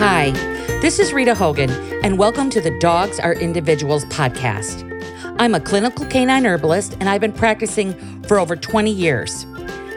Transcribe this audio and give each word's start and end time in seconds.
Hi, 0.00 0.30
this 0.80 0.98
is 0.98 1.12
Rita 1.12 1.34
Hogan, 1.34 1.68
and 2.02 2.16
welcome 2.16 2.48
to 2.48 2.60
the 2.62 2.70
Dogs 2.78 3.20
Are 3.20 3.34
Individuals 3.34 4.06
podcast. 4.06 4.82
I'm 5.38 5.54
a 5.54 5.60
clinical 5.60 6.06
canine 6.06 6.46
herbalist, 6.46 6.96
and 7.00 7.08
I've 7.10 7.20
been 7.20 7.34
practicing 7.34 8.22
for 8.22 8.38
over 8.38 8.56
20 8.56 8.90
years. 8.90 9.44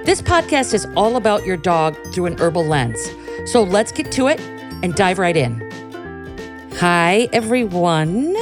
This 0.03 0.21
podcast 0.21 0.73
is 0.73 0.85
all 0.97 1.15
about 1.15 1.45
your 1.45 1.55
dog 1.55 1.95
through 2.11 2.25
an 2.25 2.37
herbal 2.37 2.65
lens. 2.65 2.99
So 3.45 3.63
let's 3.63 3.93
get 3.93 4.11
to 4.11 4.27
it 4.27 4.41
and 4.41 4.93
dive 4.93 5.19
right 5.19 5.37
in. 5.37 5.61
Hi, 6.81 7.29
everyone. 7.31 8.35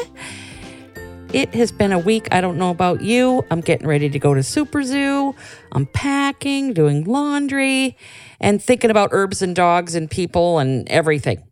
It 1.32 1.54
has 1.54 1.72
been 1.72 1.92
a 1.92 2.00
week. 2.00 2.28
I 2.32 2.42
don't 2.42 2.58
know 2.58 2.72
about 2.72 3.02
you. 3.02 3.46
I'm 3.52 3.62
getting 3.62 3.86
ready 3.86 4.10
to 4.10 4.18
go 4.18 4.34
to 4.34 4.42
Super 4.42 4.82
Zoo. 4.82 5.36
I'm 5.74 5.86
packing, 5.86 6.74
doing 6.74 7.04
laundry, 7.04 7.96
and 8.40 8.60
thinking 8.60 8.90
about 8.90 9.10
herbs 9.12 9.44
and 9.44 9.56
dogs 9.56 9.94
and 9.94 10.10
people 10.10 10.58
and 10.58 10.90
everything. 10.90 11.44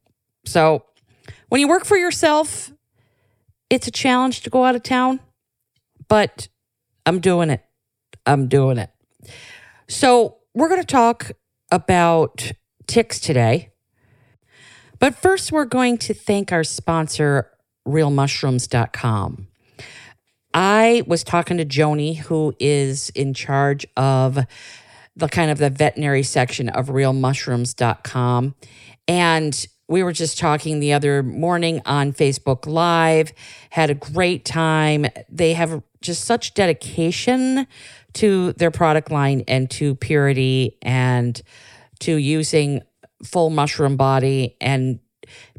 So, 0.45 0.85
when 1.49 1.61
you 1.61 1.67
work 1.67 1.85
for 1.85 1.97
yourself, 1.97 2.71
it's 3.69 3.87
a 3.87 3.91
challenge 3.91 4.41
to 4.41 4.49
go 4.49 4.65
out 4.65 4.75
of 4.75 4.83
town, 4.83 5.19
but 6.07 6.47
I'm 7.05 7.19
doing 7.19 7.49
it. 7.49 7.63
I'm 8.25 8.47
doing 8.47 8.77
it. 8.77 8.89
So, 9.87 10.37
we're 10.53 10.69
going 10.69 10.81
to 10.81 10.87
talk 10.87 11.31
about 11.71 12.51
ticks 12.87 13.19
today. 13.19 13.69
But 14.99 15.15
first, 15.15 15.51
we're 15.51 15.65
going 15.65 15.97
to 15.99 16.13
thank 16.13 16.51
our 16.51 16.63
sponsor, 16.63 17.49
realmushrooms.com. 17.87 19.47
I 20.53 21.03
was 21.05 21.23
talking 21.23 21.57
to 21.57 21.65
Joni, 21.65 22.17
who 22.17 22.53
is 22.59 23.09
in 23.11 23.33
charge 23.33 23.85
of 23.95 24.39
the 25.15 25.27
kind 25.27 25.51
of 25.51 25.57
the 25.57 25.69
veterinary 25.69 26.23
section 26.23 26.69
of 26.69 26.87
realmushrooms.com. 26.87 28.55
And 29.07 29.67
we 29.89 30.03
were 30.03 30.13
just 30.13 30.37
talking 30.37 30.79
the 30.79 30.93
other 30.93 31.23
morning 31.23 31.81
on 31.85 32.13
Facebook 32.13 32.67
Live, 32.67 33.33
had 33.71 33.89
a 33.89 33.95
great 33.95 34.45
time. 34.45 35.07
They 35.27 35.53
have 35.53 35.81
just 35.99 36.25
such 36.25 36.53
dedication 36.53 37.67
to 38.13 38.53
their 38.53 38.69
product 38.71 39.11
line 39.11 39.43
and 39.47 39.69
to 39.71 39.95
purity 39.95 40.77
and 40.83 41.41
to 42.01 42.15
using 42.15 42.83
full 43.25 43.49
mushroom 43.49 43.97
body 43.97 44.55
and 44.61 44.99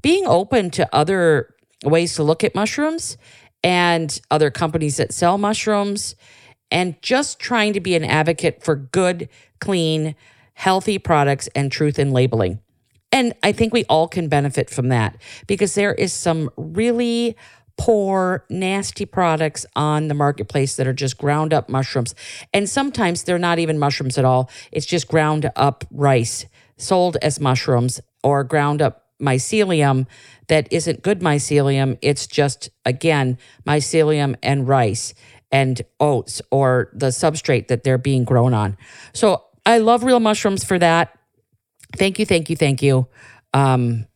being 0.00 0.26
open 0.26 0.70
to 0.70 0.88
other 0.94 1.52
ways 1.84 2.14
to 2.14 2.22
look 2.22 2.44
at 2.44 2.54
mushrooms 2.54 3.18
and 3.64 4.20
other 4.30 4.50
companies 4.50 4.96
that 4.96 5.12
sell 5.12 5.38
mushrooms 5.38 6.14
and 6.70 7.00
just 7.02 7.40
trying 7.40 7.72
to 7.72 7.80
be 7.80 7.96
an 7.96 8.04
advocate 8.04 8.62
for 8.62 8.76
good, 8.76 9.28
clean, 9.60 10.14
healthy 10.54 10.98
products 10.98 11.48
and 11.54 11.72
truth 11.72 11.98
in 11.98 12.12
labeling. 12.12 12.60
And 13.12 13.34
I 13.42 13.52
think 13.52 13.72
we 13.72 13.84
all 13.86 14.08
can 14.08 14.28
benefit 14.28 14.70
from 14.70 14.88
that 14.88 15.16
because 15.46 15.74
there 15.74 15.94
is 15.94 16.12
some 16.12 16.50
really 16.56 17.36
poor, 17.76 18.44
nasty 18.50 19.06
products 19.06 19.64
on 19.74 20.08
the 20.08 20.14
marketplace 20.14 20.76
that 20.76 20.86
are 20.86 20.92
just 20.92 21.16
ground 21.16 21.54
up 21.54 21.68
mushrooms. 21.68 22.14
And 22.52 22.68
sometimes 22.68 23.24
they're 23.24 23.38
not 23.38 23.58
even 23.58 23.78
mushrooms 23.78 24.18
at 24.18 24.24
all. 24.24 24.50
It's 24.70 24.86
just 24.86 25.08
ground 25.08 25.50
up 25.56 25.84
rice 25.90 26.46
sold 26.76 27.16
as 27.22 27.40
mushrooms 27.40 28.00
or 28.22 28.44
ground 28.44 28.82
up 28.82 29.06
mycelium 29.20 30.06
that 30.48 30.68
isn't 30.70 31.02
good 31.02 31.20
mycelium. 31.20 31.96
It's 32.02 32.26
just, 32.26 32.70
again, 32.84 33.38
mycelium 33.66 34.34
and 34.42 34.68
rice 34.68 35.14
and 35.50 35.80
oats 35.98 36.42
or 36.50 36.90
the 36.92 37.06
substrate 37.06 37.68
that 37.68 37.82
they're 37.82 37.98
being 37.98 38.24
grown 38.24 38.54
on. 38.54 38.76
So 39.12 39.44
I 39.64 39.78
love 39.78 40.04
real 40.04 40.20
mushrooms 40.20 40.64
for 40.64 40.78
that. 40.78 41.16
Thank 41.96 42.18
you, 42.18 42.26
thank 42.26 42.50
you, 42.50 42.56
thank 42.56 42.82
you. 42.82 43.08
Um, 43.52 44.06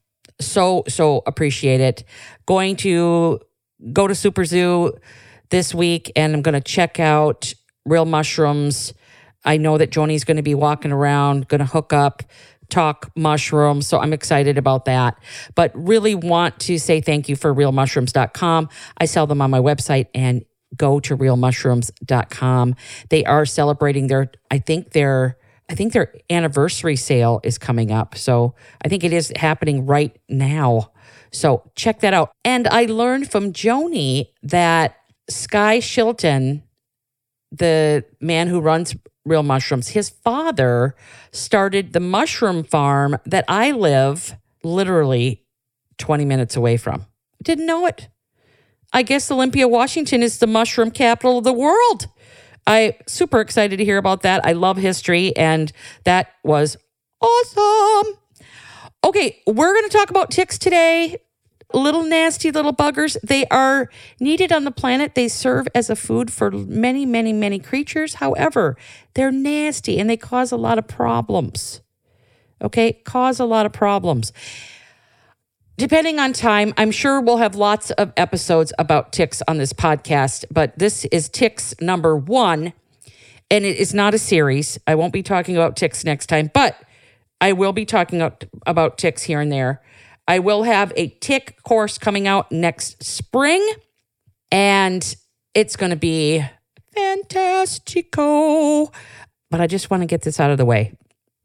so, 0.41 0.85
so 0.89 1.23
appreciate 1.27 1.81
it. 1.81 2.05
Going 2.47 2.77
to 2.77 3.41
go 3.93 4.07
to 4.07 4.15
Super 4.15 4.45
Zoo 4.45 4.95
this 5.51 5.75
week 5.75 6.11
and 6.17 6.35
I'm 6.35 6.43
going 6.43 6.55
to 6.55 6.61
check 6.61 6.99
out 6.99 7.53
real 7.85 8.05
mushrooms. 8.05 8.95
I 9.45 9.59
know 9.59 9.79
that 9.79 9.91
Joni's 9.91 10.25
going 10.25 10.39
to 10.39 10.43
be 10.43 10.55
walking 10.55 10.93
around, 10.93 11.49
going 11.49 11.61
to 11.61 11.67
hook 11.67 11.93
up 11.93 12.23
talk 12.71 13.11
mushrooms. 13.15 13.87
So 13.87 13.99
I'm 13.99 14.13
excited 14.13 14.59
about 14.59 14.87
that. 14.87 15.19
But 15.55 15.71
really 15.75 16.15
want 16.15 16.59
to 16.61 16.79
say 16.79 17.01
thank 17.01 17.29
you 17.29 17.37
for 17.37 17.55
realmushrooms.com. 17.55 18.69
I 18.99 19.05
sell 19.05 19.27
them 19.27 19.43
on 19.43 19.51
my 19.51 19.61
website 19.61 20.07
and 20.15 20.45
go 20.77 20.99
to 21.01 21.17
realmushrooms.com. 21.17 22.77
They 23.11 23.25
are 23.25 23.47
celebrating 23.47 24.07
their, 24.09 24.33
I 24.51 24.59
think 24.59 24.91
their, 24.91 25.37
I 25.69 25.75
think 25.75 25.93
their 25.93 26.15
anniversary 26.29 26.97
sale 26.97 27.41
is 27.43 27.59
coming 27.59 27.91
up. 27.91 28.17
So 28.17 28.55
I 28.85 28.89
think 28.89 29.05
it 29.05 29.13
is 29.13 29.33
happening 29.37 29.87
right 29.87 30.17
now. 30.29 30.91
So 31.33 31.71
check 31.75 32.01
that 32.01 32.15
out. 32.15 32.33
And 32.45 32.69
I 32.69 32.85
learned 32.85 33.31
from 33.31 33.53
Joni 33.53 34.29
that 34.43 34.97
Skye 35.29 35.81
Chilton, 35.81 36.63
the 37.51 38.05
man 38.21 38.49
who 38.49 38.61
runs 38.61 38.95
real 39.25 39.43
mushrooms. 39.43 39.89
His 39.89 40.11
father 40.11 40.95
started 41.33 41.93
the 41.93 42.01
mushroom 42.01 42.63
farm 42.63 43.17
that 43.25 43.45
I 43.49 43.71
live 43.71 44.37
literally 44.63 45.45
20 45.99 46.25
minutes 46.25 46.57
away 46.57 46.77
from. 46.77 47.07
Didn't 47.43 47.67
know 47.67 47.87
it. 47.87 48.09
I 48.93 49.03
guess 49.03 49.31
Olympia, 49.31 49.67
Washington 49.67 50.23
is 50.23 50.39
the 50.39 50.47
mushroom 50.47 50.91
capital 50.91 51.39
of 51.39 51.45
the 51.45 51.53
world. 51.53 52.07
I 52.67 52.97
super 53.07 53.41
excited 53.41 53.77
to 53.79 53.85
hear 53.85 53.99
about 53.99 54.23
that. 54.23 54.45
I 54.45 54.53
love 54.53 54.77
history 54.77 55.37
and 55.37 55.73
that 56.05 56.33
was 56.43 56.77
awesome. 57.21 58.15
Okay, 59.05 59.43
we're 59.47 59.75
going 59.75 59.89
to 59.89 59.97
talk 59.97 60.11
about 60.11 60.31
ticks 60.31 60.59
today 60.59 61.19
little 61.75 62.05
nasty 62.05 62.51
little 62.51 62.73
buggers. 62.73 63.17
They 63.23 63.47
are 63.47 63.91
needed 64.21 64.53
on 64.53 64.65
the 64.65 64.71
planet. 64.71 65.15
They 65.15 65.29
serve 65.29 65.67
as 65.75 65.91
a 65.91 65.97
food 65.97 66.33
for 66.33 66.51
many, 66.51 67.05
many, 67.05 67.33
many 67.33 67.59
creatures. 67.59 68.15
However, 68.15 68.77
they're 69.15 69.33
nasty 69.33 69.99
and 69.99 70.09
they 70.09 70.17
cause 70.17 70.53
a 70.53 70.57
lot 70.57 70.79
of 70.79 70.87
problems. 70.87 71.81
Okay, 72.63 72.93
cause 73.05 73.41
a 73.41 73.45
lot 73.45 73.67
of 73.67 73.73
problems. 73.73 74.33
Depending 75.77 76.21
on 76.21 76.33
time, 76.33 76.73
I'm 76.77 76.93
sure 76.93 77.21
we'll 77.21 77.39
have 77.39 77.57
lots 77.57 77.91
of 77.93 78.13
episodes 78.17 78.73
about 78.79 79.13
ticks 79.13 79.43
on 79.49 79.59
this 79.59 79.73
podcast, 79.73 80.45
but 80.49 80.79
this 80.79 81.05
is 81.07 81.29
ticks 81.29 81.75
number 81.81 82.17
one, 82.17 82.73
and 83.51 83.65
it 83.65 83.77
is 83.77 83.93
not 83.93 84.15
a 84.15 84.19
series. 84.19 84.79
I 84.87 84.95
won't 84.95 85.13
be 85.13 85.25
talking 85.25 85.57
about 85.57 85.75
ticks 85.75 86.05
next 86.05 86.27
time, 86.27 86.49
but 86.55 86.81
I 87.41 87.55
will 87.55 87.73
be 87.73 87.85
talking 87.85 88.23
about 88.67 88.99
ticks 88.99 89.25
here 89.25 89.41
and 89.41 89.51
there. 89.51 89.83
I 90.29 90.39
will 90.39 90.63
have 90.63 90.93
a 90.95 91.09
tick 91.09 91.61
course 91.65 91.99
coming 91.99 92.29
out 92.29 92.53
next 92.53 93.03
spring, 93.03 93.69
and 94.53 95.17
it's 95.55 95.75
going 95.75 95.91
to 95.91 95.97
be 95.97 96.45
fantastico. 96.97 98.95
But 99.51 99.61
I 99.61 99.67
just 99.67 99.91
want 99.91 100.03
to 100.03 100.07
get 100.07 100.23
this 100.23 100.39
out 100.39 100.53
of 100.53 100.57
the 100.57 100.65
way. 100.65 100.93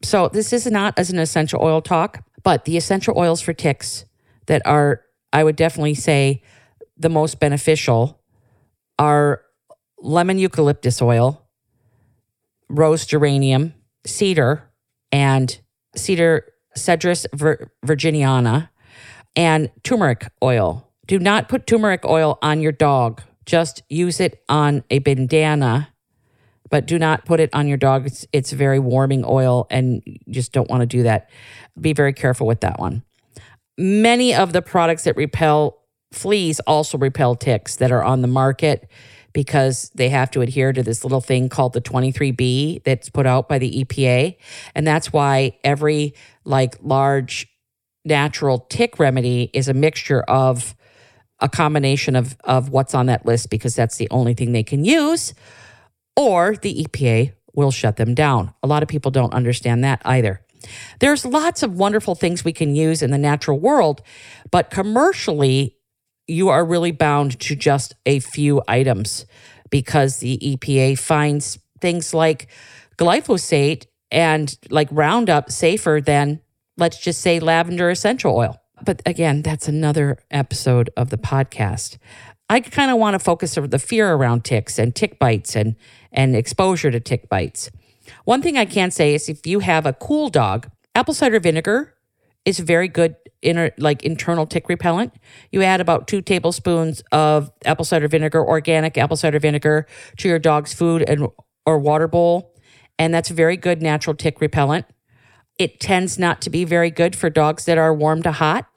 So, 0.03 0.29
this 0.29 0.53
is 0.53 0.67
not 0.67 0.93
as 0.97 1.09
an 1.09 1.17
essential 1.17 1.61
oil 1.63 1.81
talk, 1.81 2.23
but 2.43 2.65
the 2.65 2.77
essential 2.77 3.17
oils 3.17 3.41
for 3.41 3.53
ticks 3.53 4.05
that 4.49 4.61
are, 4.65 5.01
I 5.31 5.43
would 5.43 5.55
definitely 5.55 5.95
say, 5.95 6.43
the 6.97 7.09
most 7.09 7.39
beneficial 7.39 8.19
are 8.97 9.41
lemon 9.99 10.37
eucalyptus 10.37 11.01
oil, 11.01 11.47
rose 12.67 13.05
geranium, 13.05 13.73
cedar, 14.05 14.69
and 15.11 15.59
cedar 15.95 16.45
Cedrus 16.77 17.25
vir- 17.33 17.71
virginiana, 17.85 18.69
and 19.35 19.71
turmeric 19.83 20.31
oil. 20.43 20.87
Do 21.07 21.19
not 21.19 21.49
put 21.49 21.67
turmeric 21.67 22.05
oil 22.05 22.37
on 22.41 22.61
your 22.61 22.71
dog. 22.71 23.21
Just 23.45 23.83
use 23.89 24.19
it 24.19 24.43
on 24.47 24.83
a 24.89 24.99
bandana, 24.99 25.89
but 26.69 26.85
do 26.85 26.99
not 26.99 27.25
put 27.25 27.39
it 27.39 27.49
on 27.53 27.67
your 27.67 27.77
dog. 27.77 28.05
It's, 28.05 28.25
it's 28.31 28.51
very 28.51 28.79
warming 28.79 29.23
oil, 29.25 29.67
and 29.71 30.03
you 30.05 30.33
just 30.33 30.51
don't 30.51 30.69
want 30.69 30.81
to 30.81 30.85
do 30.85 31.03
that. 31.03 31.29
Be 31.79 31.93
very 31.93 32.13
careful 32.13 32.45
with 32.45 32.61
that 32.61 32.79
one. 32.79 33.03
Many 33.79 34.35
of 34.35 34.51
the 34.51 34.61
products 34.61 35.05
that 35.05 35.15
repel 35.15 35.81
fleas 36.11 36.59
also 36.61 36.97
repel 36.97 37.35
ticks 37.35 37.77
that 37.77 37.91
are 37.93 38.03
on 38.03 38.21
the 38.21 38.27
market 38.27 38.89
because 39.31 39.89
they 39.95 40.09
have 40.09 40.29
to 40.31 40.41
adhere 40.41 40.73
to 40.73 40.83
this 40.83 41.05
little 41.05 41.21
thing 41.21 41.47
called 41.47 41.71
the 41.71 41.79
23B 41.79 42.83
that's 42.83 43.09
put 43.09 43.25
out 43.25 43.47
by 43.47 43.57
the 43.57 43.85
EPA. 43.85 44.35
And 44.75 44.85
that's 44.85 45.13
why 45.13 45.57
every 45.63 46.13
like 46.43 46.75
large 46.81 47.47
natural 48.03 48.59
tick 48.69 48.99
remedy 48.99 49.49
is 49.53 49.69
a 49.69 49.73
mixture 49.73 50.23
of 50.23 50.75
a 51.39 51.47
combination 51.47 52.17
of, 52.17 52.35
of 52.43 52.69
what's 52.69 52.93
on 52.93 53.05
that 53.05 53.25
list 53.25 53.49
because 53.49 53.75
that's 53.75 53.95
the 53.95 54.09
only 54.11 54.33
thing 54.33 54.51
they 54.51 54.63
can 54.63 54.83
use, 54.83 55.33
or 56.17 56.57
the 56.57 56.83
EPA 56.83 57.33
will 57.53 57.71
shut 57.71 57.95
them 57.95 58.13
down. 58.13 58.53
A 58.61 58.67
lot 58.67 58.83
of 58.83 58.89
people 58.89 59.11
don't 59.11 59.33
understand 59.33 59.83
that 59.83 60.01
either. 60.03 60.41
There's 60.99 61.25
lots 61.25 61.63
of 61.63 61.75
wonderful 61.75 62.15
things 62.15 62.43
we 62.43 62.53
can 62.53 62.75
use 62.75 63.01
in 63.01 63.11
the 63.11 63.17
natural 63.17 63.59
world, 63.59 64.01
but 64.51 64.69
commercially, 64.69 65.75
you 66.27 66.49
are 66.49 66.63
really 66.63 66.91
bound 66.91 67.39
to 67.39 67.55
just 67.55 67.95
a 68.05 68.19
few 68.19 68.61
items 68.67 69.25
because 69.69 70.19
the 70.19 70.37
EPA 70.37 70.97
finds 70.97 71.59
things 71.81 72.13
like 72.13 72.47
glyphosate 72.97 73.85
and 74.11 74.57
like 74.69 74.87
Roundup 74.91 75.51
safer 75.51 76.01
than, 76.03 76.41
let's 76.77 76.99
just 76.99 77.21
say, 77.21 77.39
lavender 77.39 77.89
essential 77.89 78.35
oil. 78.35 78.59
But 78.83 79.01
again, 79.05 79.41
that's 79.41 79.67
another 79.67 80.19
episode 80.31 80.89
of 80.95 81.09
the 81.09 81.17
podcast. 81.17 81.97
I 82.49 82.61
kind 82.61 82.89
of 82.89 82.97
want 82.97 83.13
to 83.13 83.19
focus 83.19 83.57
on 83.57 83.69
the 83.69 83.79
fear 83.79 84.11
around 84.11 84.43
ticks 84.43 84.79
and 84.79 84.95
tick 84.95 85.19
bites 85.19 85.55
and 85.55 85.75
and 86.11 86.35
exposure 86.35 86.89
to 86.89 86.99
tick 86.99 87.29
bites. 87.29 87.69
One 88.29 88.43
thing 88.43 88.59
I 88.59 88.65
can 88.65 88.91
say 88.91 89.15
is 89.15 89.27
if 89.27 89.47
you 89.47 89.57
have 89.61 89.87
a 89.87 89.93
cool 89.93 90.29
dog, 90.29 90.69
apple 90.93 91.15
cider 91.15 91.39
vinegar 91.39 91.95
is 92.45 92.59
very 92.59 92.87
good 92.87 93.15
inner 93.41 93.71
like 93.79 94.03
internal 94.03 94.45
tick 94.45 94.69
repellent. 94.69 95.13
You 95.51 95.63
add 95.63 95.81
about 95.81 96.07
two 96.07 96.21
tablespoons 96.21 97.01
of 97.11 97.51
apple 97.65 97.85
cider 97.85 98.07
vinegar, 98.07 98.45
organic 98.45 98.99
apple 98.99 99.17
cider 99.17 99.39
vinegar, 99.39 99.87
to 100.17 100.27
your 100.27 100.37
dog's 100.37 100.75
food 100.75 101.01
and 101.09 101.27
or 101.65 101.79
water 101.79 102.07
bowl, 102.07 102.53
and 102.99 103.11
that's 103.11 103.29
very 103.29 103.57
good 103.57 103.81
natural 103.81 104.15
tick 104.15 104.41
repellent. 104.41 104.85
It 105.57 105.79
tends 105.79 106.19
not 106.19 106.39
to 106.43 106.51
be 106.51 106.65
very 106.65 106.91
good 106.91 107.15
for 107.15 107.31
dogs 107.31 107.65
that 107.65 107.79
are 107.79 107.95
warm 107.95 108.21
to 108.21 108.31
hot. 108.31 108.67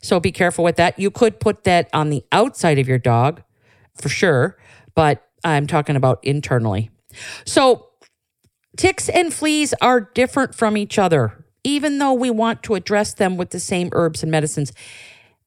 So 0.00 0.20
be 0.20 0.30
careful 0.30 0.62
with 0.62 0.76
that. 0.76 0.96
You 0.96 1.10
could 1.10 1.40
put 1.40 1.64
that 1.64 1.90
on 1.92 2.10
the 2.10 2.24
outside 2.30 2.78
of 2.78 2.86
your 2.86 2.98
dog 2.98 3.42
for 4.00 4.08
sure, 4.08 4.58
but 4.94 5.26
I'm 5.42 5.66
talking 5.66 5.96
about 5.96 6.20
internally. 6.22 6.90
So 7.44 7.88
ticks 8.76 9.08
and 9.08 9.32
fleas 9.32 9.74
are 9.80 10.00
different 10.00 10.54
from 10.54 10.76
each 10.76 10.98
other, 10.98 11.44
even 11.64 11.98
though 11.98 12.12
we 12.12 12.30
want 12.30 12.62
to 12.64 12.74
address 12.74 13.14
them 13.14 13.36
with 13.36 13.50
the 13.50 13.60
same 13.60 13.90
herbs 13.92 14.22
and 14.22 14.30
medicines. 14.30 14.72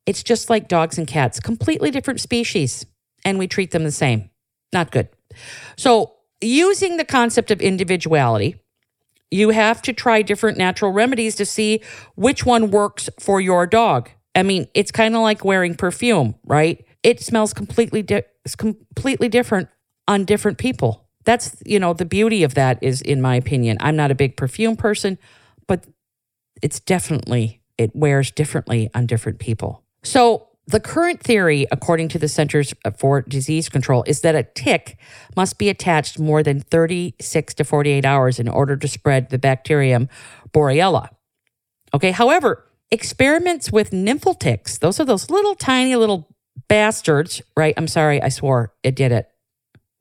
It's 0.05 0.23
just 0.23 0.49
like 0.49 0.67
dogs 0.67 0.97
and 0.97 1.07
cats, 1.07 1.39
completely 1.39 1.91
different 1.91 2.21
species, 2.21 2.85
and 3.23 3.39
we 3.39 3.47
treat 3.47 3.71
them 3.71 3.83
the 3.83 3.91
same. 3.91 4.29
Not 4.71 4.91
good. 4.91 5.09
So, 5.77 6.13
using 6.41 6.97
the 6.97 7.05
concept 7.05 7.49
of 7.49 7.61
individuality, 7.61 8.61
you 9.31 9.49
have 9.49 9.81
to 9.83 9.93
try 9.93 10.21
different 10.21 10.57
natural 10.57 10.91
remedies 10.91 11.35
to 11.35 11.45
see 11.45 11.81
which 12.15 12.45
one 12.45 12.71
works 12.71 13.09
for 13.19 13.41
your 13.41 13.65
dog. 13.65 14.09
I 14.35 14.43
mean, 14.43 14.67
it's 14.73 14.91
kind 14.91 15.15
of 15.15 15.21
like 15.21 15.43
wearing 15.43 15.75
perfume, 15.75 16.35
right? 16.43 16.85
It 17.03 17.21
smells 17.21 17.53
completely 17.53 18.03
di- 18.03 18.23
completely 18.57 19.29
different 19.29 19.69
on 20.07 20.25
different 20.25 20.57
people. 20.57 21.04
That's, 21.25 21.55
you 21.65 21.79
know, 21.79 21.93
the 21.93 22.05
beauty 22.05 22.43
of 22.43 22.53
that 22.53 22.77
is 22.81 23.01
in 23.01 23.21
my 23.21 23.35
opinion. 23.35 23.77
I'm 23.79 23.95
not 23.95 24.11
a 24.11 24.15
big 24.15 24.37
perfume 24.37 24.75
person, 24.75 25.17
but 25.67 25.85
it's 26.61 26.79
definitely 26.79 27.61
it 27.77 27.95
wears 27.95 28.31
differently 28.31 28.89
on 28.93 29.05
different 29.05 29.39
people. 29.39 29.83
So, 30.03 30.47
the 30.67 30.79
current 30.79 31.21
theory, 31.21 31.67
according 31.71 32.07
to 32.09 32.19
the 32.19 32.27
Centers 32.27 32.73
for 32.97 33.21
Disease 33.21 33.69
Control, 33.69 34.03
is 34.07 34.21
that 34.21 34.33
a 34.33 34.41
tick 34.41 34.97
must 35.35 35.59
be 35.59 35.69
attached 35.69 36.17
more 36.17 36.41
than 36.41 36.59
36 36.59 37.53
to 37.53 37.63
48 37.63 38.03
hours 38.03 38.39
in 38.39 38.47
order 38.47 38.75
to 38.75 38.87
spread 38.87 39.29
the 39.29 39.37
bacterium 39.37 40.09
Borrelia. 40.51 41.09
Okay, 41.93 42.09
however, 42.09 42.65
experiments 42.89 43.71
with 43.71 43.91
nymphal 43.91 44.39
ticks, 44.39 44.79
those 44.79 44.99
are 44.99 45.05
those 45.05 45.29
little 45.29 45.53
tiny 45.53 45.95
little 45.95 46.35
bastards, 46.67 47.43
right? 47.55 47.75
I'm 47.77 47.87
sorry, 47.87 48.19
I 48.21 48.29
swore 48.29 48.73
it 48.81 48.95
did 48.95 49.11
it. 49.11 49.29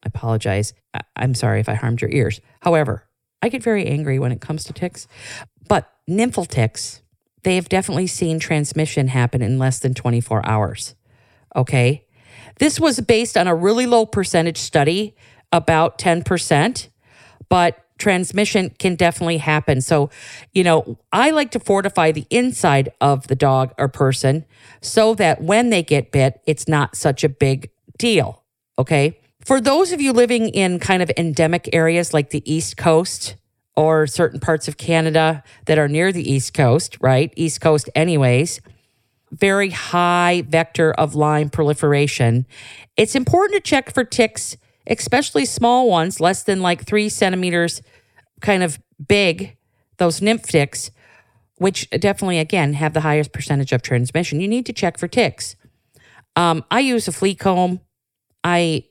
I 0.05 0.09
apologize. 0.09 0.75
I- 0.93 1.01
I'm 1.17 1.35
sorry 1.35 1.61
if 1.61 1.69
I 1.69 1.75
harmed 1.75 2.01
your 2.01 2.11
ears. 2.11 2.41
However, 2.61 3.06
I 3.43 3.49
get 3.49 3.62
very 3.62 3.87
angry 3.87 4.19
when 4.19 4.33
it 4.33 4.41
comes 4.41 4.65
to 4.65 4.73
ticks, 4.73 5.06
but 5.69 5.91
nymphal 6.09 6.47
ticks, 6.47 7.03
they 7.43 7.56
have 7.56 7.69
definitely 7.69 8.06
seen 8.06 8.39
transmission 8.39 9.09
happen 9.09 9.43
in 9.43 9.59
less 9.59 9.79
than 9.79 9.95
24 9.95 10.47
hours. 10.47 10.95
Okay. 11.55 12.06
This 12.59 12.81
was 12.81 13.01
based 13.01 13.37
on 13.37 13.47
a 13.47 13.55
really 13.55 13.87
low 13.87 14.06
percentage 14.06 14.59
study, 14.59 15.15
about 15.53 15.99
10%, 15.99 16.89
but 17.49 17.79
transmission 17.99 18.71
can 18.79 18.97
definitely 18.97 19.39
happen. 19.39 19.81
So, 19.81 20.11
you 20.53 20.65
know, 20.65 20.99
I 21.12 21.31
like 21.31 21.51
to 21.53 21.61
fortify 21.61 22.12
the 22.12 22.27
inside 22.31 22.91
of 23.01 23.29
the 23.29 23.37
dog 23.37 23.73
or 23.79 23.89
person 23.89 24.45
so 24.81 25.15
that 25.15 25.43
when 25.43 25.71
they 25.71 25.83
get 25.83 26.11
bit, 26.11 26.41
it's 26.47 26.67
not 26.67 26.97
such 26.97 27.23
a 27.25 27.29
big 27.29 27.71
deal. 27.99 28.43
Okay. 28.79 29.19
For 29.44 29.61
those 29.61 29.93
of 29.93 30.00
you 30.00 30.12
living 30.12 30.49
in 30.49 30.79
kind 30.79 31.02
of 31.02 31.11
endemic 31.17 31.69
areas 31.73 32.14
like 32.14 32.31
the 32.31 32.43
East 32.50 32.76
Coast, 32.76 33.37
or 33.76 34.06
certain 34.06 34.41
parts 34.41 34.69
of 34.69 34.76
Canada 34.76 35.43
that 35.67 35.79
are 35.79 35.88
near 35.88 36.12
the 36.12 36.31
East 36.31 36.55
Coast, 36.55 36.96
right? 37.00 37.32
East 37.37 37.61
Coast, 37.61 37.91
anyways, 37.94 38.61
very 39.32 39.70
high 39.70 40.44
vector 40.49 40.93
of 40.93 41.14
Lyme 41.14 41.50
proliferation. 41.50 42.46
It's 42.96 43.17
important 43.17 43.62
to 43.62 43.69
check 43.69 43.93
for 43.93 44.05
ticks, 44.05 44.56
especially 44.87 45.44
small 45.44 45.88
ones, 45.88 46.20
less 46.20 46.43
than 46.44 46.62
like 46.62 46.85
three 46.85 47.08
centimeters, 47.08 47.82
kind 48.41 48.62
of 48.62 48.79
big, 49.08 49.56
those 49.96 50.23
nymph 50.23 50.44
ticks, 50.44 50.91
which 51.56 51.91
definitely, 51.91 52.38
again, 52.38 52.75
have 52.75 52.94
the 52.94 53.00
highest 53.00 53.32
percentage 53.32 53.73
of 53.73 53.82
transmission. 53.82 54.41
You 54.41 54.49
need 54.49 54.67
to 54.67 54.73
check 54.73 54.99
for 54.99 55.08
ticks. 55.08 55.56
Um, 56.37 56.64
I 56.70 56.81
use 56.81 57.08
a 57.08 57.12
flea 57.12 57.35
comb. 57.35 57.81
I 58.43 58.85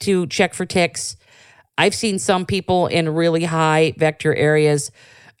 to 0.00 0.26
check 0.26 0.54
for 0.54 0.66
ticks. 0.66 1.16
I've 1.78 1.94
seen 1.94 2.18
some 2.18 2.46
people 2.46 2.86
in 2.86 3.08
really 3.08 3.44
high 3.44 3.94
vector 3.96 4.34
areas 4.34 4.90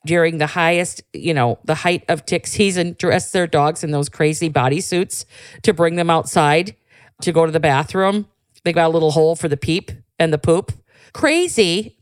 during 0.04 0.38
the 0.38 0.48
highest, 0.48 1.02
you 1.12 1.34
know, 1.34 1.58
the 1.64 1.76
height 1.76 2.04
of 2.08 2.26
tick 2.26 2.46
season 2.46 2.96
dress 2.98 3.30
their 3.32 3.46
dogs 3.46 3.84
in 3.84 3.90
those 3.90 4.08
crazy 4.08 4.50
bodysuits 4.50 5.24
to 5.62 5.72
bring 5.72 5.96
them 5.96 6.10
outside 6.10 6.76
to 7.22 7.32
go 7.32 7.46
to 7.46 7.52
the 7.52 7.60
bathroom. 7.60 8.26
They 8.64 8.72
got 8.72 8.86
a 8.86 8.92
little 8.92 9.12
hole 9.12 9.36
for 9.36 9.48
the 9.48 9.56
peep 9.56 9.90
and 10.18 10.32
the 10.32 10.38
poop. 10.38 10.72
Crazy, 11.12 11.98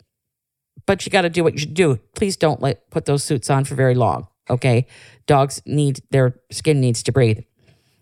but 0.87 1.05
you 1.05 1.11
got 1.11 1.23
to 1.23 1.31
do 1.31 1.43
what 1.43 1.55
you 1.55 1.59
should 1.59 1.75
do. 1.75 1.99
Please 2.15 2.37
don't 2.37 2.61
let 2.63 2.91
put 2.91 3.05
those 3.05 3.25
suits 3.25 3.51
on 3.51 3.65
for 3.65 3.75
very 3.75 3.95
long. 3.95 4.29
Okay, 4.49 4.87
dogs 5.27 5.63
need 5.67 6.01
their 6.11 6.41
skin 6.51 6.81
needs 6.81 7.03
to 7.05 7.13
breathe. 7.13 7.41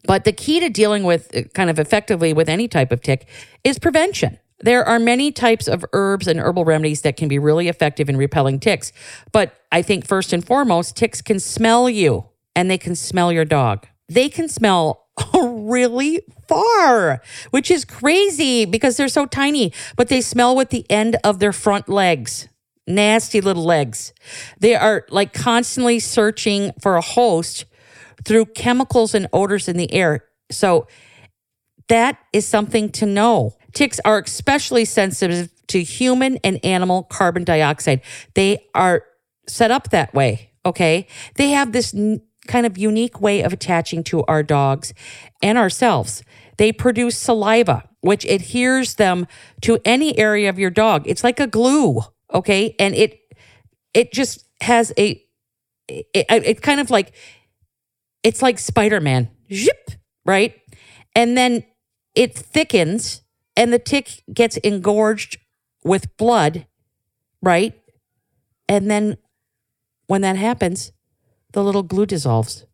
But 0.04 0.24
the 0.24 0.32
key 0.32 0.60
to 0.60 0.68
dealing 0.68 1.04
with 1.04 1.34
uh, 1.34 1.42
kind 1.54 1.70
of 1.70 1.78
effectively 1.78 2.32
with 2.32 2.48
any 2.48 2.68
type 2.68 2.92
of 2.92 3.02
tick 3.02 3.28
is 3.64 3.78
prevention. 3.78 4.38
There 4.60 4.84
are 4.84 4.98
many 4.98 5.30
types 5.30 5.68
of 5.68 5.84
herbs 5.92 6.26
and 6.26 6.40
herbal 6.40 6.64
remedies 6.64 7.02
that 7.02 7.16
can 7.16 7.28
be 7.28 7.38
really 7.38 7.68
effective 7.68 8.08
in 8.08 8.16
repelling 8.16 8.58
ticks. 8.58 8.92
But 9.30 9.54
I 9.70 9.82
think 9.82 10.06
first 10.06 10.32
and 10.32 10.44
foremost, 10.44 10.96
ticks 10.96 11.22
can 11.22 11.38
smell 11.38 11.88
you 11.88 12.26
and 12.56 12.68
they 12.68 12.78
can 12.78 12.96
smell 12.96 13.30
your 13.32 13.44
dog. 13.44 13.86
They 14.08 14.28
can 14.28 14.48
smell 14.48 15.06
really 15.34 16.22
far, 16.48 17.22
which 17.50 17.70
is 17.70 17.84
crazy 17.84 18.64
because 18.64 18.96
they're 18.96 19.08
so 19.08 19.26
tiny, 19.26 19.72
but 19.96 20.08
they 20.08 20.20
smell 20.20 20.56
with 20.56 20.70
the 20.70 20.84
end 20.90 21.16
of 21.22 21.38
their 21.38 21.52
front 21.52 21.88
legs. 21.88 22.48
Nasty 22.86 23.40
little 23.40 23.64
legs. 23.64 24.14
They 24.58 24.74
are 24.74 25.04
like 25.10 25.34
constantly 25.34 26.00
searching 26.00 26.72
for 26.80 26.96
a 26.96 27.02
host 27.02 27.66
through 28.24 28.46
chemicals 28.46 29.14
and 29.14 29.28
odors 29.32 29.68
in 29.68 29.76
the 29.76 29.92
air. 29.92 30.24
So 30.50 30.86
that 31.88 32.18
is 32.32 32.46
something 32.46 32.90
to 32.90 33.06
know. 33.06 33.56
Ticks 33.72 34.00
are 34.04 34.18
especially 34.18 34.84
sensitive 34.84 35.50
to 35.68 35.82
human 35.82 36.38
and 36.38 36.62
animal 36.64 37.04
carbon 37.04 37.44
dioxide. 37.44 38.00
They 38.34 38.66
are 38.74 39.04
set 39.46 39.70
up 39.70 39.90
that 39.90 40.12
way. 40.14 40.52
Okay. 40.64 41.06
They 41.36 41.50
have 41.50 41.72
this 41.72 41.94
n- 41.94 42.22
kind 42.46 42.66
of 42.66 42.76
unique 42.76 43.20
way 43.20 43.42
of 43.42 43.52
attaching 43.52 44.02
to 44.04 44.24
our 44.24 44.42
dogs 44.42 44.92
and 45.42 45.56
ourselves. 45.56 46.22
They 46.56 46.72
produce 46.72 47.16
saliva, 47.16 47.88
which 48.00 48.24
adheres 48.24 48.94
them 48.94 49.26
to 49.62 49.78
any 49.84 50.18
area 50.18 50.48
of 50.48 50.58
your 50.58 50.70
dog. 50.70 51.02
It's 51.06 51.22
like 51.22 51.40
a 51.40 51.46
glue. 51.46 52.00
Okay. 52.32 52.74
And 52.78 52.94
it, 52.94 53.20
it 53.94 54.12
just 54.12 54.44
has 54.62 54.92
a, 54.98 55.22
it, 55.88 56.26
it 56.28 56.62
kind 56.62 56.80
of 56.80 56.90
like, 56.90 57.14
it's 58.28 58.42
like 58.42 58.58
Spider 58.58 59.00
Man, 59.00 59.30
right? 60.26 60.54
And 61.16 61.34
then 61.34 61.64
it 62.14 62.34
thickens 62.34 63.22
and 63.56 63.72
the 63.72 63.78
tick 63.78 64.22
gets 64.30 64.58
engorged 64.58 65.38
with 65.82 66.14
blood, 66.18 66.66
right? 67.40 67.72
And 68.68 68.90
then 68.90 69.16
when 70.08 70.20
that 70.20 70.36
happens, 70.36 70.92
the 71.54 71.64
little 71.64 71.82
glue 71.82 72.04
dissolves. 72.04 72.66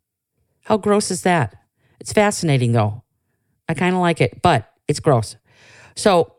How 0.64 0.76
gross 0.76 1.12
is 1.12 1.22
that? 1.22 1.54
It's 2.00 2.12
fascinating 2.12 2.72
though. 2.72 3.04
I 3.68 3.74
kind 3.74 3.94
of 3.94 4.00
like 4.00 4.20
it, 4.20 4.42
but 4.42 4.68
it's 4.88 4.98
gross. 4.98 5.36
So 5.94 6.34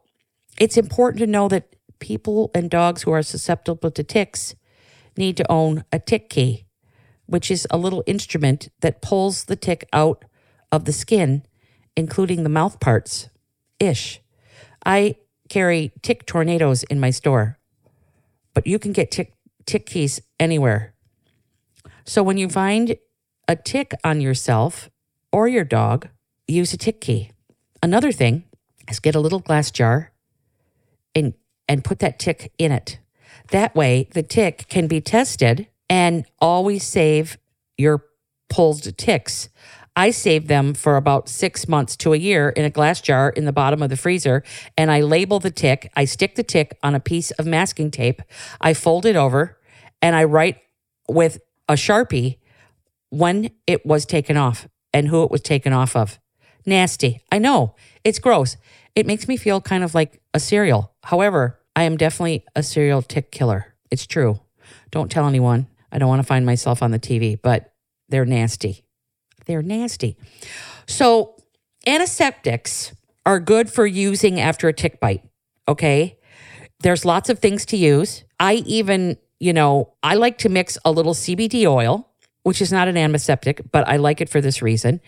it's 0.59 0.75
important 0.75 1.19
to 1.19 1.27
know 1.27 1.47
that 1.47 1.73
people 1.99 2.51
and 2.53 2.69
dogs 2.69 3.03
who 3.03 3.11
are 3.11 3.23
susceptible 3.23 3.91
to 3.91 4.03
ticks 4.03 4.55
need 5.15 5.37
to 5.37 5.49
own 5.49 5.85
a 5.93 5.99
tick 5.99 6.29
key, 6.29 6.64
which 7.25 7.49
is 7.49 7.67
a 7.69 7.77
little 7.77 8.03
instrument 8.05 8.69
that 8.81 9.01
pulls 9.01 9.45
the 9.45 9.55
tick 9.55 9.87
out 9.93 10.25
of 10.71 10.85
the 10.85 10.93
skin, 10.93 11.43
including 11.95 12.43
the 12.43 12.49
mouth 12.49 12.79
parts 12.79 13.29
ish. 13.79 14.21
I 14.85 15.15
carry 15.49 15.91
tick 16.01 16.25
tornadoes 16.25 16.83
in 16.83 16.99
my 16.99 17.09
store, 17.09 17.57
but 18.53 18.67
you 18.67 18.79
can 18.79 18.93
get 18.93 19.11
tick, 19.11 19.33
tick 19.65 19.85
keys 19.85 20.21
anywhere. 20.39 20.93
So 22.05 22.21
when 22.21 22.37
you 22.37 22.49
find 22.49 22.95
a 23.47 23.55
tick 23.55 23.93
on 24.03 24.21
yourself 24.21 24.89
or 25.31 25.47
your 25.47 25.63
dog, 25.63 26.09
use 26.47 26.73
a 26.73 26.77
tick 26.77 27.01
key. 27.01 27.31
Another 27.81 28.11
thing 28.11 28.43
is 28.89 28.99
get 28.99 29.15
a 29.15 29.19
little 29.19 29.39
glass 29.39 29.71
jar 29.71 30.11
and 31.13 31.33
and 31.67 31.83
put 31.83 31.99
that 31.99 32.19
tick 32.19 32.51
in 32.57 32.71
it. 32.71 32.99
That 33.51 33.75
way 33.75 34.07
the 34.13 34.23
tick 34.23 34.67
can 34.69 34.87
be 34.87 35.01
tested 35.01 35.67
and 35.89 36.25
always 36.39 36.83
save 36.83 37.37
your 37.77 38.05
pulled 38.49 38.97
ticks. 38.97 39.49
I 39.95 40.11
save 40.11 40.47
them 40.47 40.73
for 40.73 40.97
about 40.97 41.29
six 41.29 41.67
months 41.67 41.95
to 41.97 42.13
a 42.13 42.17
year 42.17 42.49
in 42.49 42.65
a 42.65 42.69
glass 42.69 42.99
jar 42.99 43.29
in 43.29 43.45
the 43.45 43.53
bottom 43.53 43.81
of 43.81 43.89
the 43.89 43.95
freezer, 43.95 44.43
and 44.77 44.91
I 44.91 45.01
label 45.01 45.39
the 45.39 45.51
tick. 45.51 45.89
I 45.95 46.05
stick 46.05 46.35
the 46.35 46.43
tick 46.43 46.77
on 46.83 46.95
a 46.95 46.99
piece 46.99 47.31
of 47.31 47.45
masking 47.45 47.91
tape. 47.91 48.21
I 48.59 48.73
fold 48.73 49.05
it 49.05 49.15
over, 49.15 49.57
and 50.01 50.15
I 50.15 50.25
write 50.25 50.57
with 51.07 51.39
a 51.69 51.73
sharpie 51.73 52.39
when 53.09 53.51
it 53.65 53.85
was 53.85 54.05
taken 54.05 54.35
off 54.35 54.67
and 54.93 55.07
who 55.07 55.23
it 55.23 55.31
was 55.31 55.41
taken 55.41 55.71
off 55.71 55.95
of. 55.95 56.19
Nasty. 56.65 57.21
I 57.31 57.37
know 57.37 57.75
it's 58.03 58.19
gross. 58.19 58.57
It 58.95 59.05
makes 59.05 59.27
me 59.27 59.37
feel 59.37 59.61
kind 59.61 59.83
of 59.83 59.95
like 59.95 60.21
a 60.33 60.39
cereal. 60.39 60.93
However, 61.03 61.59
I 61.75 61.83
am 61.83 61.95
definitely 61.95 62.45
a 62.55 62.63
serial 62.63 63.01
tick 63.01 63.31
killer. 63.31 63.73
It's 63.91 64.07
true. 64.07 64.39
Don't 64.91 65.11
tell 65.11 65.27
anyone. 65.27 65.67
I 65.95 65.97
don't 65.97 66.09
want 66.09 66.19
to 66.19 66.27
find 66.27 66.45
myself 66.45 66.83
on 66.83 66.91
the 66.91 66.99
TV, 66.99 67.39
but 67.41 67.73
they're 68.09 68.25
nasty. 68.25 68.83
They're 69.45 69.61
nasty. 69.61 70.17
So, 70.87 71.37
antiseptics 71.87 72.93
are 73.25 73.39
good 73.39 73.71
for 73.71 73.87
using 73.87 74.37
after 74.41 74.67
a 74.67 74.73
tick 74.73 74.99
bite. 74.99 75.23
Okay. 75.69 76.19
There's 76.81 77.05
lots 77.05 77.29
of 77.29 77.39
things 77.39 77.65
to 77.67 77.77
use. 77.77 78.25
I 78.41 78.55
even, 78.65 79.15
you 79.39 79.53
know, 79.53 79.93
I 80.03 80.15
like 80.15 80.37
to 80.39 80.49
mix 80.49 80.77
a 80.83 80.91
little 80.91 81.13
CBD 81.13 81.65
oil, 81.65 82.11
which 82.43 82.61
is 82.61 82.73
not 82.73 82.89
an 82.89 82.97
antiseptic, 82.97 83.61
but 83.71 83.87
I 83.87 83.95
like 83.95 84.19
it 84.19 84.27
for 84.27 84.41
this 84.41 84.61
reason, 84.61 84.99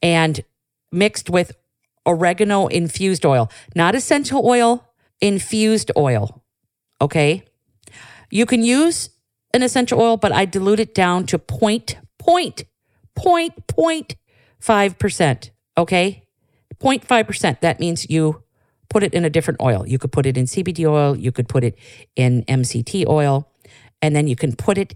and 0.00 0.44
mixed 0.92 1.28
with 1.28 1.56
oregano 2.06 2.68
infused 2.68 3.26
oil, 3.26 3.50
not 3.74 3.96
essential 3.96 4.46
oil, 4.46 4.88
infused 5.20 5.90
oil. 5.96 6.44
Okay. 7.00 7.42
You 8.30 8.46
can 8.46 8.62
use 8.62 9.10
an 9.56 9.62
essential 9.62 10.00
oil, 10.00 10.16
but 10.16 10.32
I 10.32 10.44
dilute 10.44 10.80
it 10.80 10.94
down 10.94 11.26
to 11.26 11.38
point, 11.38 11.96
point, 12.18 12.64
point, 13.14 13.66
point 13.66 14.14
five 14.60 14.98
percent. 14.98 15.50
Okay. 15.76 16.22
0.5%. 16.80 17.60
That 17.60 17.80
means 17.80 18.10
you 18.10 18.42
put 18.88 19.02
it 19.02 19.14
in 19.14 19.24
a 19.24 19.30
different 19.30 19.60
oil. 19.60 19.86
You 19.86 19.98
could 19.98 20.12
put 20.12 20.26
it 20.26 20.36
in 20.36 20.44
CBD 20.44 20.86
oil, 20.86 21.16
you 21.16 21.32
could 21.32 21.48
put 21.48 21.64
it 21.64 21.78
in 22.14 22.44
MCT 22.44 23.06
oil, 23.06 23.50
and 24.02 24.14
then 24.14 24.26
you 24.26 24.36
can 24.36 24.54
put 24.54 24.78
it 24.78 24.94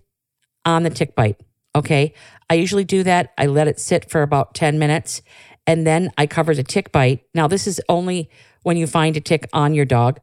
on 0.65 0.83
the 0.83 0.91
tick 0.91 1.15
bite. 1.15 1.41
Okay. 1.75 2.13
I 2.49 2.55
usually 2.55 2.85
do 2.85 3.03
that. 3.05 3.33
I 3.39 3.47
let 3.47 3.69
it 3.69 3.79
sit 3.79 4.11
for 4.11 4.23
about 4.23 4.55
10 4.55 4.79
minutes 4.79 5.23
and 5.67 5.87
then 5.87 6.11
I 6.19 6.27
cover 6.27 6.55
the 6.55 6.65
tick 6.65 6.91
bite. 6.91 7.25
Now, 7.33 7.47
this 7.47 7.67
is 7.67 7.81
only 7.89 8.29
when 8.63 8.77
you 8.77 8.87
find 8.87 9.17
a 9.17 9.21
tick 9.21 9.49
on 9.53 9.73
your 9.73 9.85
dog. 9.85 10.19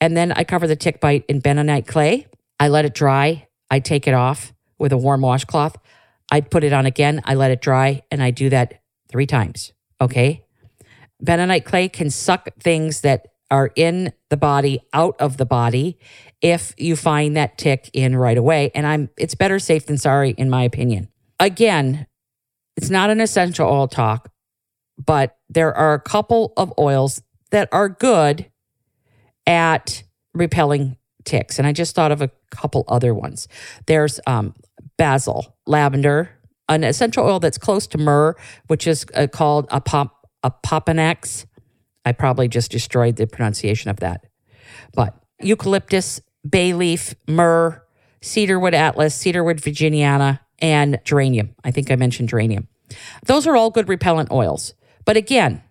And 0.00 0.16
then 0.16 0.32
I 0.32 0.44
cover 0.44 0.66
the 0.66 0.76
tick 0.76 1.00
bite 1.00 1.24
in 1.26 1.40
bentonite 1.40 1.86
clay. 1.86 2.26
I 2.58 2.68
let 2.68 2.84
it 2.84 2.94
dry. 2.94 3.48
I 3.70 3.80
take 3.80 4.06
it 4.06 4.14
off 4.14 4.52
with 4.78 4.92
a 4.92 4.96
warm 4.96 5.20
washcloth. 5.20 5.76
I 6.30 6.40
put 6.40 6.64
it 6.64 6.72
on 6.72 6.86
again. 6.86 7.20
I 7.24 7.34
let 7.34 7.50
it 7.50 7.60
dry 7.60 8.02
and 8.10 8.22
I 8.22 8.30
do 8.30 8.48
that 8.50 8.82
three 9.08 9.26
times. 9.26 9.72
Okay. 10.00 10.44
Bentonite 11.22 11.64
clay 11.64 11.88
can 11.88 12.10
suck 12.10 12.48
things 12.58 13.02
that 13.02 13.26
are 13.50 13.70
in 13.74 14.12
the 14.28 14.36
body 14.36 14.80
out 14.92 15.16
of 15.20 15.36
the 15.36 15.44
body 15.44 15.98
if 16.40 16.72
you 16.78 16.96
find 16.96 17.36
that 17.36 17.58
tick 17.58 17.90
in 17.92 18.16
right 18.16 18.38
away. 18.38 18.70
And 18.74 18.86
I'm 18.86 19.10
it's 19.16 19.34
better 19.34 19.58
safe 19.58 19.86
than 19.86 19.98
sorry, 19.98 20.30
in 20.30 20.48
my 20.48 20.62
opinion. 20.62 21.08
Again, 21.38 22.06
it's 22.76 22.90
not 22.90 23.10
an 23.10 23.20
essential 23.20 23.68
oil 23.68 23.88
talk, 23.88 24.30
but 24.98 25.36
there 25.48 25.74
are 25.74 25.94
a 25.94 26.00
couple 26.00 26.52
of 26.56 26.72
oils 26.78 27.22
that 27.50 27.68
are 27.72 27.88
good 27.88 28.50
at 29.46 30.04
repelling 30.32 30.96
ticks. 31.24 31.58
And 31.58 31.66
I 31.66 31.72
just 31.72 31.94
thought 31.94 32.12
of 32.12 32.22
a 32.22 32.30
couple 32.50 32.84
other 32.88 33.14
ones. 33.14 33.48
There's 33.86 34.20
um, 34.26 34.54
basil, 34.96 35.56
lavender, 35.66 36.30
an 36.68 36.84
essential 36.84 37.24
oil 37.24 37.40
that's 37.40 37.58
close 37.58 37.86
to 37.88 37.98
myrrh, 37.98 38.36
which 38.68 38.86
is 38.86 39.04
uh, 39.14 39.26
called 39.26 39.66
a 39.70 39.80
pop 39.80 40.16
a 40.42 40.50
Opanax. 40.50 41.46
I 42.04 42.12
probably 42.12 42.48
just 42.48 42.70
destroyed 42.70 43.16
the 43.16 43.26
pronunciation 43.26 43.90
of 43.90 44.00
that. 44.00 44.24
But 44.94 45.14
eucalyptus, 45.40 46.20
bay 46.48 46.72
leaf, 46.72 47.14
myrrh, 47.28 47.82
cedarwood 48.22 48.74
atlas, 48.74 49.14
cedarwood 49.14 49.58
virginiana, 49.58 50.40
and 50.60 50.98
geranium. 51.04 51.54
I 51.64 51.70
think 51.70 51.90
I 51.90 51.96
mentioned 51.96 52.30
geranium. 52.30 52.68
Those 53.26 53.46
are 53.46 53.56
all 53.56 53.70
good 53.70 53.88
repellent 53.88 54.30
oils. 54.30 54.74
But 55.04 55.16
again, 55.16 55.62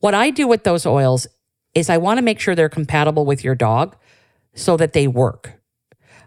what 0.00 0.14
I 0.14 0.30
do 0.30 0.46
with 0.46 0.64
those 0.64 0.86
oils 0.86 1.26
is 1.74 1.90
I 1.90 1.98
want 1.98 2.18
to 2.18 2.22
make 2.22 2.40
sure 2.40 2.54
they're 2.54 2.68
compatible 2.68 3.26
with 3.26 3.44
your 3.44 3.54
dog 3.54 3.96
so 4.56 4.76
that 4.76 4.92
they 4.92 5.06
work. 5.06 5.60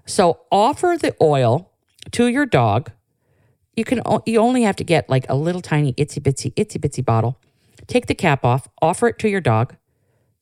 So 0.05 0.39
offer 0.51 0.95
the 1.00 1.15
oil 1.21 1.74
to 2.12 2.27
your 2.27 2.45
dog. 2.45 2.91
You 3.75 3.83
can 3.83 4.01
you 4.25 4.39
only 4.39 4.63
have 4.63 4.77
to 4.77 4.83
get 4.83 5.09
like 5.09 5.25
a 5.29 5.36
little 5.36 5.62
tiny 5.62 5.93
itsy 5.93 6.19
bitsy 6.21 6.53
itsy 6.55 6.79
bitsy 6.79 7.03
bottle. 7.03 7.38
Take 7.88 8.07
the 8.07 8.15
cap 8.15 8.45
off, 8.45 8.69
offer 8.81 9.07
it 9.07 9.19
to 9.19 9.29
your 9.29 9.41
dog. 9.41 9.75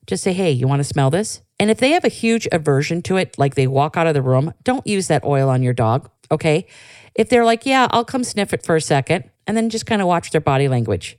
Just 0.05 0.23
say, 0.23 0.33
"Hey, 0.33 0.51
you 0.51 0.67
want 0.67 0.79
to 0.79 0.83
smell 0.83 1.09
this?" 1.09 1.41
And 1.59 1.69
if 1.71 1.79
they 1.79 1.91
have 1.91 2.05
a 2.05 2.09
huge 2.09 2.47
aversion 2.51 3.01
to 3.03 3.17
it, 3.17 3.37
like 3.37 3.55
they 3.55 3.67
walk 3.67 3.97
out 3.97 4.07
of 4.07 4.13
the 4.13 4.21
room, 4.21 4.53
don't 4.63 4.85
use 4.85 5.07
that 5.07 5.25
oil 5.25 5.49
on 5.49 5.63
your 5.63 5.73
dog, 5.73 6.09
okay? 6.31 6.65
If 7.15 7.29
they're 7.29 7.45
like, 7.45 7.65
"Yeah, 7.65 7.87
I'll 7.91 8.05
come 8.05 8.23
sniff 8.23 8.53
it 8.53 8.63
for 8.63 8.75
a 8.75 8.81
second, 8.81 9.25
and 9.45 9.55
then 9.57 9.69
just 9.69 9.85
kind 9.85 10.01
of 10.01 10.07
watch 10.07 10.31
their 10.31 10.41
body 10.41 10.67
language. 10.67 11.17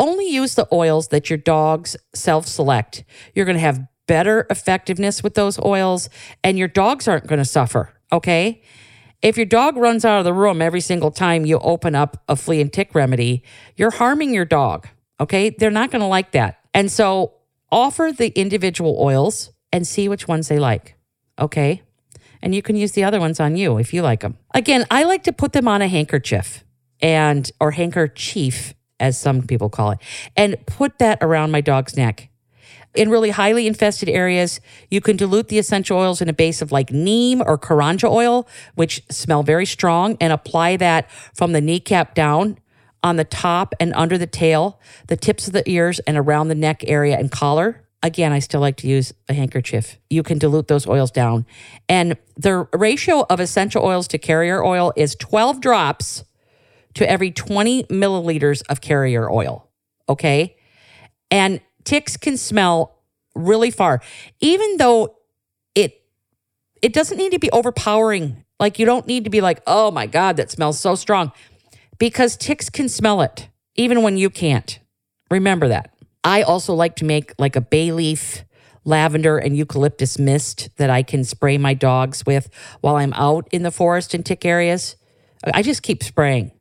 Only 0.00 0.28
use 0.28 0.54
the 0.54 0.66
oils 0.72 1.08
that 1.08 1.30
your 1.30 1.36
dogs 1.36 1.96
self 2.14 2.46
select. 2.46 3.04
You're 3.34 3.46
going 3.46 3.56
to 3.56 3.60
have 3.60 3.86
better 4.06 4.46
effectiveness 4.50 5.22
with 5.22 5.34
those 5.34 5.58
oils, 5.60 6.08
and 6.42 6.58
your 6.58 6.68
dogs 6.68 7.08
aren't 7.08 7.26
going 7.26 7.38
to 7.38 7.44
suffer. 7.44 7.94
Okay. 8.12 8.62
If 9.22 9.36
your 9.36 9.46
dog 9.46 9.76
runs 9.76 10.04
out 10.04 10.18
of 10.18 10.24
the 10.24 10.32
room 10.32 10.60
every 10.60 10.80
single 10.80 11.10
time 11.10 11.46
you 11.46 11.58
open 11.60 11.94
up 11.94 12.22
a 12.28 12.34
flea 12.34 12.60
and 12.60 12.72
tick 12.72 12.94
remedy, 12.94 13.44
you're 13.76 13.92
harming 13.92 14.34
your 14.34 14.44
dog. 14.44 14.88
Okay. 15.20 15.50
They're 15.50 15.70
not 15.70 15.90
going 15.90 16.00
to 16.00 16.08
like 16.08 16.32
that. 16.32 16.58
And 16.74 16.90
so 16.90 17.34
offer 17.70 18.12
the 18.16 18.28
individual 18.28 18.96
oils 19.00 19.52
and 19.72 19.86
see 19.86 20.08
which 20.08 20.26
ones 20.26 20.48
they 20.48 20.58
like. 20.58 20.96
Okay. 21.38 21.82
And 22.42 22.54
you 22.54 22.62
can 22.62 22.76
use 22.76 22.92
the 22.92 23.04
other 23.04 23.20
ones 23.20 23.38
on 23.38 23.56
you 23.56 23.78
if 23.78 23.94
you 23.94 24.02
like 24.02 24.20
them. 24.20 24.36
Again, 24.52 24.84
I 24.90 25.04
like 25.04 25.22
to 25.24 25.32
put 25.32 25.52
them 25.52 25.68
on 25.68 25.80
a 25.80 25.88
handkerchief 25.88 26.64
and, 27.00 27.50
or 27.60 27.70
handkerchief, 27.70 28.74
as 28.98 29.18
some 29.18 29.42
people 29.42 29.70
call 29.70 29.92
it, 29.92 29.98
and 30.36 30.56
put 30.66 30.98
that 30.98 31.18
around 31.20 31.52
my 31.52 31.60
dog's 31.60 31.96
neck. 31.96 32.28
In 32.94 33.08
really 33.08 33.30
highly 33.30 33.66
infested 33.66 34.08
areas, 34.08 34.60
you 34.90 35.00
can 35.00 35.16
dilute 35.16 35.48
the 35.48 35.58
essential 35.58 35.98
oils 35.98 36.20
in 36.20 36.28
a 36.28 36.32
base 36.32 36.60
of 36.60 36.72
like 36.72 36.92
neem 36.92 37.40
or 37.40 37.56
karanja 37.56 38.10
oil, 38.10 38.46
which 38.74 39.02
smell 39.10 39.42
very 39.42 39.64
strong, 39.64 40.16
and 40.20 40.32
apply 40.32 40.76
that 40.76 41.10
from 41.34 41.52
the 41.52 41.60
kneecap 41.60 42.14
down 42.14 42.58
on 43.02 43.16
the 43.16 43.24
top 43.24 43.74
and 43.80 43.92
under 43.94 44.18
the 44.18 44.26
tail, 44.26 44.78
the 45.08 45.16
tips 45.16 45.46
of 45.46 45.52
the 45.52 45.68
ears, 45.68 46.00
and 46.00 46.16
around 46.16 46.48
the 46.48 46.54
neck 46.54 46.84
area 46.86 47.18
and 47.18 47.30
collar. 47.30 47.82
Again, 48.02 48.32
I 48.32 48.40
still 48.40 48.60
like 48.60 48.76
to 48.78 48.88
use 48.88 49.12
a 49.28 49.32
handkerchief. 49.32 49.98
You 50.10 50.22
can 50.22 50.38
dilute 50.38 50.68
those 50.68 50.86
oils 50.86 51.10
down. 51.10 51.46
And 51.88 52.16
the 52.36 52.68
ratio 52.72 53.24
of 53.30 53.40
essential 53.40 53.84
oils 53.84 54.08
to 54.08 54.18
carrier 54.18 54.62
oil 54.62 54.92
is 54.96 55.14
12 55.16 55.60
drops 55.60 56.24
to 56.94 57.08
every 57.08 57.30
20 57.30 57.84
milliliters 57.84 58.62
of 58.68 58.80
carrier 58.80 59.30
oil. 59.30 59.68
Okay. 60.08 60.56
And 61.30 61.60
ticks 61.84 62.16
can 62.16 62.36
smell 62.36 62.98
really 63.34 63.70
far, 63.70 64.00
even 64.40 64.76
though 64.76 65.16
it 65.74 66.02
it 66.82 66.92
doesn't 66.92 67.16
need 67.18 67.32
to 67.32 67.38
be 67.38 67.50
overpowering. 67.50 68.44
Like 68.58 68.78
you 68.78 68.86
don't 68.86 69.06
need 69.06 69.24
to 69.24 69.30
be 69.30 69.40
like, 69.40 69.62
oh 69.66 69.90
my 69.90 70.06
God, 70.06 70.36
that 70.36 70.50
smells 70.50 70.78
so 70.78 70.94
strong. 70.94 71.32
Because 71.98 72.36
ticks 72.36 72.70
can 72.70 72.88
smell 72.88 73.20
it, 73.22 73.48
even 73.74 74.02
when 74.02 74.16
you 74.16 74.30
can't. 74.30 74.78
Remember 75.30 75.68
that. 75.68 75.94
I 76.24 76.42
also 76.42 76.74
like 76.74 76.96
to 76.96 77.04
make 77.04 77.32
like 77.38 77.56
a 77.56 77.60
bay 77.60 77.92
leaf, 77.92 78.44
lavender, 78.84 79.38
and 79.38 79.56
eucalyptus 79.56 80.18
mist 80.18 80.70
that 80.76 80.90
I 80.90 81.02
can 81.02 81.24
spray 81.24 81.58
my 81.58 81.74
dogs 81.74 82.24
with 82.26 82.48
while 82.80 82.96
I'm 82.96 83.12
out 83.14 83.48
in 83.50 83.62
the 83.62 83.70
forest 83.70 84.14
and 84.14 84.24
tick 84.24 84.44
areas. 84.44 84.96
I 85.52 85.62
just 85.62 85.82
keep 85.82 86.02
spraying. 86.02 86.52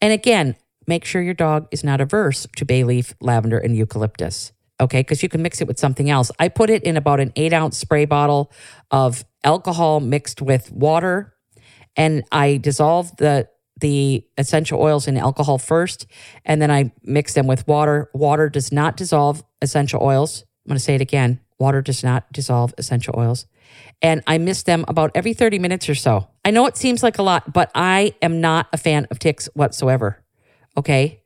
And 0.00 0.12
again, 0.12 0.56
make 0.86 1.04
sure 1.04 1.22
your 1.22 1.34
dog 1.34 1.68
is 1.70 1.82
not 1.82 2.00
averse 2.00 2.46
to 2.56 2.64
bay 2.64 2.84
leaf, 2.84 3.14
lavender, 3.20 3.58
and 3.58 3.76
eucalyptus. 3.76 4.52
Okay, 4.78 5.00
because 5.00 5.22
you 5.22 5.28
can 5.28 5.42
mix 5.42 5.60
it 5.60 5.66
with 5.66 5.78
something 5.78 6.10
else. 6.10 6.30
I 6.38 6.48
put 6.48 6.68
it 6.68 6.82
in 6.82 6.96
about 6.96 7.20
an 7.20 7.32
eight 7.36 7.52
ounce 7.52 7.78
spray 7.78 8.04
bottle 8.04 8.52
of 8.90 9.24
alcohol 9.42 10.00
mixed 10.00 10.42
with 10.42 10.70
water, 10.70 11.34
and 11.96 12.24
I 12.30 12.58
dissolve 12.58 13.16
the 13.16 13.48
the 13.78 14.26
essential 14.38 14.80
oils 14.80 15.06
in 15.06 15.16
alcohol 15.16 15.58
first, 15.58 16.06
and 16.44 16.60
then 16.60 16.70
I 16.70 16.92
mix 17.02 17.34
them 17.34 17.46
with 17.46 17.66
water. 17.66 18.10
Water 18.14 18.48
does 18.48 18.72
not 18.72 18.96
dissolve 18.96 19.44
essential 19.60 20.02
oils. 20.02 20.44
I'm 20.64 20.70
going 20.70 20.78
to 20.78 20.84
say 20.84 20.94
it 20.94 21.00
again. 21.00 21.40
Water 21.58 21.82
does 21.82 22.02
not 22.02 22.30
dissolve 22.32 22.74
essential 22.78 23.14
oils. 23.16 23.46
And 24.02 24.22
I 24.26 24.38
miss 24.38 24.62
them 24.62 24.84
about 24.88 25.10
every 25.14 25.32
30 25.32 25.58
minutes 25.58 25.88
or 25.88 25.94
so. 25.94 26.28
I 26.44 26.50
know 26.50 26.66
it 26.66 26.76
seems 26.76 27.02
like 27.02 27.18
a 27.18 27.22
lot, 27.22 27.52
but 27.52 27.70
I 27.74 28.14
am 28.22 28.40
not 28.40 28.68
a 28.72 28.76
fan 28.76 29.06
of 29.10 29.18
ticks 29.18 29.48
whatsoever. 29.54 30.22
Okay. 30.76 31.22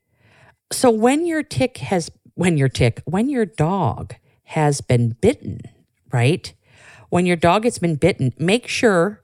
So 0.72 0.90
when 0.90 1.26
your 1.26 1.42
tick 1.42 1.78
has, 1.78 2.10
when 2.40 2.56
your 2.56 2.70
tick, 2.70 3.02
when 3.04 3.28
your 3.28 3.44
dog 3.44 4.14
has 4.44 4.80
been 4.80 5.10
bitten, 5.20 5.60
right? 6.10 6.54
When 7.10 7.26
your 7.26 7.36
dog 7.36 7.64
has 7.64 7.78
been 7.78 7.96
bitten, 7.96 8.32
make 8.38 8.66
sure 8.66 9.22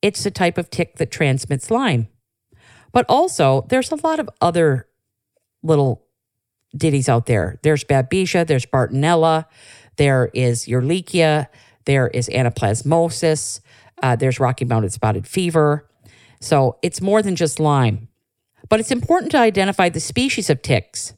it's 0.00 0.22
the 0.22 0.30
type 0.30 0.56
of 0.56 0.70
tick 0.70 0.98
that 0.98 1.10
transmits 1.10 1.72
Lyme. 1.72 2.06
But 2.92 3.04
also, 3.08 3.66
there's 3.68 3.90
a 3.90 3.96
lot 4.06 4.20
of 4.20 4.30
other 4.40 4.86
little 5.64 6.04
ditties 6.76 7.08
out 7.08 7.26
there. 7.26 7.58
There's 7.64 7.82
Babesia, 7.82 8.46
there's 8.46 8.64
Bartonella, 8.64 9.46
there 9.96 10.30
is 10.32 10.66
Ehrlichia, 10.66 11.48
there 11.84 12.06
is 12.06 12.28
Anaplasmosis, 12.28 13.58
uh, 14.04 14.14
there's 14.14 14.38
Rocky 14.38 14.64
Mountain 14.64 14.90
Spotted 14.90 15.26
Fever. 15.26 15.90
So 16.40 16.78
it's 16.80 17.00
more 17.00 17.22
than 17.22 17.34
just 17.34 17.58
Lyme. 17.58 18.06
But 18.68 18.78
it's 18.78 18.92
important 18.92 19.32
to 19.32 19.38
identify 19.38 19.88
the 19.88 19.98
species 19.98 20.48
of 20.48 20.62
ticks. 20.62 21.14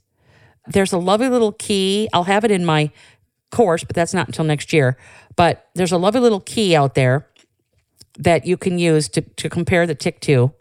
There's 0.67 0.93
a 0.93 0.99
lovely 0.99 1.29
little 1.29 1.53
key. 1.53 2.09
I'll 2.13 2.25
have 2.25 2.45
it 2.45 2.51
in 2.51 2.65
my 2.65 2.91
course, 3.51 3.85
but 3.85 3.95
that's 3.95 4.15
not 4.15 4.27
until 4.27 4.45
next 4.45 4.73
year. 4.73 4.97
But 5.37 5.69
there's 5.75 5.93
a 5.93 5.99
lovely 5.99 6.21
little 6.21 6.41
key 6.41 6.77
out 6.77 6.95
there 6.95 7.29
that 8.19 8.47
you 8.47 8.57
can 8.57 8.79
use 8.79 9.09
to, 9.11 9.23
to 9.23 9.49
compare 9.49 9.87
the 9.87 9.95
tick 9.95 10.21
to. 10.23 10.53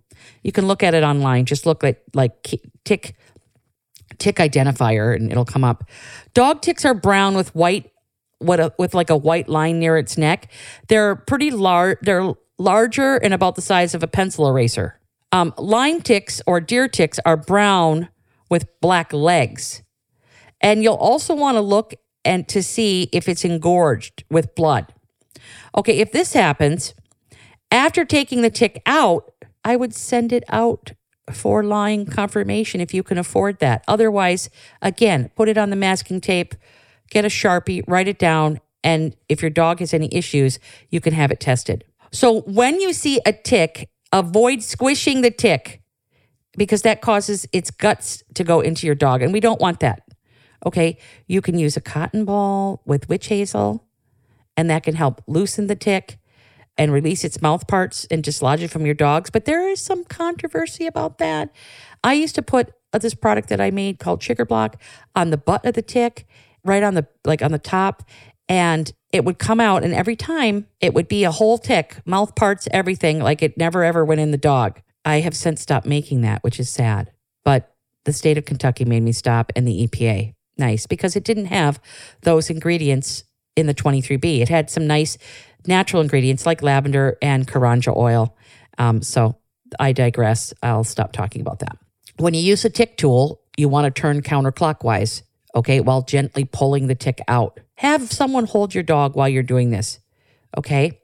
You 0.44 0.52
can 0.52 0.68
look 0.68 0.84
at 0.84 0.94
it 0.94 1.04
online. 1.04 1.46
Just 1.46 1.66
look 1.66 1.84
at 1.84 2.02
like 2.14 2.44
tick 2.84 3.16
tick 4.18 4.36
identifier 4.36 5.16
and 5.16 5.32
it'll 5.32 5.46
come 5.46 5.64
up. 5.64 5.90
Dog 6.34 6.62
ticks 6.62 6.86
are 6.86 6.94
brown 6.94 7.36
with 7.36 7.56
white 7.56 7.92
what 8.38 8.60
a, 8.60 8.74
with 8.78 8.94
like 8.94 9.10
a 9.10 9.18
white 9.18 9.48
Lyme 9.48 9.80
near 9.80 9.98
its 9.98 10.18
neck. 10.18 10.52
They're 10.88 11.16
pretty 11.16 11.52
large. 11.52 11.98
They're 12.02 12.34
larger 12.58 13.18
and 13.18 13.34
about 13.34 13.56
the 13.56 13.62
size 13.62 13.94
of 13.94 14.04
a 14.04 14.08
pencil 14.08 14.48
eraser. 14.48 15.00
Um, 15.32 15.54
line 15.58 16.02
ticks 16.02 16.42
or 16.46 16.60
deer 16.60 16.88
ticks 16.88 17.20
are 17.26 17.38
brown 17.38 18.10
with 18.50 18.68
black 18.82 19.14
legs. 19.14 19.82
And 20.62 20.84
you'll 20.84 20.94
also 20.96 21.34
want 21.34 21.56
to 21.56 21.62
look 21.62 21.94
and 22.24 22.48
to 22.50 22.62
see 22.62 23.10
if 23.12 23.28
it's 23.28 23.44
engorged 23.44 24.24
with 24.30 24.56
blood. 24.56 24.94
Okay, 25.76 25.98
if 25.98 26.12
this 26.12 26.34
happens, 26.34 26.94
after 27.72 28.06
taking 28.06 28.42
the 28.42 28.50
tick 28.50 28.82
out, 28.86 29.32
I 29.64 29.76
would 29.76 29.94
send 29.94 30.32
it 30.32 30.44
out 30.50 30.92
for 31.32 31.64
Lyme 31.64 32.06
confirmation 32.06 32.82
if 32.82 32.94
you 32.94 33.04
can 33.04 33.18
afford 33.18 33.60
that. 33.60 33.84
Otherwise, 33.88 34.50
again, 34.82 35.32
put 35.36 35.50
it 35.50 35.58
on 35.58 35.70
the 35.70 35.76
masking 35.76 36.22
tape, 36.22 36.56
get 37.10 37.26
a 37.26 37.30
Sharpie, 37.30 37.84
write 37.88 38.08
it 38.08 38.20
down, 38.20 38.60
and 38.84 39.16
if 39.30 39.42
your 39.42 39.52
dog 39.52 39.80
has 39.80 39.94
any 39.94 40.10
issues, 40.12 40.60
you 40.90 41.00
can 41.00 41.14
have 41.14 41.32
it 41.32 41.40
tested. 41.40 41.86
So 42.12 42.42
when 42.42 42.82
you 42.82 42.94
see 42.94 43.22
a 43.26 43.32
tick, 43.32 43.90
avoid 44.12 44.64
squishing 44.64 45.22
the 45.22 45.32
tick 45.32 45.82
because 46.58 46.82
that 46.82 47.02
causes 47.02 47.48
its 47.54 47.72
guts 47.72 48.24
to 48.34 48.44
go 48.44 48.60
into 48.60 48.86
your 48.86 48.96
dog, 48.96 49.22
and 49.22 49.32
we 49.32 49.40
don't 49.40 49.62
want 49.62 49.80
that. 49.80 50.02
Okay, 50.66 50.98
you 51.28 51.42
can 51.42 51.58
use 51.58 51.76
a 51.76 51.82
cotton 51.82 52.26
ball 52.26 52.82
with 52.86 53.10
witch 53.10 53.28
hazel, 53.28 53.88
and 54.56 54.70
that 54.70 54.84
can 54.84 54.96
help 54.96 55.24
loosen 55.28 55.68
the 55.68 55.76
tick 55.76 56.20
and 56.78 56.92
release 56.92 57.24
its 57.24 57.42
mouth 57.42 57.68
parts 57.68 58.06
and 58.10 58.24
dislodge 58.24 58.64
it 58.64 58.70
from 58.70 58.86
your 58.86 58.96
dogs. 58.96 59.30
But 59.30 59.46
there 59.46 59.70
is 59.70 59.82
some 59.82 60.04
controversy 60.04 60.88
about 60.88 61.18
that. 61.18 61.54
I 62.04 62.14
used 62.14 62.36
to 62.36 62.42
put 62.42 62.72
uh, 62.94 62.98
this 62.98 63.14
product 63.14 63.50
that 63.50 63.62
I 63.62 63.72
made 63.72 64.00
called 64.00 64.22
Chicker 64.22 64.46
Block 64.46 64.82
on 65.16 65.30
the 65.30 65.38
butt 65.38 65.66
of 65.66 65.74
the 65.74 65.82
tick, 65.82 66.26
right 66.64 66.84
on 66.84 66.94
the 66.94 67.08
like 67.26 67.42
on 67.42 67.52
the 67.52 67.60
top, 67.60 68.04
and 68.48 68.92
it 69.12 69.26
would 69.26 69.40
come 69.40 69.60
out. 69.60 69.84
And 69.84 69.94
every 69.94 70.16
time 70.16 70.68
it 70.80 70.94
would 70.94 71.08
be 71.08 71.24
a 71.24 71.32
whole 71.32 71.58
tick, 71.58 71.98
mouth 72.06 72.36
parts, 72.36 72.68
everything, 72.72 73.20
like 73.20 73.42
it 73.42 73.58
never 73.58 73.84
ever 73.84 74.06
went 74.06 74.22
in 74.22 74.32
the 74.32 74.38
dog. 74.38 74.82
I 75.04 75.22
have 75.22 75.36
since 75.36 75.62
stopped 75.62 75.88
making 75.88 76.22
that, 76.22 76.44
which 76.44 76.60
is 76.60 76.70
sad. 76.70 77.12
But 77.44 77.74
the 78.06 78.14
state 78.14 78.38
of 78.38 78.46
Kentucky 78.46 78.86
made 78.86 79.04
me 79.04 79.12
stop, 79.12 79.52
and 79.56 79.68
the 79.68 79.88
EPA. 79.88 80.34
Nice 80.62 80.86
because 80.86 81.16
it 81.16 81.24
didn't 81.24 81.48
have 81.48 81.82
those 82.22 82.52
ingredients 82.52 83.24
in 83.56 83.66
the 83.66 83.74
23B. 83.74 84.42
It 84.42 84.50
had 84.50 84.70
some 84.70 84.86
nice 84.86 85.18
natural 85.66 86.04
ingredients 86.04 86.46
like 86.46 86.62
lavender 86.62 87.18
and 87.20 87.48
karanja 87.48 87.98
oil. 87.98 88.38
Um, 88.78 89.02
so 89.02 89.38
I 89.80 89.92
digress. 89.92 90.54
I'll 90.62 90.84
stop 90.84 91.14
talking 91.14 91.42
about 91.42 91.60
that. 91.60 91.78
When 92.18 92.36
you 92.36 92.42
use 92.42 92.64
a 92.64 92.70
tick 92.70 92.96
tool, 92.96 93.42
you 93.58 93.70
want 93.70 93.86
to 93.94 94.02
turn 94.02 94.22
counterclockwise, 94.22 95.24
okay, 95.56 95.80
while 95.80 96.04
gently 96.04 96.46
pulling 96.46 96.86
the 96.86 96.96
tick 96.96 97.20
out. 97.28 97.60
Have 97.76 98.12
someone 98.12 98.46
hold 98.46 98.76
your 98.76 98.84
dog 98.84 99.16
while 99.16 99.28
you're 99.28 99.42
doing 99.42 99.72
this, 99.72 100.00
okay? 100.56 101.02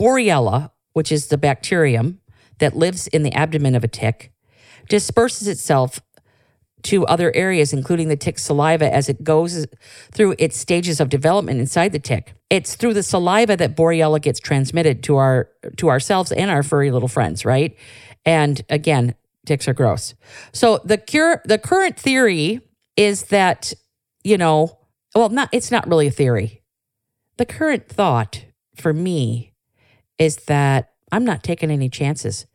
Borrelia, 0.00 0.70
which 0.94 1.12
is 1.12 1.28
the 1.28 1.36
bacterium 1.36 2.20
that 2.58 2.74
lives 2.74 3.06
in 3.08 3.22
the 3.22 3.34
abdomen 3.34 3.74
of 3.74 3.84
a 3.84 3.88
tick, 3.88 4.32
disperses 4.88 5.46
itself 5.46 6.00
to 6.82 7.06
other 7.06 7.34
areas, 7.34 7.72
including 7.72 8.08
the 8.08 8.16
tick's 8.16 8.42
saliva, 8.42 8.92
as 8.92 9.08
it 9.08 9.24
goes 9.24 9.66
through 10.12 10.34
its 10.38 10.56
stages 10.56 11.00
of 11.00 11.08
development 11.08 11.60
inside 11.60 11.92
the 11.92 11.98
tick. 11.98 12.34
It's 12.50 12.76
through 12.76 12.94
the 12.94 13.02
saliva 13.02 13.56
that 13.56 13.76
Borrelia 13.76 14.20
gets 14.20 14.40
transmitted 14.40 15.02
to 15.04 15.16
our 15.16 15.50
to 15.76 15.88
ourselves 15.88 16.32
and 16.32 16.50
our 16.50 16.62
furry 16.62 16.90
little 16.90 17.08
friends, 17.08 17.44
right? 17.44 17.76
And 18.24 18.62
again, 18.68 19.14
ticks 19.46 19.68
are 19.68 19.74
gross. 19.74 20.14
So 20.52 20.80
the 20.84 20.98
cure, 20.98 21.42
the 21.44 21.58
current 21.58 21.98
theory 21.98 22.60
is 22.96 23.24
that 23.24 23.72
you 24.24 24.36
know, 24.36 24.78
well, 25.14 25.28
not 25.30 25.48
it's 25.52 25.70
not 25.70 25.88
really 25.88 26.06
a 26.06 26.12
theory. 26.12 26.62
The 27.36 27.46
current 27.46 27.88
thought 27.88 28.44
for 28.76 28.92
me 28.92 29.54
is 30.18 30.36
that 30.46 30.92
I'm 31.10 31.24
not 31.24 31.42
taking 31.42 31.70
any 31.70 31.88
chances. 31.88 32.46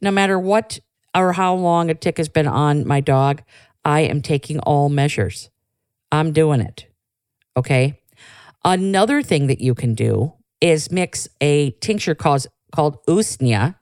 No 0.00 0.10
matter 0.10 0.38
what 0.38 0.78
or 1.18 1.32
how 1.32 1.54
long 1.54 1.90
a 1.90 1.94
tick 1.94 2.18
has 2.18 2.28
been 2.28 2.46
on 2.46 2.86
my 2.86 3.00
dog, 3.00 3.42
I 3.84 4.00
am 4.00 4.22
taking 4.22 4.60
all 4.60 4.88
measures. 4.88 5.50
I'm 6.12 6.32
doing 6.32 6.60
it. 6.60 6.86
Okay. 7.56 8.00
Another 8.64 9.22
thing 9.22 9.46
that 9.48 9.60
you 9.60 9.74
can 9.74 9.94
do 9.94 10.34
is 10.60 10.90
mix 10.90 11.28
a 11.40 11.70
tincture 11.80 12.14
called, 12.14 12.46
called 12.72 13.04
Usnea, 13.06 13.76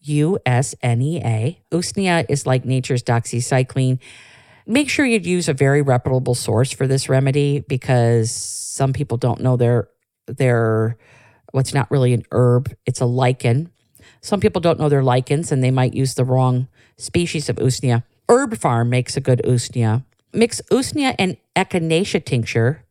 U 0.00 0.38
S 0.46 0.74
N 0.82 1.02
E 1.02 1.20
A. 1.24 1.60
Usnea 1.70 2.24
is 2.28 2.46
like 2.46 2.64
nature's 2.64 3.02
doxycycline. 3.02 3.98
Make 4.66 4.88
sure 4.88 5.04
you 5.04 5.18
use 5.18 5.48
a 5.48 5.54
very 5.54 5.82
reputable 5.82 6.34
source 6.34 6.72
for 6.72 6.86
this 6.86 7.08
remedy 7.08 7.60
because 7.60 8.30
some 8.30 8.92
people 8.92 9.16
don't 9.16 9.40
know 9.40 9.56
their 9.56 9.88
their 10.26 10.98
what's 11.52 11.74
not 11.74 11.90
really 11.90 12.12
an 12.12 12.22
herb, 12.32 12.74
it's 12.86 13.00
a 13.00 13.06
lichen. 13.06 13.70
Some 14.20 14.40
people 14.40 14.60
don't 14.60 14.78
know 14.78 14.88
their 14.88 15.02
lichens 15.02 15.52
and 15.52 15.62
they 15.62 15.70
might 15.70 15.94
use 15.94 16.14
the 16.14 16.24
wrong 16.24 16.68
species 16.96 17.48
of 17.48 17.56
usnea. 17.56 18.04
Herb 18.28 18.54
Pharm 18.54 18.88
makes 18.88 19.16
a 19.16 19.20
good 19.20 19.40
usnea. 19.44 20.04
Mix 20.32 20.60
usnea 20.70 21.14
and 21.18 21.36
echinacea 21.56 22.24
tincture 22.24 22.84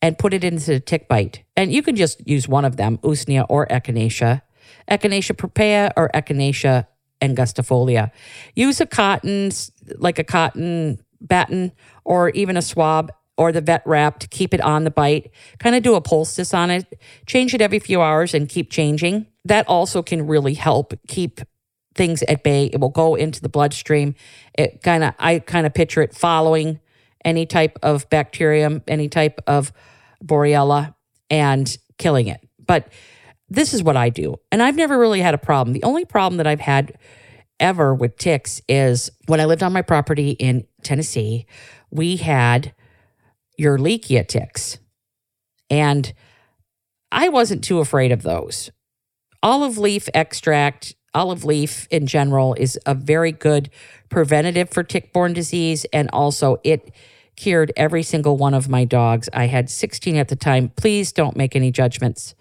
and 0.00 0.18
put 0.18 0.34
it 0.34 0.44
into 0.44 0.66
the 0.66 0.80
tick 0.80 1.08
bite. 1.08 1.44
And 1.56 1.72
you 1.72 1.82
can 1.82 1.96
just 1.96 2.26
use 2.26 2.48
one 2.48 2.64
of 2.64 2.76
them, 2.76 2.98
usnea 2.98 3.46
or 3.48 3.66
echinacea. 3.66 4.42
Echinacea 4.90 5.36
purpurea 5.36 5.92
or 5.96 6.10
echinacea 6.14 6.86
angustifolia. 7.20 8.10
Use 8.56 8.80
a 8.80 8.86
cotton, 8.86 9.50
like 9.98 10.18
a 10.18 10.24
cotton 10.24 10.98
batten 11.20 11.72
or 12.04 12.30
even 12.30 12.56
a 12.56 12.62
swab 12.62 13.12
or 13.36 13.52
the 13.52 13.60
vet 13.60 13.82
wrap 13.86 14.18
to 14.20 14.28
keep 14.28 14.52
it 14.52 14.60
on 14.60 14.84
the 14.84 14.90
bite. 14.90 15.30
Kind 15.58 15.74
of 15.74 15.82
do 15.82 15.94
a 15.94 16.00
poultice 16.00 16.52
on 16.52 16.70
it. 16.70 17.00
Change 17.26 17.54
it 17.54 17.60
every 17.60 17.78
few 17.78 18.00
hours 18.00 18.34
and 18.34 18.48
keep 18.48 18.70
changing. 18.70 19.26
That 19.44 19.66
also 19.68 20.02
can 20.02 20.26
really 20.26 20.54
help 20.54 20.94
keep 21.08 21.40
things 21.94 22.22
at 22.22 22.42
bay. 22.42 22.66
It 22.72 22.80
will 22.80 22.90
go 22.90 23.14
into 23.14 23.40
the 23.40 23.48
bloodstream. 23.48 24.14
It 24.56 24.82
kind 24.82 25.04
of, 25.04 25.14
I 25.18 25.38
kind 25.40 25.66
of 25.66 25.74
picture 25.74 26.02
it 26.02 26.14
following 26.14 26.80
any 27.24 27.46
type 27.46 27.78
of 27.82 28.08
bacterium, 28.10 28.82
any 28.88 29.08
type 29.08 29.40
of 29.46 29.72
Borrelia, 30.24 30.94
and 31.30 31.76
killing 31.98 32.28
it. 32.28 32.40
But 32.64 32.92
this 33.48 33.74
is 33.74 33.82
what 33.82 33.96
I 33.96 34.08
do. 34.08 34.36
And 34.50 34.62
I've 34.62 34.76
never 34.76 34.98
really 34.98 35.20
had 35.20 35.34
a 35.34 35.38
problem. 35.38 35.72
The 35.74 35.82
only 35.82 36.04
problem 36.04 36.38
that 36.38 36.46
I've 36.46 36.60
had 36.60 36.96
ever 37.60 37.94
with 37.94 38.16
ticks 38.16 38.60
is 38.68 39.10
when 39.26 39.40
I 39.40 39.44
lived 39.44 39.62
on 39.62 39.72
my 39.72 39.82
property 39.82 40.30
in 40.30 40.66
Tennessee, 40.82 41.46
we 41.90 42.16
had 42.16 42.74
Ehrlichia 43.60 44.26
ticks. 44.26 44.78
And 45.70 46.12
I 47.10 47.28
wasn't 47.28 47.64
too 47.64 47.80
afraid 47.80 48.12
of 48.12 48.22
those. 48.22 48.70
Olive 49.42 49.78
leaf 49.78 50.08
extract 50.14 50.94
olive 51.14 51.44
leaf 51.44 51.86
in 51.90 52.06
general 52.06 52.54
is 52.54 52.78
a 52.86 52.94
very 52.94 53.32
good 53.32 53.70
preventative 54.08 54.70
for 54.70 54.82
tick-borne 54.82 55.32
disease 55.32 55.84
and 55.92 56.08
also 56.12 56.58
it 56.64 56.94
cured 57.36 57.72
every 57.76 58.02
single 58.02 58.36
one 58.36 58.54
of 58.54 58.68
my 58.68 58.84
dogs. 58.84 59.28
I 59.32 59.46
had 59.46 59.70
16 59.70 60.16
at 60.16 60.28
the 60.28 60.36
time. 60.36 60.70
Please 60.70 61.12
don't 61.12 61.36
make 61.36 61.56
any 61.56 61.70
judgments. 61.70 62.34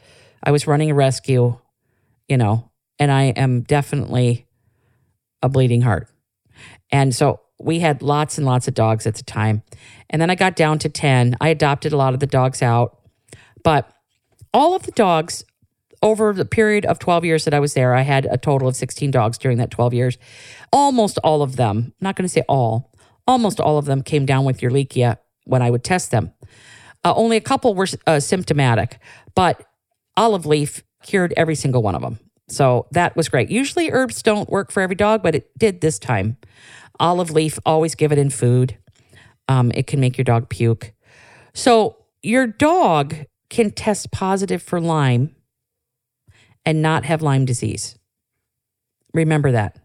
I 0.43 0.51
was 0.51 0.67
running 0.67 0.91
a 0.91 0.95
rescue, 0.95 1.57
you 2.27 2.37
know, 2.37 2.69
and 2.99 3.11
I 3.11 3.23
am 3.23 3.61
definitely 3.61 4.47
a 5.41 5.49
bleeding 5.49 5.81
heart. 5.81 6.07
And 6.91 7.15
so 7.15 7.41
we 7.63 7.79
had 7.79 8.01
lots 8.01 8.37
and 8.37 8.45
lots 8.45 8.67
of 8.67 8.73
dogs 8.73 9.05
at 9.07 9.15
the 9.15 9.23
time. 9.23 9.63
And 10.09 10.21
then 10.21 10.29
I 10.29 10.35
got 10.35 10.55
down 10.55 10.79
to 10.79 10.89
10. 10.89 11.37
I 11.39 11.49
adopted 11.49 11.93
a 11.93 11.97
lot 11.97 12.13
of 12.13 12.19
the 12.19 12.27
dogs 12.27 12.61
out, 12.61 12.99
but 13.63 13.91
all 14.53 14.75
of 14.75 14.83
the 14.83 14.91
dogs 14.91 15.43
over 16.03 16.33
the 16.33 16.45
period 16.45 16.85
of 16.85 16.99
12 16.99 17.25
years 17.25 17.45
that 17.45 17.53
I 17.53 17.59
was 17.59 17.73
there, 17.73 17.93
I 17.93 18.01
had 18.01 18.25
a 18.25 18.37
total 18.37 18.67
of 18.67 18.75
16 18.75 19.11
dogs 19.11 19.37
during 19.37 19.57
that 19.59 19.71
12 19.71 19.93
years. 19.93 20.17
Almost 20.73 21.19
all 21.19 21.41
of 21.41 21.55
them, 21.55 21.93
not 22.01 22.15
going 22.15 22.25
to 22.25 22.29
say 22.29 22.43
all, 22.49 22.91
almost 23.27 23.59
all 23.59 23.77
of 23.77 23.85
them 23.85 24.01
came 24.01 24.25
down 24.25 24.45
with 24.45 24.59
Ehrlichia 24.59 25.17
when 25.45 25.61
I 25.61 25.69
would 25.69 25.83
test 25.83 26.11
them. 26.11 26.33
Uh, 27.03 27.13
only 27.15 27.37
a 27.37 27.41
couple 27.41 27.73
were 27.75 27.87
uh, 28.07 28.19
symptomatic, 28.19 28.99
but 29.35 29.63
olive 30.17 30.45
leaf 30.45 30.83
cured 31.03 31.33
every 31.37 31.55
single 31.55 31.81
one 31.81 31.95
of 31.95 32.01
them. 32.01 32.19
So 32.47 32.87
that 32.91 33.15
was 33.15 33.29
great. 33.29 33.49
Usually 33.49 33.91
herbs 33.91 34.21
don't 34.21 34.49
work 34.49 34.71
for 34.71 34.81
every 34.81 34.95
dog, 34.95 35.23
but 35.23 35.35
it 35.35 35.57
did 35.57 35.81
this 35.81 35.97
time. 35.97 36.37
Olive 36.99 37.31
leaf, 37.31 37.59
always 37.65 37.95
give 37.95 38.11
it 38.11 38.17
in 38.17 38.29
food. 38.29 38.77
Um, 39.47 39.71
it 39.73 39.87
can 39.87 39.99
make 39.99 40.17
your 40.17 40.23
dog 40.23 40.49
puke. 40.49 40.93
So 41.53 41.97
your 42.21 42.47
dog 42.47 43.15
can 43.49 43.71
test 43.71 44.11
positive 44.11 44.61
for 44.61 44.79
Lyme 44.79 45.35
and 46.65 46.81
not 46.81 47.05
have 47.05 47.21
Lyme 47.21 47.45
disease. 47.45 47.97
Remember 49.13 49.51
that. 49.51 49.77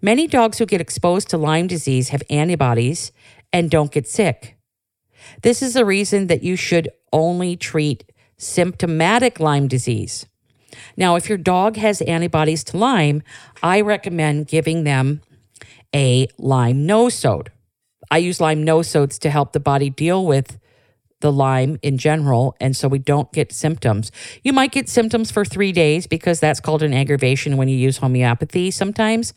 Many 0.00 0.26
dogs 0.26 0.58
who 0.58 0.66
get 0.66 0.80
exposed 0.80 1.28
to 1.28 1.38
Lyme 1.38 1.66
disease 1.66 2.08
have 2.08 2.22
antibodies 2.30 3.12
and 3.52 3.70
don't 3.70 3.92
get 3.92 4.08
sick. 4.08 4.56
This 5.42 5.62
is 5.62 5.74
the 5.74 5.84
reason 5.84 6.26
that 6.28 6.42
you 6.42 6.56
should 6.56 6.88
only 7.12 7.56
treat 7.56 8.10
symptomatic 8.38 9.38
Lyme 9.38 9.68
disease. 9.68 10.26
Now, 10.96 11.16
if 11.16 11.28
your 11.28 11.38
dog 11.38 11.76
has 11.76 12.00
antibodies 12.02 12.64
to 12.64 12.78
Lyme, 12.78 13.22
I 13.62 13.80
recommend 13.80 14.48
giving 14.48 14.84
them 14.84 15.20
a 15.94 16.28
Lyme 16.38 16.86
nosode. 16.86 17.48
I 18.10 18.18
use 18.18 18.40
Lyme 18.40 18.64
nosodes 18.64 19.18
to 19.20 19.30
help 19.30 19.52
the 19.52 19.60
body 19.60 19.90
deal 19.90 20.24
with 20.24 20.58
the 21.20 21.30
Lyme 21.30 21.78
in 21.82 21.98
general, 21.98 22.56
and 22.60 22.76
so 22.76 22.88
we 22.88 22.98
don't 22.98 23.30
get 23.32 23.52
symptoms. 23.52 24.10
You 24.42 24.52
might 24.52 24.72
get 24.72 24.88
symptoms 24.88 25.30
for 25.30 25.44
three 25.44 25.72
days 25.72 26.06
because 26.06 26.40
that's 26.40 26.60
called 26.60 26.82
an 26.82 26.94
aggravation 26.94 27.56
when 27.56 27.68
you 27.68 27.76
use 27.76 27.98
homeopathy 27.98 28.70
sometimes, 28.70 29.34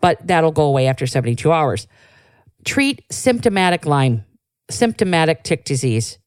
but 0.00 0.24
that'll 0.26 0.52
go 0.52 0.64
away 0.64 0.86
after 0.86 1.06
72 1.06 1.50
hours. 1.52 1.86
Treat 2.64 3.02
symptomatic 3.10 3.84
Lyme, 3.84 4.24
symptomatic 4.70 5.42
tick 5.42 5.64
disease. 5.64 6.18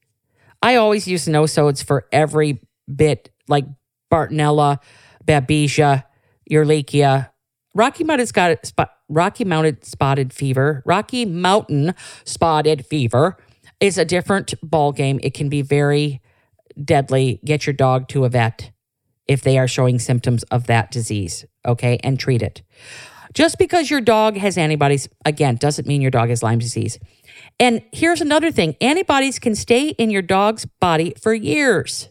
I 0.61 0.75
always 0.75 1.07
use 1.07 1.25
nosodes 1.25 1.83
for 1.83 2.07
every 2.11 2.59
bit, 2.93 3.29
like 3.47 3.65
Bartonella, 4.11 4.79
Babesia, 5.25 6.03
Ehrlichia, 6.51 7.29
Rocky 7.77 8.03
Mountain 8.03 8.25
spotted, 8.27 8.59
Rocky 9.07 9.45
Mountain 9.45 9.83
spotted 9.83 10.33
fever, 10.33 10.81
Rocky 10.83 11.25
Mountain 11.25 11.93
spotted 12.25 12.83
fever 12.87 13.37
is 13.79 13.99
a 13.99 14.03
different 14.03 14.55
ball 14.63 14.91
game. 14.91 15.19
It 15.21 15.35
can 15.35 15.47
be 15.47 15.61
very 15.61 16.19
deadly. 16.83 17.39
Get 17.45 17.67
your 17.67 17.73
dog 17.73 18.07
to 18.09 18.25
a 18.25 18.29
vet 18.29 18.71
if 19.27 19.43
they 19.43 19.59
are 19.59 19.67
showing 19.67 19.99
symptoms 19.99 20.41
of 20.43 20.65
that 20.65 20.89
disease, 20.89 21.45
okay, 21.67 21.99
and 22.03 22.19
treat 22.19 22.41
it. 22.41 22.63
Just 23.35 23.59
because 23.59 23.91
your 23.91 24.01
dog 24.01 24.37
has 24.37 24.57
antibodies, 24.57 25.07
again, 25.23 25.57
doesn't 25.57 25.87
mean 25.87 26.01
your 26.01 26.09
dog 26.09 26.29
has 26.29 26.41
Lyme 26.41 26.57
disease. 26.57 26.97
And 27.59 27.83
here's 27.91 28.21
another 28.21 28.49
thing 28.49 28.75
antibodies 28.81 29.37
can 29.37 29.53
stay 29.53 29.89
in 29.89 30.09
your 30.09 30.23
dog's 30.23 30.65
body 30.65 31.13
for 31.21 31.31
years. 31.31 32.09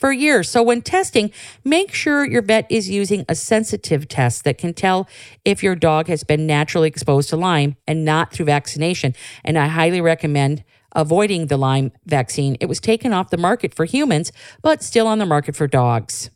For 0.00 0.12
years. 0.12 0.50
So, 0.50 0.62
when 0.62 0.80
testing, 0.80 1.30
make 1.62 1.92
sure 1.92 2.24
your 2.24 2.40
vet 2.40 2.66
is 2.70 2.88
using 2.88 3.26
a 3.28 3.34
sensitive 3.34 4.08
test 4.08 4.44
that 4.44 4.56
can 4.56 4.72
tell 4.72 5.06
if 5.44 5.62
your 5.62 5.74
dog 5.76 6.06
has 6.06 6.24
been 6.24 6.46
naturally 6.46 6.88
exposed 6.88 7.28
to 7.28 7.36
Lyme 7.36 7.76
and 7.86 8.02
not 8.02 8.32
through 8.32 8.46
vaccination. 8.46 9.14
And 9.44 9.58
I 9.58 9.66
highly 9.66 10.00
recommend 10.00 10.64
avoiding 10.96 11.48
the 11.48 11.58
Lyme 11.58 11.92
vaccine. 12.06 12.56
It 12.60 12.66
was 12.66 12.80
taken 12.80 13.12
off 13.12 13.28
the 13.28 13.36
market 13.36 13.74
for 13.74 13.84
humans, 13.84 14.32
but 14.62 14.82
still 14.82 15.06
on 15.06 15.18
the 15.18 15.26
market 15.26 15.54
for 15.54 15.66
dogs. 15.66 16.30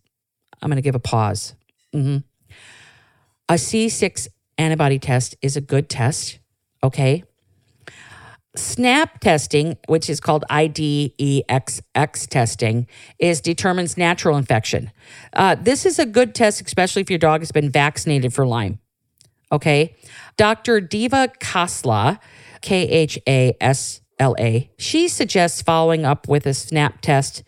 I'm 0.61 0.69
going 0.69 0.77
to 0.77 0.83
give 0.83 0.95
a 0.95 1.01
pause. 1.01 1.55
Mm-hmm. 1.95 2.19
A 3.49 3.55
C6 3.55 4.29
antibody 4.59 4.99
test 4.99 5.37
is 5.41 5.57
a 5.57 5.63
good 5.63 5.89
test. 5.89 6.39
Okay. 6.83 7.25
SNAP 8.57 9.21
testing, 9.21 9.77
which 9.89 10.09
is 10.09 10.21
called 10.21 10.45
IDEXX 10.49 12.29
testing, 12.29 12.87
is 13.19 13.41
determines 13.41 13.97
natural 13.97 14.37
infection. 14.37 14.93
Uh, 15.33 15.57
this 15.57 15.85
is 15.85 15.99
a 15.99 16.07
good 16.07 16.35
test, 16.35 16.65
especially 16.65 17.03
if 17.03 17.11
your 17.11 17.19
dog 17.19 17.41
has 17.41 17.51
been 17.51 17.71
vaccinated 17.71 18.33
for 18.33 18.47
Lyme. 18.47 18.79
Okay. 19.51 19.97
Dr. 20.37 20.81
Deva 20.81 21.31
Khalsa, 21.41 22.21
K 22.61 22.89
H 22.89 23.19
A 23.29 23.57
S 23.61 24.01
LA. 24.21 24.67
She 24.79 25.09
suggests 25.09 25.63
following 25.63 26.05
up 26.05 26.29
with 26.29 26.47
a 26.47 26.55
SNAP 26.55 27.01
test 27.01 27.43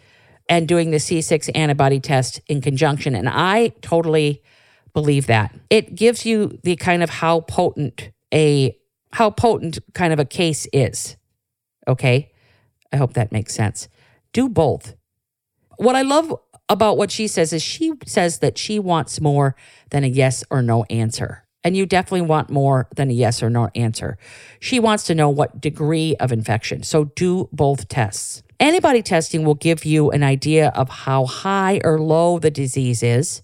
and 0.49 0.69
doing 0.69 0.91
the 0.91 0.99
C6 0.99 1.51
antibody 1.55 2.01
test 2.01 2.41
in 2.47 2.61
conjunction. 2.61 3.15
And 3.15 3.29
I 3.29 3.69
totally 3.81 4.43
believe 4.93 5.27
that. 5.27 5.55
It 5.71 5.95
gives 5.95 6.25
you 6.25 6.59
the 6.63 6.77
kind 6.77 7.03
of 7.03 7.11
how 7.11 7.41
potent 7.41 8.11
a 8.33 8.77
how 9.13 9.31
potent 9.31 9.79
kind 9.95 10.13
of 10.13 10.19
a 10.19 10.25
case 10.25 10.67
is. 10.73 11.17
Okay? 11.89 12.33
I 12.93 12.97
hope 12.97 13.15
that 13.15 13.33
makes 13.33 13.55
sense. 13.55 13.89
Do 14.33 14.49
both. 14.49 14.95
What 15.77 15.97
I 15.97 16.03
love 16.03 16.35
about 16.69 16.99
what 16.99 17.11
she 17.11 17.29
says 17.29 17.53
is 17.53 17.63
she 17.63 17.93
says 18.05 18.41
that 18.41 18.59
she 18.59 18.79
wants 18.79 19.21
more 19.21 19.55
than 19.91 20.05
a 20.05 20.09
yes 20.09 20.43
or 20.51 20.63
no 20.63 20.85
answer. 20.85 21.45
And 21.63 21.77
you 21.77 21.85
definitely 21.85 22.23
want 22.23 22.49
more 22.49 22.89
than 22.95 23.11
a 23.11 23.13
yes 23.13 23.43
or 23.43 23.51
no 23.51 23.71
answer. 23.75 24.19
She 24.61 24.79
wants 24.79 25.05
to 25.05 25.15
know 25.15 25.29
what 25.29 25.61
degree 25.61 26.15
of 26.17 26.33
infection. 26.33 26.83
So 26.83 27.07
do 27.17 27.49
both 27.53 27.89
tests. 27.89 28.43
Antibody 28.61 29.03
testing 29.03 29.45
will 29.45 29.55
give 29.55 29.85
you 29.85 30.11
an 30.11 30.23
idea 30.23 30.69
of 30.75 30.89
how 30.89 31.27
high 31.27 31.81
or 31.85 32.01
low 32.01 32.39
the 32.39 32.51
disease 32.51 33.03
is. 33.03 33.43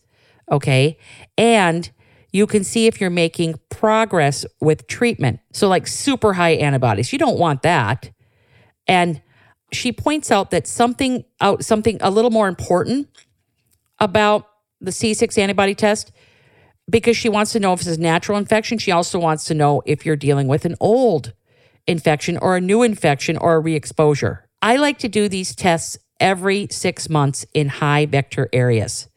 Okay. 0.51 0.99
And 1.37 1.91
you 2.33 2.47
can 2.47 2.65
see 2.65 2.87
if 2.87 3.01
you're 3.01 3.11
making 3.11 3.61
progress 3.69 4.47
with 4.61 4.87
treatment. 4.87 5.41
So, 5.53 5.69
like 5.69 5.87
super 5.87 6.33
high 6.33 6.53
antibodies, 6.53 7.13
you 7.13 7.19
don't 7.19 7.39
want 7.39 7.63
that. 7.63 8.11
And 8.87 9.23
she 9.71 9.93
points 9.93 10.31
out 10.31 10.51
that 10.51 10.67
something 10.67 11.25
out 11.41 11.65
something 11.65 11.99
a 12.01 12.11
little 12.11 12.31
more 12.31 12.49
important 12.49 13.09
about 13.99 14.49
the 14.81 14.91
C6 14.91 15.39
antibody 15.39 15.75
test 15.75 16.11
because 16.91 17.17
she 17.17 17.29
wants 17.29 17.53
to 17.53 17.61
know 17.61 17.73
if 17.73 17.81
this 17.81 17.89
is 17.89 17.99
a 17.99 18.01
natural 18.01 18.37
infection. 18.39 18.79
She 18.79 18.91
also 18.91 19.19
wants 19.19 19.45
to 19.45 19.55
know 19.55 19.83
if 19.87 20.05
you're 20.05 20.17
dealing 20.17 20.49
with 20.49 20.65
an 20.65 20.75
old 20.81 21.33
infection 21.87 22.37
or 22.39 22.57
a 22.57 22.61
new 22.61 22.83
infection 22.83 23.37
or 23.37 23.55
a 23.55 23.61
re-exposure. 23.61 24.49
I 24.61 24.77
like 24.77 24.99
to 24.99 25.09
do 25.09 25.29
these 25.29 25.55
tests 25.55 25.99
every 26.21 26.69
six 26.71 27.09
months 27.09 27.45
in 27.55 27.69
high 27.69 28.07
vector 28.07 28.49
areas. 28.53 29.09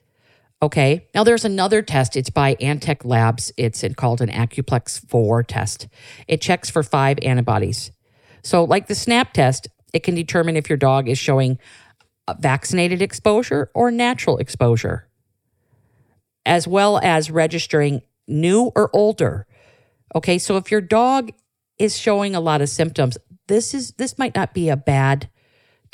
Okay. 0.61 1.07
Now 1.13 1.23
there's 1.23 1.45
another 1.45 1.81
test. 1.81 2.15
It's 2.15 2.29
by 2.29 2.55
Antech 2.55 3.05
Labs. 3.05 3.51
It's 3.57 3.83
called 3.95 4.21
an 4.21 4.29
Accuplex 4.29 5.07
4 5.09 5.43
test. 5.43 5.87
It 6.27 6.41
checks 6.41 6.69
for 6.69 6.81
five 6.81 7.19
antibodies. 7.21 7.91
So, 8.41 8.63
like 8.63 8.87
the 8.87 8.95
SNAP 8.95 9.33
test, 9.33 9.67
it 9.93 10.03
can 10.03 10.15
determine 10.15 10.55
if 10.55 10.69
your 10.69 10.77
dog 10.77 11.09
is 11.09 11.17
showing 11.17 11.57
vaccinated 12.39 13.01
exposure 13.01 13.69
or 13.73 13.91
natural 13.91 14.37
exposure 14.37 15.07
as 16.45 16.67
well 16.67 16.99
as 16.99 17.31
registering 17.31 18.01
new 18.27 18.71
or 18.75 18.89
older. 18.95 19.47
Okay, 20.13 20.37
so 20.37 20.57
if 20.57 20.71
your 20.71 20.81
dog 20.81 21.31
is 21.79 21.97
showing 21.97 22.35
a 22.35 22.39
lot 22.39 22.61
of 22.61 22.69
symptoms, 22.69 23.17
this 23.47 23.73
is 23.73 23.91
this 23.93 24.17
might 24.17 24.35
not 24.35 24.53
be 24.53 24.69
a 24.69 24.77
bad 24.77 25.29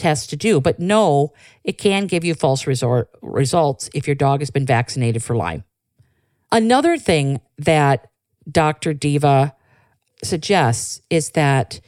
test 0.01 0.29
to 0.31 0.35
do, 0.35 0.59
but 0.59 0.79
no, 0.79 1.31
it 1.63 1.77
can 1.77 2.07
give 2.07 2.23
you 2.23 2.33
false 2.33 2.65
results 2.67 3.89
if 3.93 4.07
your 4.07 4.15
dog 4.15 4.41
has 4.41 4.49
been 4.49 4.65
vaccinated 4.65 5.23
for 5.23 5.35
Lyme. 5.35 5.63
Another 6.51 6.97
thing 6.97 7.39
that 7.57 8.07
Dr. 8.49 8.93
Deva 8.93 9.55
suggests 10.23 11.01
is 11.09 11.31
that 11.31 11.79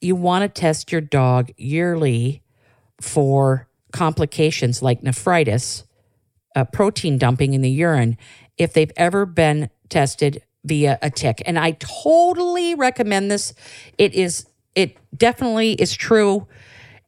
you 0.00 0.16
want 0.16 0.42
to 0.42 0.60
test 0.60 0.90
your 0.90 1.00
dog 1.00 1.50
yearly 1.56 2.42
for 3.00 3.68
complications 3.92 4.82
like 4.82 5.02
nephritis 5.02 5.84
uh, 6.56 6.64
protein 6.64 7.18
dumping 7.18 7.54
in 7.54 7.60
the 7.60 7.70
urine 7.70 8.16
if 8.56 8.72
they've 8.72 8.92
ever 8.96 9.26
been 9.26 9.70
tested 9.88 10.42
via 10.64 10.98
a 11.02 11.10
tick. 11.10 11.42
And 11.46 11.58
I 11.58 11.72
totally 11.72 12.74
recommend 12.74 13.30
this. 13.30 13.54
It 13.98 14.14
is 14.14 14.46
it 14.74 14.96
definitely 15.16 15.72
is 15.72 15.94
true 15.94 16.46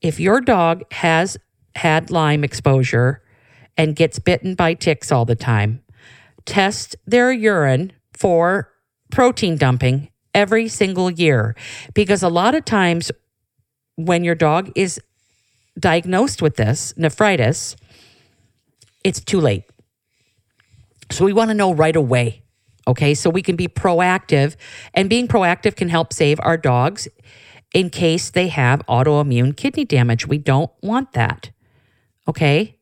if 0.00 0.18
your 0.18 0.40
dog 0.40 0.82
has 0.92 1.36
had 1.74 2.10
Lyme 2.10 2.44
exposure 2.44 3.22
and 3.76 3.96
gets 3.96 4.18
bitten 4.18 4.54
by 4.54 4.74
ticks 4.74 5.12
all 5.12 5.24
the 5.24 5.36
time, 5.36 5.82
test 6.44 6.96
their 7.06 7.32
urine 7.32 7.92
for 8.12 8.72
protein 9.10 9.56
dumping 9.56 10.10
every 10.34 10.68
single 10.68 11.10
year 11.10 11.56
because 11.94 12.22
a 12.22 12.28
lot 12.28 12.54
of 12.54 12.64
times 12.64 13.10
when 13.96 14.24
your 14.24 14.34
dog 14.34 14.70
is 14.74 15.00
diagnosed 15.78 16.42
with 16.42 16.56
this 16.56 16.94
nephritis, 16.96 17.76
it's 19.04 19.20
too 19.20 19.40
late. 19.40 19.64
So 21.10 21.24
we 21.24 21.32
want 21.32 21.48
to 21.48 21.54
know 21.54 21.72
right 21.74 21.96
away. 21.96 22.42
Okay. 22.86 23.14
So 23.14 23.30
we 23.30 23.42
can 23.42 23.56
be 23.56 23.68
proactive, 23.68 24.56
and 24.94 25.08
being 25.10 25.28
proactive 25.28 25.76
can 25.76 25.88
help 25.88 26.12
save 26.12 26.40
our 26.42 26.56
dogs 26.56 27.08
in 27.74 27.90
case 27.90 28.30
they 28.30 28.48
have 28.48 28.84
autoimmune 28.86 29.56
kidney 29.56 29.84
damage. 29.84 30.26
We 30.26 30.38
don't 30.38 30.70
want 30.82 31.12
that. 31.12 31.50
Okay. 32.28 32.78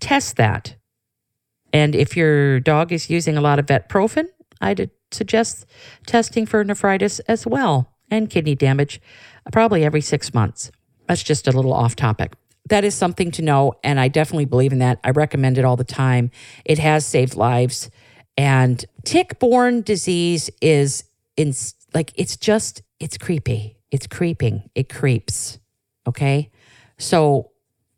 Test 0.00 0.36
that. 0.36 0.76
And 1.72 1.94
if 1.94 2.16
your 2.16 2.60
dog 2.60 2.92
is 2.92 3.08
using 3.08 3.36
a 3.36 3.40
lot 3.40 3.58
of 3.58 3.66
vetprofen, 3.66 4.26
I'd 4.60 4.90
suggest 5.10 5.66
testing 6.06 6.46
for 6.46 6.62
nephritis 6.64 7.18
as 7.20 7.46
well 7.46 7.94
and 8.10 8.28
kidney 8.28 8.54
damage 8.54 9.00
probably 9.52 9.84
every 9.84 10.00
six 10.00 10.34
months. 10.34 10.70
That's 11.06 11.22
just 11.22 11.48
a 11.48 11.52
little 11.52 11.72
off 11.72 11.96
topic 11.96 12.34
that 12.68 12.84
is 12.84 12.94
something 12.94 13.30
to 13.32 13.42
know. 13.42 13.74
And 13.82 13.98
I 13.98 14.08
definitely 14.08 14.44
believe 14.44 14.72
in 14.72 14.78
that. 14.78 15.00
I 15.04 15.10
recommend 15.10 15.58
it 15.58 15.64
all 15.64 15.76
the 15.76 15.84
time. 15.84 16.30
It 16.64 16.78
has 16.78 17.06
saved 17.06 17.34
lives. 17.34 17.90
And 18.36 18.84
tick 19.04 19.38
borne 19.38 19.82
disease 19.82 20.48
is 20.60 21.04
in 21.36 21.52
like, 21.92 22.12
it's 22.14 22.36
just, 22.36 22.82
it's 23.00 23.18
creepy. 23.18 23.76
It's 23.92 24.08
creeping. 24.08 24.68
It 24.74 24.88
creeps. 24.88 25.60
Okay. 26.08 26.50
So 26.98 27.50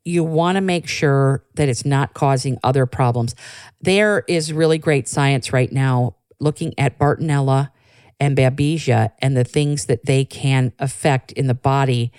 you 0.04 0.22
want 0.22 0.56
to 0.56 0.60
make 0.60 0.86
sure 0.86 1.44
that 1.54 1.70
it's 1.70 1.86
not 1.86 2.12
causing 2.12 2.58
other 2.62 2.84
problems. 2.84 3.34
There 3.80 4.24
is 4.28 4.52
really 4.52 4.76
great 4.76 5.08
science 5.08 5.52
right 5.52 5.72
now 5.72 6.16
looking 6.40 6.74
at 6.76 6.98
Bartonella 6.98 7.70
and 8.20 8.36
Babesia 8.36 9.12
and 9.20 9.36
the 9.36 9.44
things 9.44 9.86
that 9.86 10.04
they 10.04 10.24
can 10.24 10.72
affect 10.78 11.32
in 11.32 11.46
the 11.46 11.54
body. 11.54 12.12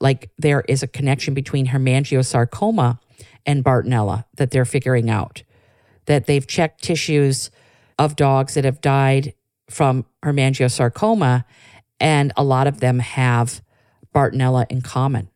Like 0.00 0.30
there 0.38 0.62
is 0.68 0.82
a 0.82 0.86
connection 0.86 1.34
between 1.34 1.66
hemangiosarcoma 1.66 2.98
and 3.44 3.64
Bartonella 3.64 4.24
that 4.36 4.50
they're 4.50 4.64
figuring 4.64 5.10
out. 5.10 5.42
That 6.06 6.26
they've 6.26 6.46
checked 6.46 6.82
tissues 6.82 7.50
of 7.98 8.16
dogs 8.16 8.54
that 8.54 8.64
have 8.64 8.80
died 8.80 9.34
from 9.68 10.04
hemangiosarcoma, 10.22 11.44
and 12.00 12.32
a 12.36 12.44
lot 12.44 12.66
of 12.66 12.80
them 12.80 12.98
have 12.98 13.62
Bartonella 14.14 14.66
in 14.70 14.80
common. 14.80 15.28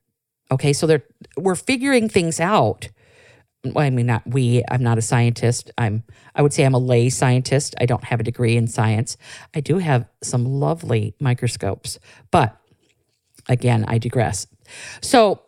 Okay, 0.50 0.72
so 0.72 0.86
they're 0.86 1.04
we're 1.36 1.54
figuring 1.54 2.08
things 2.08 2.40
out. 2.40 2.88
Well, 3.62 3.84
I 3.84 3.90
mean, 3.90 4.06
not 4.06 4.22
we. 4.26 4.64
I'm 4.70 4.82
not 4.82 4.98
a 4.98 5.02
scientist. 5.02 5.70
I'm. 5.76 6.02
I 6.34 6.42
would 6.42 6.52
say 6.52 6.64
I'm 6.64 6.74
a 6.74 6.78
lay 6.78 7.10
scientist. 7.10 7.74
I 7.78 7.86
don't 7.86 8.04
have 8.04 8.20
a 8.20 8.24
degree 8.24 8.56
in 8.56 8.66
science. 8.66 9.16
I 9.54 9.60
do 9.60 9.78
have 9.78 10.06
some 10.22 10.44
lovely 10.44 11.14
microscopes, 11.20 11.98
but 12.30 12.56
again, 13.48 13.84
I 13.86 13.98
digress. 13.98 14.46
So, 15.02 15.42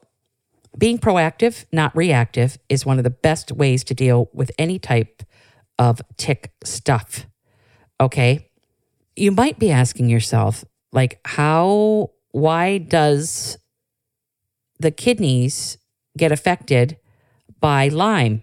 being 0.76 0.98
proactive, 0.98 1.64
not 1.72 1.96
reactive, 1.96 2.58
is 2.68 2.84
one 2.84 2.98
of 2.98 3.04
the 3.04 3.10
best 3.10 3.50
ways 3.50 3.82
to 3.84 3.94
deal 3.94 4.28
with 4.32 4.50
any 4.58 4.78
type 4.78 5.22
of 5.78 6.02
tick 6.16 6.52
stuff. 6.64 7.26
Okay, 8.00 8.50
you 9.16 9.32
might 9.32 9.58
be 9.58 9.70
asking 9.70 10.08
yourself, 10.10 10.64
like, 10.92 11.20
how? 11.24 12.10
Why 12.32 12.78
does 12.78 13.58
the 14.82 14.90
kidneys 14.90 15.78
get 16.16 16.32
affected 16.32 16.98
by 17.60 17.88
Lyme. 17.88 18.42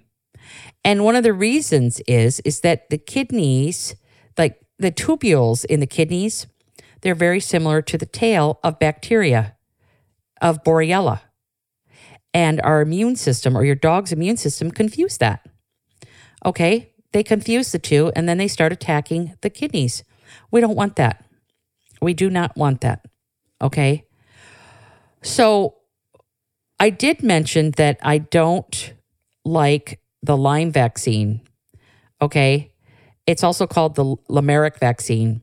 And 0.84 1.04
one 1.04 1.16
of 1.16 1.24
the 1.24 1.34
reasons 1.34 2.02
is 2.08 2.40
is 2.42 2.62
that 2.62 2.90
the 2.90 2.98
kidneys, 2.98 3.96
like 4.38 4.60
the 4.80 4.92
tubules 4.92 5.66
in 5.66 5.82
the 5.82 5.88
kidneys, 5.88 6.48
they're 7.02 7.16
very 7.16 7.40
similar 7.40 7.82
to 7.84 7.98
the 7.98 8.06
tail 8.06 8.60
of 8.64 8.80
bacteria 8.80 9.56
of 10.42 10.64
Borrelia. 10.64 11.22
And 12.34 12.62
our 12.62 12.82
immune 12.82 13.16
system 13.16 13.58
or 13.58 13.66
your 13.66 13.76
dog's 13.76 14.12
immune 14.12 14.38
system 14.38 14.72
confuse 14.72 15.18
that. 15.18 15.46
Okay? 16.46 16.94
They 17.12 17.24
confuse 17.24 17.72
the 17.72 17.80
two 17.80 18.12
and 18.16 18.30
then 18.30 18.38
they 18.38 18.48
start 18.48 18.72
attacking 18.72 19.36
the 19.42 19.50
kidneys. 19.50 20.04
We 20.52 20.62
don't 20.62 20.76
want 20.76 20.96
that. 20.96 21.26
We 22.02 22.14
do 22.14 22.30
not 22.30 22.56
want 22.56 22.82
that. 22.82 23.06
Okay? 23.62 24.06
So 25.22 25.76
I 26.80 26.90
did 26.90 27.24
mention 27.24 27.72
that 27.72 28.00
I 28.02 28.20
don't 28.20 28.94
like 29.44 30.00
the 30.22 30.38
Lyme 30.38 30.72
vaccine. 30.72 31.42
Okay. 32.22 32.74
It's 33.28 33.44
also 33.44 33.68
called 33.68 33.96
the 33.96 34.18
LYMErix 34.30 34.80
vaccine. 34.80 35.42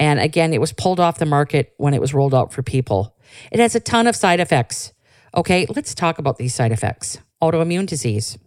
And 0.00 0.20
again, 0.20 0.52
it 0.52 0.60
was 0.60 0.72
pulled 0.72 1.00
off 1.00 1.18
the 1.18 1.26
market 1.26 1.74
when 1.76 1.94
it 1.94 2.00
was 2.00 2.14
rolled 2.14 2.34
out 2.34 2.52
for 2.52 2.62
people. 2.62 3.16
It 3.50 3.60
has 3.60 3.74
a 3.74 3.80
ton 3.80 4.06
of 4.06 4.14
side 4.14 4.40
effects. 4.40 4.92
Okay, 5.34 5.66
let's 5.68 5.94
talk 5.94 6.18
about 6.18 6.38
these 6.38 6.54
side 6.54 6.72
effects 6.72 7.18
autoimmune 7.42 7.86
disease, 7.86 8.38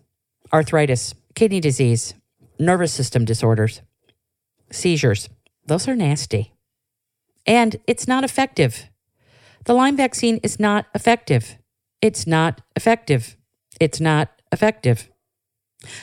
arthritis, 0.51 1.13
kidney 1.35 1.59
disease, 1.59 2.13
nervous 2.59 2.93
system 2.93 3.25
disorders, 3.25 3.81
seizures. 4.71 5.29
Those 5.65 5.87
are 5.87 5.95
nasty. 5.95 6.53
And 7.45 7.77
it's 7.87 8.07
not 8.07 8.23
effective. 8.23 8.89
The 9.65 9.73
Lyme 9.73 9.97
vaccine 9.97 10.37
is 10.43 10.59
not 10.59 10.85
effective. 10.93 11.57
It's 12.01 12.25
not 12.25 12.61
effective. 12.75 13.37
It's 13.79 13.99
not 13.99 14.29
effective. 14.51 15.09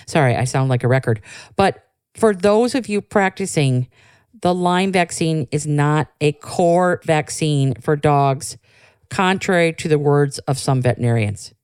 Sorry, 0.06 0.34
I 0.34 0.44
sound 0.44 0.68
like 0.68 0.84
a 0.84 0.88
record. 0.88 1.20
But 1.56 1.84
for 2.14 2.34
those 2.34 2.74
of 2.74 2.88
you 2.88 3.00
practicing, 3.00 3.88
the 4.40 4.54
Lyme 4.54 4.92
vaccine 4.92 5.48
is 5.50 5.66
not 5.66 6.08
a 6.20 6.32
core 6.32 7.00
vaccine 7.04 7.74
for 7.74 7.96
dogs, 7.96 8.56
contrary 9.10 9.72
to 9.74 9.88
the 9.88 9.98
words 9.98 10.38
of 10.40 10.58
some 10.58 10.82
veterinarians. 10.82 11.54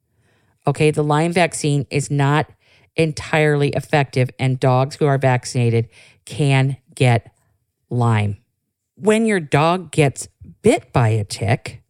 Okay, 0.66 0.90
the 0.90 1.04
Lyme 1.04 1.32
vaccine 1.32 1.86
is 1.90 2.10
not 2.10 2.50
entirely 2.96 3.68
effective, 3.70 4.30
and 4.38 4.60
dogs 4.60 4.96
who 4.96 5.06
are 5.06 5.18
vaccinated 5.18 5.88
can 6.24 6.76
get 6.94 7.32
Lyme. 7.90 8.38
When 8.96 9.26
your 9.26 9.40
dog 9.40 9.90
gets 9.90 10.28
bit 10.62 10.92
by 10.92 11.08
a 11.08 11.24
tick, 11.24 11.82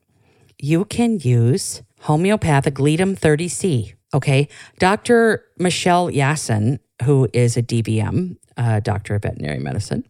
you 0.58 0.84
can 0.86 1.18
use 1.18 1.82
homeopathic 2.00 2.74
Ledum 2.74 3.18
30C. 3.18 3.94
Okay. 4.14 4.48
Dr. 4.78 5.44
Michelle 5.58 6.10
Yasson, 6.10 6.78
who 7.02 7.28
is 7.32 7.56
a 7.56 7.62
DVM, 7.62 8.36
uh, 8.56 8.80
doctor 8.80 9.16
of 9.16 9.22
veterinary 9.22 9.58
medicine, 9.58 10.04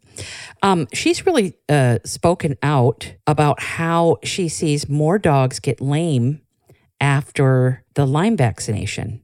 um, 0.63 0.87
she's 0.93 1.27
really 1.27 1.57
uh, 1.69 1.99
spoken 2.05 2.57
out 2.63 3.15
about 3.27 3.61
how 3.61 4.19
she 4.23 4.49
sees 4.49 4.89
more 4.89 5.19
dogs 5.19 5.59
get 5.59 5.81
lame 5.81 6.43
after 7.01 7.83
the 7.95 8.07
Lyme 8.07 8.37
vaccination. 8.37 9.23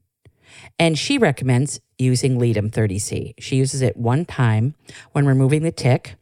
And 0.78 0.98
she 0.98 1.18
recommends 1.18 1.80
using 1.98 2.38
Ledum 2.38 2.70
30C. 2.70 3.34
She 3.38 3.56
uses 3.56 3.82
it 3.82 3.96
one 3.96 4.24
time 4.24 4.74
when 5.12 5.26
removing 5.26 5.62
the 5.62 5.70
tick 5.70 6.16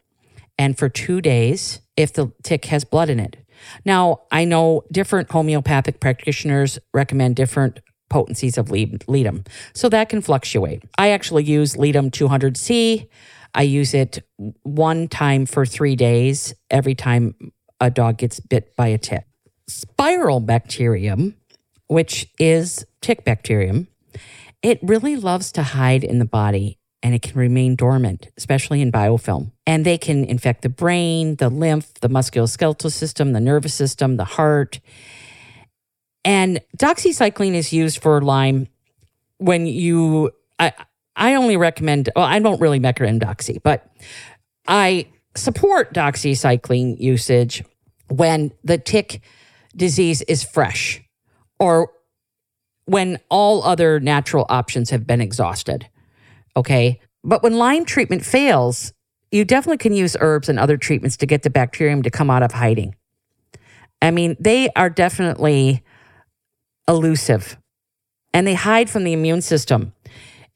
and 0.58 0.76
for 0.76 0.88
two 0.88 1.20
days 1.20 1.80
if 1.96 2.12
the 2.12 2.32
tick 2.42 2.66
has 2.66 2.84
blood 2.84 3.08
in 3.08 3.20
it. 3.20 3.36
Now, 3.84 4.22
I 4.30 4.44
know 4.44 4.84
different 4.92 5.30
homeopathic 5.30 6.00
practitioners 6.00 6.78
recommend 6.92 7.36
different 7.36 7.80
potencies 8.08 8.56
of 8.56 8.68
Ledum, 8.68 9.46
so 9.74 9.88
that 9.88 10.08
can 10.08 10.22
fluctuate. 10.22 10.82
I 10.96 11.10
actually 11.10 11.44
use 11.44 11.76
Ledum 11.76 12.10
200C. 12.10 13.08
I 13.54 13.62
use 13.62 13.94
it 13.94 14.20
one 14.62 15.08
time 15.08 15.46
for 15.46 15.66
three 15.66 15.96
days 15.96 16.54
every 16.70 16.94
time 16.94 17.34
a 17.80 17.90
dog 17.90 18.18
gets 18.18 18.40
bit 18.40 18.74
by 18.76 18.88
a 18.88 18.98
tick. 18.98 19.24
Spiral 19.68 20.40
bacterium, 20.40 21.34
which 21.86 22.28
is 22.38 22.86
tick 23.00 23.24
bacterium, 23.24 23.88
it 24.62 24.78
really 24.82 25.16
loves 25.16 25.52
to 25.52 25.62
hide 25.62 26.04
in 26.04 26.18
the 26.18 26.24
body 26.24 26.77
and 27.02 27.14
it 27.14 27.22
can 27.22 27.38
remain 27.38 27.76
dormant, 27.76 28.28
especially 28.36 28.80
in 28.80 28.90
biofilm. 28.90 29.52
And 29.66 29.84
they 29.84 29.98
can 29.98 30.24
infect 30.24 30.62
the 30.62 30.68
brain, 30.68 31.36
the 31.36 31.48
lymph, 31.48 31.94
the 32.00 32.08
musculoskeletal 32.08 32.90
system, 32.90 33.32
the 33.32 33.40
nervous 33.40 33.74
system, 33.74 34.16
the 34.16 34.24
heart. 34.24 34.80
And 36.24 36.60
doxycycline 36.76 37.54
is 37.54 37.72
used 37.72 38.02
for 38.02 38.20
Lyme 38.20 38.68
when 39.38 39.66
you, 39.66 40.32
I, 40.58 40.72
I 41.14 41.34
only 41.34 41.56
recommend, 41.56 42.10
well, 42.16 42.24
I 42.24 42.40
don't 42.40 42.60
really 42.60 42.80
recommend 42.80 43.22
doxy, 43.22 43.62
but 43.62 43.88
I 44.66 45.06
support 45.36 45.94
doxycycline 45.94 46.98
usage 46.98 47.62
when 48.08 48.52
the 48.64 48.78
tick 48.78 49.22
disease 49.76 50.22
is 50.22 50.42
fresh 50.42 51.00
or 51.60 51.92
when 52.86 53.18
all 53.28 53.62
other 53.62 54.00
natural 54.00 54.46
options 54.48 54.90
have 54.90 55.06
been 55.06 55.20
exhausted. 55.20 55.88
Okay. 56.58 56.98
But 57.22 57.44
when 57.44 57.54
Lyme 57.54 57.84
treatment 57.84 58.24
fails, 58.24 58.92
you 59.30 59.44
definitely 59.44 59.78
can 59.78 59.92
use 59.92 60.16
herbs 60.18 60.48
and 60.48 60.58
other 60.58 60.76
treatments 60.76 61.16
to 61.18 61.26
get 61.26 61.42
the 61.42 61.50
bacterium 61.50 62.02
to 62.02 62.10
come 62.10 62.30
out 62.30 62.42
of 62.42 62.50
hiding. 62.50 62.96
I 64.02 64.10
mean, 64.10 64.36
they 64.40 64.68
are 64.74 64.90
definitely 64.90 65.84
elusive 66.88 67.56
and 68.34 68.44
they 68.44 68.54
hide 68.54 68.90
from 68.90 69.04
the 69.04 69.12
immune 69.12 69.40
system. 69.40 69.92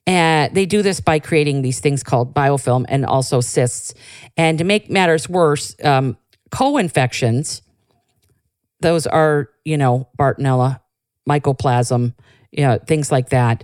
And 0.04 0.52
they 0.52 0.66
do 0.66 0.82
this 0.82 0.98
by 0.98 1.20
creating 1.20 1.62
these 1.62 1.78
things 1.78 2.02
called 2.02 2.34
biofilm 2.34 2.84
and 2.88 3.06
also 3.06 3.40
cysts. 3.40 3.94
And 4.36 4.58
to 4.58 4.64
make 4.64 4.90
matters 4.90 5.28
worse, 5.28 5.76
um, 5.84 6.16
co 6.50 6.78
infections, 6.78 7.62
those 8.80 9.06
are, 9.06 9.50
you 9.64 9.78
know, 9.78 10.08
Bartonella, 10.18 10.80
mycoplasma, 11.28 12.12
you 12.50 12.64
know, 12.64 12.78
things 12.84 13.12
like 13.12 13.28
that. 13.28 13.62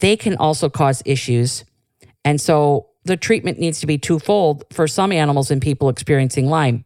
They 0.00 0.16
can 0.16 0.36
also 0.36 0.68
cause 0.68 1.00
issues 1.04 1.64
and 2.26 2.40
so 2.40 2.88
the 3.04 3.16
treatment 3.16 3.60
needs 3.60 3.78
to 3.78 3.86
be 3.86 3.98
twofold 3.98 4.64
for 4.72 4.88
some 4.88 5.12
animals 5.12 5.52
and 5.52 5.62
people 5.62 5.88
experiencing 5.88 6.46
Lyme. 6.46 6.84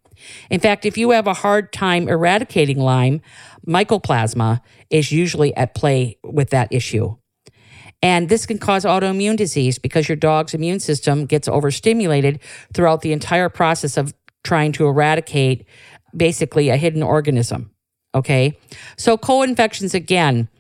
In 0.51 0.61
fact, 0.61 0.85
if 0.85 0.99
you 0.99 1.13
have 1.13 1.27
a 1.27 1.33
hard 1.33 1.73
time 1.73 2.09
eradicating 2.09 2.79
Lyme, 2.79 3.23
mycoplasma 3.67 4.61
is 4.91 5.11
usually 5.11 5.57
at 5.57 5.75
play 5.75 6.19
with 6.23 6.51
that 6.51 6.69
issue. 6.71 7.17
And 8.03 8.29
this 8.29 8.45
can 8.45 8.59
cause 8.59 8.85
autoimmune 8.85 9.39
disease 9.39 9.79
because 9.79 10.11
your 10.11 10.17
dog's 10.17 10.53
immune 10.53 10.81
system 10.81 11.25
gets 11.25 11.49
overstimulated 11.49 12.41
throughout 12.75 13.01
the 13.01 13.13
entire 13.13 13.49
process 13.49 13.97
of 13.97 14.13
trying 14.45 14.73
to 14.73 14.87
eradicate 14.87 15.67
basically 16.15 16.69
a 16.69 16.77
hidden 16.77 17.03
organism. 17.03 17.71
Okay. 18.15 18.59
So 18.99 19.17
co 19.17 19.43
infections 19.43 19.95
again 19.95 20.51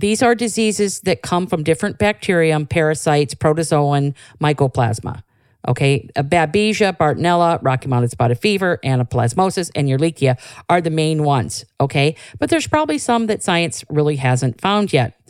These 0.00 0.22
are 0.22 0.34
diseases 0.34 1.00
that 1.02 1.20
come 1.20 1.46
from 1.46 1.62
different 1.62 1.98
bacterium, 1.98 2.66
parasites, 2.66 3.34
protozoan, 3.34 4.14
mycoplasma. 4.40 5.22
Okay, 5.68 6.08
uh, 6.16 6.22
Babesia, 6.22 6.96
Bartonella, 6.96 7.58
Rocky 7.60 7.86
Mountain 7.86 8.08
spotted 8.08 8.38
fever, 8.38 8.80
anaplasmosis, 8.82 9.70
and 9.74 9.88
Ehrlichia 9.88 10.40
are 10.70 10.80
the 10.80 10.88
main 10.88 11.22
ones. 11.22 11.66
Okay, 11.78 12.16
but 12.38 12.48
there's 12.48 12.66
probably 12.66 12.96
some 12.96 13.26
that 13.26 13.42
science 13.42 13.84
really 13.90 14.16
hasn't 14.16 14.58
found 14.58 14.90
yet. 14.90 15.20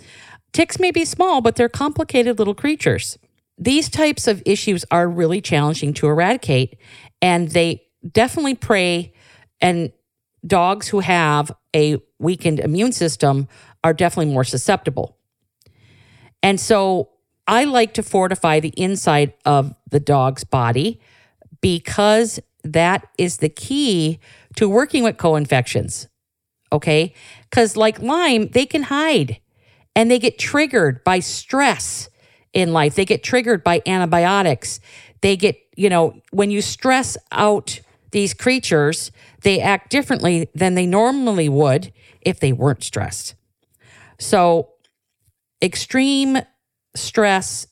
Ticks 0.52 0.78
may 0.78 0.92
be 0.92 1.04
small, 1.04 1.40
but 1.40 1.56
they're 1.56 1.68
complicated 1.68 2.38
little 2.38 2.54
creatures. 2.54 3.18
These 3.58 3.88
types 3.88 4.28
of 4.28 4.40
issues 4.46 4.84
are 4.92 5.08
really 5.08 5.40
challenging 5.40 5.92
to 5.94 6.06
eradicate, 6.06 6.78
and 7.20 7.48
they 7.48 7.82
definitely 8.12 8.54
prey. 8.54 9.12
And 9.60 9.90
dogs 10.46 10.88
who 10.88 11.00
have 11.00 11.52
a 11.74 11.98
weakened 12.18 12.60
immune 12.60 12.92
system 12.92 13.48
are 13.82 13.92
definitely 13.94 14.32
more 14.32 14.44
susceptible. 14.44 15.16
And 16.42 16.60
so 16.60 17.10
I 17.46 17.64
like 17.64 17.94
to 17.94 18.02
fortify 18.02 18.60
the 18.60 18.72
inside 18.76 19.34
of 19.44 19.74
the 19.90 20.00
dog's 20.00 20.44
body 20.44 21.00
because 21.60 22.40
that 22.64 23.08
is 23.18 23.38
the 23.38 23.48
key 23.48 24.18
to 24.56 24.68
working 24.68 25.02
with 25.02 25.16
co 25.16 25.36
infections. 25.36 26.08
Okay. 26.72 27.14
Because, 27.48 27.76
like 27.76 28.00
Lyme, 28.00 28.48
they 28.48 28.66
can 28.66 28.84
hide 28.84 29.40
and 29.96 30.10
they 30.10 30.18
get 30.18 30.38
triggered 30.38 31.02
by 31.02 31.18
stress 31.18 32.08
in 32.52 32.72
life. 32.72 32.94
They 32.94 33.04
get 33.04 33.22
triggered 33.22 33.64
by 33.64 33.82
antibiotics. 33.86 34.80
They 35.20 35.36
get, 35.36 35.56
you 35.76 35.90
know, 35.90 36.20
when 36.30 36.50
you 36.50 36.62
stress 36.62 37.16
out 37.32 37.80
these 38.12 38.34
creatures, 38.34 39.10
they 39.42 39.60
act 39.60 39.90
differently 39.90 40.48
than 40.54 40.74
they 40.74 40.86
normally 40.86 41.48
would 41.48 41.92
if 42.20 42.40
they 42.40 42.52
weren't 42.52 42.84
stressed. 42.84 43.34
So, 44.20 44.68
extreme 45.62 46.38
stress, 46.94 47.66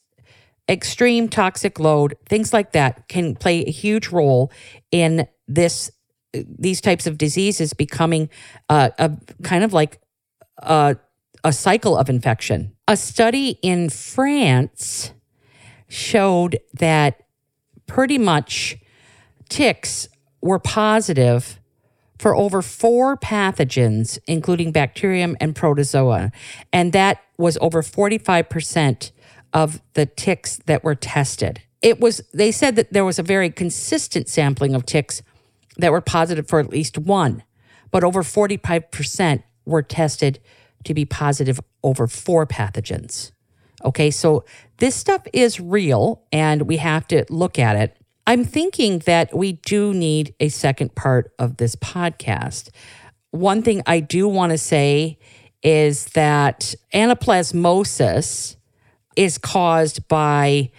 extreme 0.69 1.29
toxic 1.29 1.79
load, 1.79 2.17
things 2.27 2.53
like 2.53 2.73
that 2.73 3.07
can 3.09 3.37
play 3.37 3.65
a 3.65 3.71
huge 3.71 4.09
role 4.09 4.51
in 4.91 5.29
this 5.47 5.91
these 6.33 6.81
types 6.81 7.07
of 7.07 7.17
diseases 7.17 7.73
becoming 7.73 8.29
uh, 8.69 8.91
a 8.99 9.13
kind 9.43 9.65
of 9.65 9.73
like 9.73 10.01
a, 10.59 10.97
a 11.45 11.53
cycle 11.53 11.97
of 11.97 12.11
infection. 12.11 12.77
A 12.87 12.97
study 12.97 13.59
in 13.63 13.89
France 13.89 15.13
showed 15.89 16.59
that 16.75 17.23
pretty 17.87 18.19
much 18.19 18.77
ticks 19.49 20.09
were 20.43 20.59
positive 20.59 21.59
for 22.19 22.35
over 22.35 22.63
four 22.63 23.17
pathogens, 23.17 24.19
including 24.27 24.73
bacterium 24.73 25.37
and 25.41 25.55
protozoa. 25.55 26.33
And 26.73 26.93
that 26.93 27.23
was 27.37 27.57
over 27.61 27.83
45% 27.83 29.13
of 29.53 29.81
the 29.95 30.07
ticks 30.07 30.57
that 30.67 30.85
were 30.85 30.95
tested. 30.95 31.63
It 31.81 32.01
was, 32.01 32.21
they 32.35 32.51
said 32.51 32.77
that 32.77 32.93
there 32.93 33.05
was 33.05 33.19
a 33.19 33.23
very 33.23 33.51
consistent 33.51 34.29
sampling 34.29 34.75
of 34.75 34.85
ticks 34.85 35.23
that 35.77 35.93
were 35.93 36.01
positive 36.01 36.49
for 36.49 36.59
at 36.59 36.71
least 36.71 36.99
one, 36.99 37.45
but 37.91 38.03
over 38.03 38.23
45% 38.23 39.43
were 39.65 39.83
tested 39.83 40.41
to 40.85 40.95
be 40.95 41.05
positive 41.05 41.61
over 41.83 42.07
four 42.07 42.47
pathogens. 42.47 43.33
Okay, 43.85 44.11
so 44.11 44.45
this 44.79 44.97
stuff 44.97 45.23
is 45.33 45.61
real 45.61 46.25
and 46.33 46.63
we 46.63 46.79
have 46.79 47.07
to 47.09 47.25
look 47.31 47.59
at 47.59 47.77
it. 47.77 47.97
I'm 48.29 48.45
thinking 48.45 48.99
that 49.07 49.35
we 49.35 49.53
do 49.53 49.95
need 49.95 50.35
a 50.39 50.51
second 50.51 50.95
part 50.95 51.33
of 51.39 51.57
this 51.57 51.75
podcast. 51.75 52.69
One 53.31 53.63
thing 53.63 53.83
I 53.87 54.01
do 54.01 54.29
want 54.29 54.53
to 54.53 54.59
say 54.59 55.19
is 55.63 56.05
that 56.09 56.75
anaplasmosis 56.93 58.57
is 59.17 59.39
caused 59.39 60.07
by, 60.09 60.71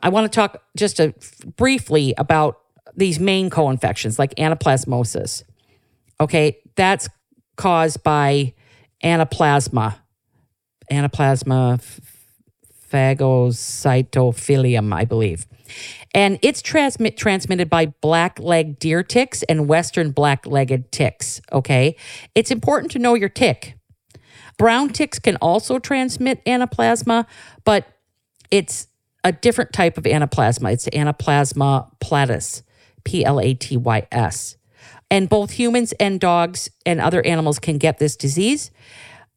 I 0.00 0.08
want 0.08 0.32
to 0.32 0.34
talk 0.34 0.62
just 0.78 0.98
a, 0.98 1.12
briefly 1.58 2.14
about 2.16 2.58
these 2.96 3.20
main 3.20 3.50
co 3.50 3.68
infections 3.68 4.18
like 4.18 4.34
anaplasmosis. 4.36 5.42
Okay, 6.22 6.56
that's 6.74 7.10
caused 7.56 8.02
by 8.02 8.54
anaplasma, 9.02 9.96
anaplasma 10.90 11.82
phagocytophilum, 12.90 14.94
I 14.94 15.04
believe. 15.04 15.46
And 16.14 16.38
it's 16.42 16.62
transmit, 16.62 17.16
transmitted 17.16 17.68
by 17.68 17.86
black 17.86 18.38
leg 18.38 18.78
deer 18.78 19.02
ticks 19.02 19.42
and 19.42 19.68
western 19.68 20.12
black 20.12 20.46
legged 20.46 20.92
ticks. 20.92 21.40
Okay. 21.52 21.96
It's 22.36 22.52
important 22.52 22.92
to 22.92 23.00
know 23.00 23.14
your 23.14 23.28
tick. 23.28 23.76
Brown 24.56 24.90
ticks 24.90 25.18
can 25.18 25.36
also 25.36 25.80
transmit 25.80 26.44
anaplasma, 26.44 27.26
but 27.64 27.86
it's 28.52 28.86
a 29.24 29.32
different 29.32 29.72
type 29.72 29.98
of 29.98 30.04
anaplasma. 30.04 30.72
It's 30.72 30.88
anaplasma 30.90 31.90
platys, 31.98 32.62
P 33.02 33.24
L 33.24 33.40
A 33.40 33.54
T 33.54 33.76
Y 33.76 34.06
S. 34.12 34.56
And 35.10 35.28
both 35.28 35.52
humans 35.52 35.92
and 35.98 36.20
dogs 36.20 36.70
and 36.86 37.00
other 37.00 37.24
animals 37.26 37.58
can 37.58 37.78
get 37.78 37.98
this 37.98 38.16
disease. 38.16 38.70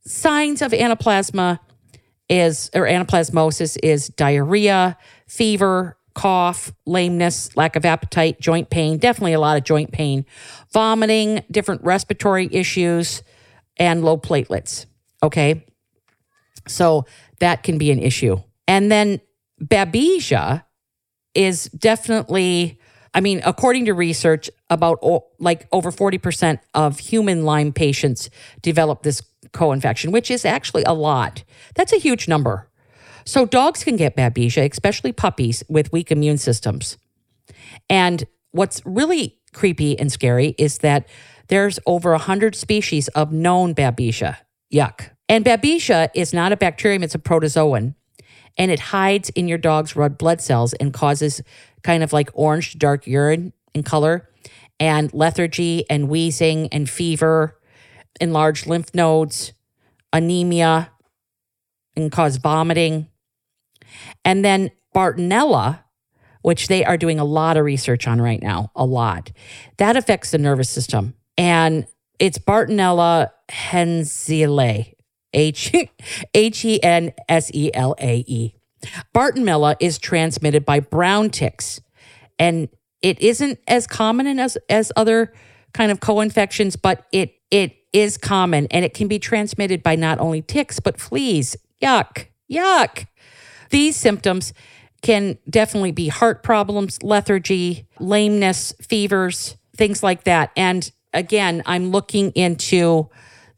Signs 0.06 0.62
of 0.62 0.72
anaplasma 0.72 1.60
is 2.30 2.70
or 2.76 2.84
anaplasmosis 2.84 3.78
is 3.82 4.10
diarrhea, 4.10 4.98
fever, 5.28 5.97
cough, 6.18 6.74
lameness, 6.88 7.56
lack 7.56 7.76
of 7.76 7.86
appetite, 7.86 8.42
joint 8.42 8.72
pain, 8.72 8.98
definitely 8.98 9.34
a 9.34 9.40
lot 9.40 9.56
of 9.56 9.64
joint 9.64 9.92
pain, 9.92 10.26
vomiting, 10.74 11.44
different 11.52 11.84
respiratory 11.84 12.50
issues, 12.52 13.22
and 13.78 14.04
low 14.04 14.18
platelets. 14.18 14.88
Okay. 15.22 15.64
So 16.68 17.06
that 17.40 17.62
can 17.62 17.78
be 17.78 17.92
an 17.92 18.00
issue. 18.00 18.38
And 18.68 18.92
then 18.92 19.22
babesia 19.64 20.64
is 21.36 21.66
definitely, 21.66 22.80
I 23.14 23.22
mean, 23.22 23.44
according 23.46 23.86
to 23.86 23.94
research, 23.94 24.50
about 24.72 25.00
like 25.40 25.68
over 25.72 25.92
40% 25.92 26.60
of 26.74 26.98
human 26.98 27.46
Lyme 27.46 27.72
patients 27.72 28.32
develop 28.64 29.04
this 29.04 29.22
co 29.54 29.72
infection, 29.72 30.12
which 30.12 30.32
is 30.32 30.46
actually 30.46 30.84
a 30.84 30.94
lot. 30.94 31.44
That's 31.76 31.94
a 31.94 31.98
huge 31.98 32.28
number. 32.28 32.67
So 33.28 33.46
dogs 33.46 33.84
can 33.84 33.98
get 33.98 34.16
babesia, 34.16 34.72
especially 34.72 35.12
puppies 35.12 35.62
with 35.68 35.92
weak 35.92 36.14
immune 36.14 36.38
systems. 36.38 36.98
And 37.90 38.24
what's 38.52 38.82
really 38.86 39.38
creepy 39.52 40.00
and 40.00 40.10
scary 40.10 40.56
is 40.58 40.78
that 40.78 41.10
there's 41.50 41.78
over 41.86 42.12
100 42.12 42.56
species 42.56 43.10
of 43.10 43.34
known 43.34 43.76
babesia. 43.76 44.38
Yuck. 44.74 45.10
And 45.28 45.44
babesia 45.44 46.08
is 46.16 46.34
not 46.34 46.54
a 46.54 46.58
bacterium, 46.58 47.04
it's 47.04 47.16
a 47.16 47.20
protozoan. 47.20 47.96
And 48.58 48.72
it 48.72 48.80
hides 48.80 49.28
in 49.32 49.50
your 49.50 49.58
dog's 49.58 49.94
red 49.94 50.18
blood 50.18 50.40
cells 50.40 50.72
and 50.76 50.94
causes 50.94 51.42
kind 51.84 52.04
of 52.04 52.14
like 52.14 52.30
orange 52.34 52.72
to 52.72 52.78
dark 52.78 53.06
urine 53.06 53.52
in 53.74 53.84
color 53.84 54.30
and 54.80 55.14
lethargy 55.14 55.84
and 55.90 56.08
wheezing 56.08 56.70
and 56.70 56.90
fever, 56.90 57.60
enlarged 58.22 58.68
lymph 58.68 58.96
nodes, 58.96 59.52
anemia, 60.14 60.92
and 61.98 62.10
cause 62.10 62.38
vomiting. 62.38 63.10
And 64.28 64.44
then 64.44 64.72
Bartonella, 64.94 65.80
which 66.42 66.68
they 66.68 66.84
are 66.84 66.98
doing 66.98 67.18
a 67.18 67.24
lot 67.24 67.56
of 67.56 67.64
research 67.64 68.10
on 68.10 68.22
right 68.22 68.44
now, 68.44 68.72
a 68.76 68.86
lot, 68.86 69.32
that 69.78 69.96
affects 69.96 70.32
the 70.32 70.38
nervous 70.38 70.70
system. 70.70 71.14
And 71.38 71.88
it's 72.20 72.38
Bartonella 72.38 73.30
henselae, 73.50 74.94
H 75.34 76.66
E 76.66 76.84
N 76.84 77.14
S 77.30 77.52
E 77.54 77.72
L 77.74 77.96
A 78.00 78.18
E. 78.28 78.54
Bartonella 79.16 79.78
is 79.80 79.98
transmitted 79.98 80.66
by 80.66 80.82
brown 80.82 81.30
ticks, 81.30 81.80
and 82.38 82.68
it 83.02 83.22
isn't 83.22 83.60
as 83.66 83.88
common 83.88 84.40
as 84.40 84.58
as 84.70 84.92
other 84.98 85.34
kind 85.74 85.90
of 85.90 86.02
co-infections, 86.02 86.76
but 86.76 87.06
it 87.14 87.36
it 87.50 87.78
is 87.94 88.18
common, 88.18 88.68
and 88.72 88.84
it 88.84 88.94
can 88.94 89.08
be 89.08 89.20
transmitted 89.20 89.82
by 89.82 89.96
not 89.96 90.20
only 90.20 90.42
ticks 90.42 90.82
but 90.82 91.00
fleas. 91.00 91.56
Yuck, 91.82 92.28
yuck. 92.52 93.06
These 93.70 93.96
symptoms 93.96 94.54
can 95.02 95.38
definitely 95.50 95.92
be 95.92 96.08
heart 96.08 96.44
problems, 96.44 97.02
lethargy, 97.04 97.88
lameness, 98.00 98.74
fevers, 98.82 99.58
things 99.76 100.02
like 100.02 100.24
that. 100.24 100.52
And 100.58 100.92
again, 101.14 101.62
I'm 101.66 101.92
looking 101.92 102.32
into 102.32 103.10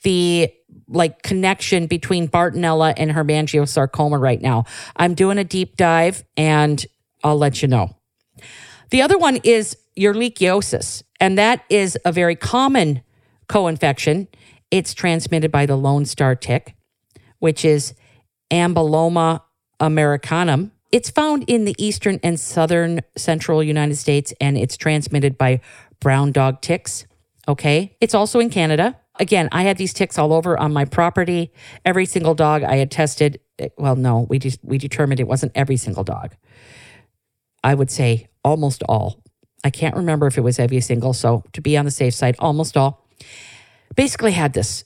the 0.03 0.51
like 0.88 1.22
connection 1.22 1.88
between 1.88 2.28
Bartonella 2.28 2.93
and 2.97 3.12
hemangiosarcoma 3.12 4.20
right 4.20 4.41
now. 4.41 4.66
I'm 4.95 5.14
doing 5.14 5.38
a 5.38 5.43
deep 5.43 5.78
dive 5.78 6.24
and 6.36 6.84
I'll 7.24 7.38
let 7.38 7.62
you 7.62 7.68
know. 7.68 7.95
The 8.89 9.01
other 9.01 9.18
one 9.18 9.38
is 9.43 9.78
ehrlichiosis, 9.97 11.03
and 11.20 11.38
that 11.38 11.64
is 11.70 11.97
a 12.05 12.12
very 12.12 12.36
common 12.36 13.01
co-infection. 13.47 14.28
It's 14.72 14.93
transmitted 14.93 15.51
by 15.51 15.66
the 15.66 15.76
Lone 15.76 16.05
Star 16.05 16.36
tick, 16.36 16.76
which 17.39 17.64
is 17.64 17.93
Amblyomma 18.51 19.41
americanum. 19.80 20.71
It's 20.91 21.09
found 21.09 21.43
in 21.47 21.65
the 21.65 21.75
eastern 21.77 22.19
and 22.23 22.39
southern 22.39 23.01
central 23.15 23.63
United 23.63 23.95
States, 23.95 24.34
and 24.41 24.57
it's 24.57 24.75
transmitted 24.75 25.38
by 25.38 25.61
brown 25.99 26.32
dog 26.32 26.61
ticks. 26.61 27.05
Okay. 27.47 27.95
It's 28.01 28.13
also 28.15 28.39
in 28.39 28.49
Canada. 28.49 28.97
again, 29.19 29.49
I 29.51 29.63
had 29.63 29.77
these 29.77 29.93
ticks 29.93 30.17
all 30.17 30.34
over 30.34 30.57
on 30.57 30.71
my 30.73 30.86
property. 30.86 31.51
Every 31.86 32.05
single 32.05 32.34
dog 32.36 32.63
I 32.63 32.77
had 32.77 32.89
tested, 32.89 33.39
well, 33.77 33.95
no, 33.95 34.25
we 34.30 34.39
just 34.39 34.59
we 34.63 34.77
determined 34.77 35.19
it 35.19 35.27
wasn't 35.27 35.51
every 35.55 35.77
single 35.77 36.03
dog. 36.03 36.36
I 37.63 37.73
would 37.73 37.91
say 37.91 38.30
almost 38.43 38.82
all. 38.88 39.21
I 39.63 39.69
can't 39.69 39.95
remember 39.95 40.27
if 40.27 40.38
it 40.38 40.41
was 40.41 40.57
every 40.57 40.80
single. 40.80 41.13
So 41.13 41.43
to 41.51 41.61
be 41.61 41.77
on 41.77 41.86
the 41.86 41.91
safe 41.91 42.13
side, 42.13 42.36
almost 42.39 42.77
all 42.77 43.05
basically 43.95 44.32
had 44.32 44.53
this. 44.53 44.86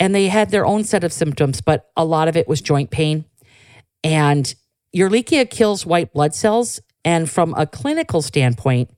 And 0.00 0.14
they 0.14 0.28
had 0.28 0.50
their 0.50 0.66
own 0.66 0.82
set 0.84 1.04
of 1.04 1.12
symptoms, 1.12 1.60
but 1.60 1.90
a 1.96 2.04
lot 2.04 2.26
of 2.26 2.36
it 2.36 2.48
was 2.48 2.60
joint 2.60 2.90
pain. 2.90 3.26
And 4.04 4.54
Ehrlichia 4.94 5.50
kills 5.50 5.84
white 5.84 6.12
blood 6.12 6.34
cells. 6.34 6.80
And 7.04 7.28
from 7.28 7.54
a 7.54 7.66
clinical 7.66 8.22
standpoint, 8.22 8.90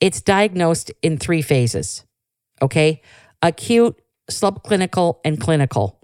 it's 0.00 0.20
diagnosed 0.20 0.90
in 1.02 1.18
three 1.18 1.42
phases. 1.42 2.04
Okay. 2.62 3.02
Acute, 3.42 4.00
subclinical, 4.30 5.18
and 5.24 5.40
clinical. 5.40 6.00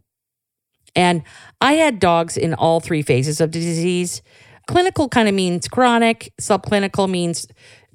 And 0.94 1.22
I 1.60 1.74
had 1.74 1.98
dogs 1.98 2.36
in 2.36 2.54
all 2.54 2.80
three 2.80 3.02
phases 3.02 3.40
of 3.40 3.52
the 3.52 3.60
disease. 3.60 4.20
Clinical 4.66 5.08
kind 5.08 5.28
of 5.28 5.34
means 5.34 5.66
chronic, 5.66 6.32
subclinical 6.40 7.08
means 7.08 7.48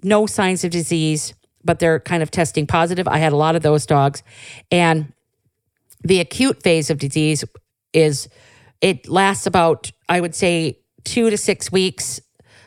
no 0.03 0.25
signs 0.25 0.63
of 0.63 0.71
disease, 0.71 1.33
but 1.63 1.79
they're 1.79 1.99
kind 1.99 2.23
of 2.23 2.31
testing 2.31 2.65
positive. 2.65 3.07
I 3.07 3.19
had 3.19 3.33
a 3.33 3.37
lot 3.37 3.55
of 3.55 3.61
those 3.61 3.85
dogs. 3.85 4.23
And 4.71 5.13
the 6.03 6.19
acute 6.19 6.63
phase 6.63 6.89
of 6.89 6.97
disease 6.97 7.43
is 7.93 8.27
it 8.81 9.07
lasts 9.07 9.45
about, 9.45 9.91
I 10.07 10.21
would 10.21 10.35
say, 10.35 10.79
two 11.03 11.29
to 11.29 11.37
six 11.37 11.71
weeks, 11.71 12.19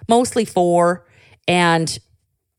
mostly 0.08 0.44
four, 0.44 1.06
and 1.46 1.98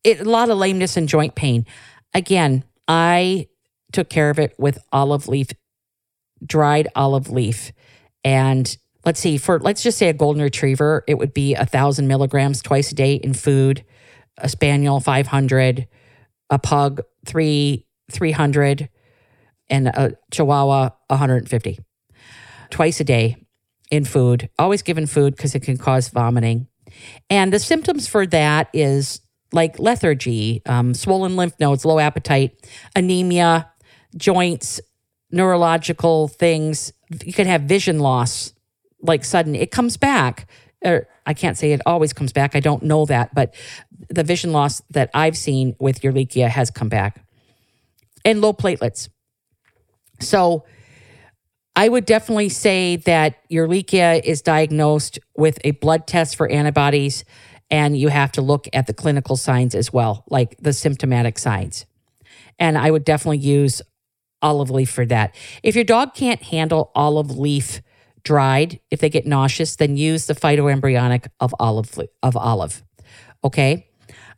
it, 0.03 0.21
a 0.21 0.29
lot 0.29 0.49
of 0.49 0.57
lameness 0.57 0.97
and 0.97 1.07
joint 1.07 1.35
pain. 1.35 1.65
Again, 2.13 2.63
I 2.87 3.47
took 3.91 4.09
care 4.09 4.29
of 4.29 4.39
it 4.39 4.53
with 4.57 4.79
olive 4.91 5.27
leaf, 5.27 5.47
dried 6.45 6.87
olive 6.95 7.29
leaf. 7.29 7.71
And 8.23 8.75
let's 9.05 9.19
see, 9.19 9.37
for 9.37 9.59
let's 9.59 9.83
just 9.83 9.97
say 9.97 10.07
a 10.07 10.13
golden 10.13 10.41
retriever, 10.41 11.03
it 11.07 11.15
would 11.15 11.33
be 11.33 11.55
a 11.55 11.65
thousand 11.65 12.07
milligrams 12.07 12.61
twice 12.61 12.91
a 12.91 12.95
day 12.95 13.15
in 13.15 13.33
food, 13.33 13.83
a 14.37 14.49
spaniel 14.49 14.99
500, 14.99 15.87
a 16.49 16.59
pug 16.59 17.01
three 17.25 17.87
300, 18.11 18.89
and 19.69 19.87
a 19.87 20.13
chihuahua 20.31 20.89
150 21.07 21.79
twice 22.71 22.99
a 22.99 23.03
day 23.03 23.37
in 23.91 24.05
food. 24.05 24.49
Always 24.57 24.81
given 24.81 25.05
food 25.05 25.35
because 25.35 25.53
it 25.55 25.61
can 25.61 25.77
cause 25.77 26.09
vomiting. 26.09 26.67
And 27.29 27.53
the 27.53 27.59
symptoms 27.59 28.07
for 28.07 28.25
that 28.27 28.69
is 28.73 29.21
like 29.53 29.79
lethargy, 29.79 30.61
um, 30.65 30.93
swollen 30.93 31.35
lymph 31.35 31.53
nodes, 31.59 31.85
low 31.85 31.99
appetite, 31.99 32.69
anemia, 32.95 33.69
joints, 34.15 34.79
neurological 35.31 36.27
things. 36.27 36.93
You 37.23 37.33
can 37.33 37.47
have 37.47 37.63
vision 37.63 37.99
loss, 37.99 38.53
like 39.01 39.25
sudden. 39.25 39.55
It 39.55 39.71
comes 39.71 39.97
back. 39.97 40.49
Or 40.83 41.07
I 41.25 41.33
can't 41.33 41.57
say 41.57 41.73
it 41.73 41.81
always 41.85 42.13
comes 42.13 42.33
back. 42.33 42.55
I 42.55 42.59
don't 42.59 42.83
know 42.83 43.05
that, 43.05 43.35
but 43.35 43.53
the 44.09 44.23
vision 44.23 44.51
loss 44.51 44.81
that 44.89 45.11
I've 45.13 45.37
seen 45.37 45.75
with 45.79 46.01
Ehrlichia 46.01 46.49
has 46.49 46.71
come 46.71 46.89
back, 46.89 47.23
and 48.25 48.41
low 48.41 48.53
platelets. 48.53 49.09
So 50.19 50.65
I 51.75 51.87
would 51.87 52.05
definitely 52.05 52.49
say 52.49 52.97
that 52.97 53.47
Ehrlichia 53.49 54.21
is 54.23 54.41
diagnosed 54.41 55.19
with 55.37 55.57
a 55.63 55.71
blood 55.71 56.05
test 56.05 56.35
for 56.35 56.49
antibodies, 56.49 57.23
and 57.69 57.97
you 57.97 58.09
have 58.09 58.31
to 58.33 58.41
look 58.41 58.67
at 58.73 58.87
the 58.87 58.93
clinical 58.93 59.37
signs 59.37 59.73
as 59.73 59.93
well, 59.93 60.25
like 60.29 60.57
the 60.57 60.73
symptomatic 60.73 61.39
signs. 61.39 61.85
And 62.59 62.77
I 62.77 62.91
would 62.91 63.05
definitely 63.05 63.37
use 63.37 63.81
olive 64.41 64.69
leaf 64.69 64.89
for 64.89 65.05
that. 65.05 65.33
If 65.63 65.75
your 65.75 65.83
dog 65.83 66.13
can't 66.13 66.41
handle 66.41 66.91
olive 66.93 67.37
leaf 67.37 67.81
dried, 68.23 68.79
if 68.91 68.99
they 68.99 69.09
get 69.09 69.25
nauseous, 69.25 69.75
then 69.75 69.97
use 69.97 70.25
the 70.25 70.35
phytoembryonic 70.35 71.27
of 71.39 71.55
olive 71.59 71.97
of 72.21 72.35
olive. 72.35 72.83
Okay? 73.43 73.87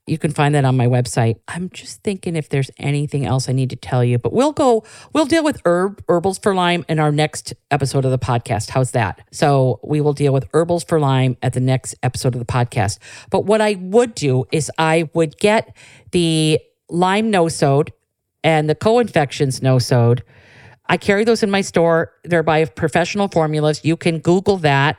You 0.05 0.17
can 0.17 0.31
find 0.31 0.53
that 0.53 0.65
on 0.65 0.75
my 0.75 0.87
website. 0.87 1.37
I'm 1.47 1.69
just 1.69 2.03
thinking 2.03 2.35
if 2.35 2.49
there's 2.49 2.69
anything 2.77 3.25
else 3.25 3.47
I 3.47 3.53
need 3.53 3.69
to 3.69 3.77
tell 3.77 4.03
you, 4.03 4.19
but 4.19 4.33
we'll 4.33 4.51
go, 4.51 4.83
we'll 5.13 5.25
deal 5.25 5.45
with 5.45 5.61
herb, 5.63 6.03
herbals 6.09 6.39
for 6.39 6.53
Lyme 6.53 6.83
in 6.89 6.99
our 6.99 7.11
next 7.11 7.53
episode 7.71 8.03
of 8.03 8.11
the 8.11 8.19
podcast. 8.19 8.69
How's 8.69 8.91
that? 8.91 9.25
So 9.31 9.79
we 9.81 10.01
will 10.01 10.11
deal 10.11 10.33
with 10.33 10.45
herbals 10.53 10.83
for 10.83 10.99
Lyme 10.99 11.37
at 11.41 11.53
the 11.53 11.61
next 11.61 11.95
episode 12.03 12.35
of 12.35 12.39
the 12.39 12.45
podcast. 12.45 12.99
But 13.29 13.45
what 13.45 13.61
I 13.61 13.75
would 13.79 14.13
do 14.13 14.45
is 14.51 14.69
I 14.77 15.09
would 15.13 15.37
get 15.37 15.73
the 16.11 16.59
Lyme 16.89 17.31
nosode 17.31 17.89
and 18.43 18.69
the 18.69 18.75
co-infections 18.75 19.61
nosode. 19.61 20.21
I 20.85 20.97
carry 20.97 21.23
those 21.23 21.43
in 21.43 21.49
my 21.49 21.61
store. 21.61 22.11
They're 22.25 22.43
by 22.43 22.65
professional 22.65 23.29
formulas. 23.29 23.85
You 23.85 23.95
can 23.95 24.19
Google 24.19 24.57
that. 24.57 24.97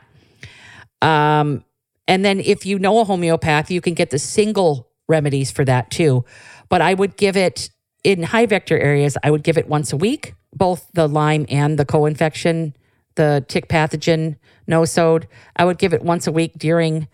Um, 1.03 1.63
and 2.09 2.25
then 2.25 2.41
if 2.41 2.65
you 2.65 2.79
know 2.79 3.01
a 3.01 3.05
homeopath, 3.05 3.71
you 3.71 3.83
can 3.83 3.93
get 3.93 4.09
the 4.09 4.19
single 4.19 4.89
remedies 5.09 5.51
for 5.51 5.65
that 5.65 5.91
too. 5.91 6.25
But 6.69 6.81
I 6.81 6.95
would 6.95 7.17
give 7.17 7.37
it 7.37 7.71
in 8.03 8.23
high 8.23 8.47
vector 8.47 8.79
areas, 8.79 9.17
I 9.23 9.31
would 9.31 9.43
give 9.43 9.57
it 9.57 9.67
once 9.67 9.93
a 9.93 9.97
week, 9.97 10.35
both 10.55 10.91
the 10.93 11.09
Lyme 11.09 11.47
and 11.49 11.79
the 11.79 11.87
co 11.87 12.07
infection, 12.07 12.77
the 13.17 13.45
tick 13.49 13.69
pathogen 13.69 14.37
nosode. 14.69 15.25
I 15.57 15.65
would 15.65 15.79
give 15.79 15.95
it 15.95 16.03
once 16.03 16.27
a 16.27 16.33
week 16.33 16.53
during 16.59 17.09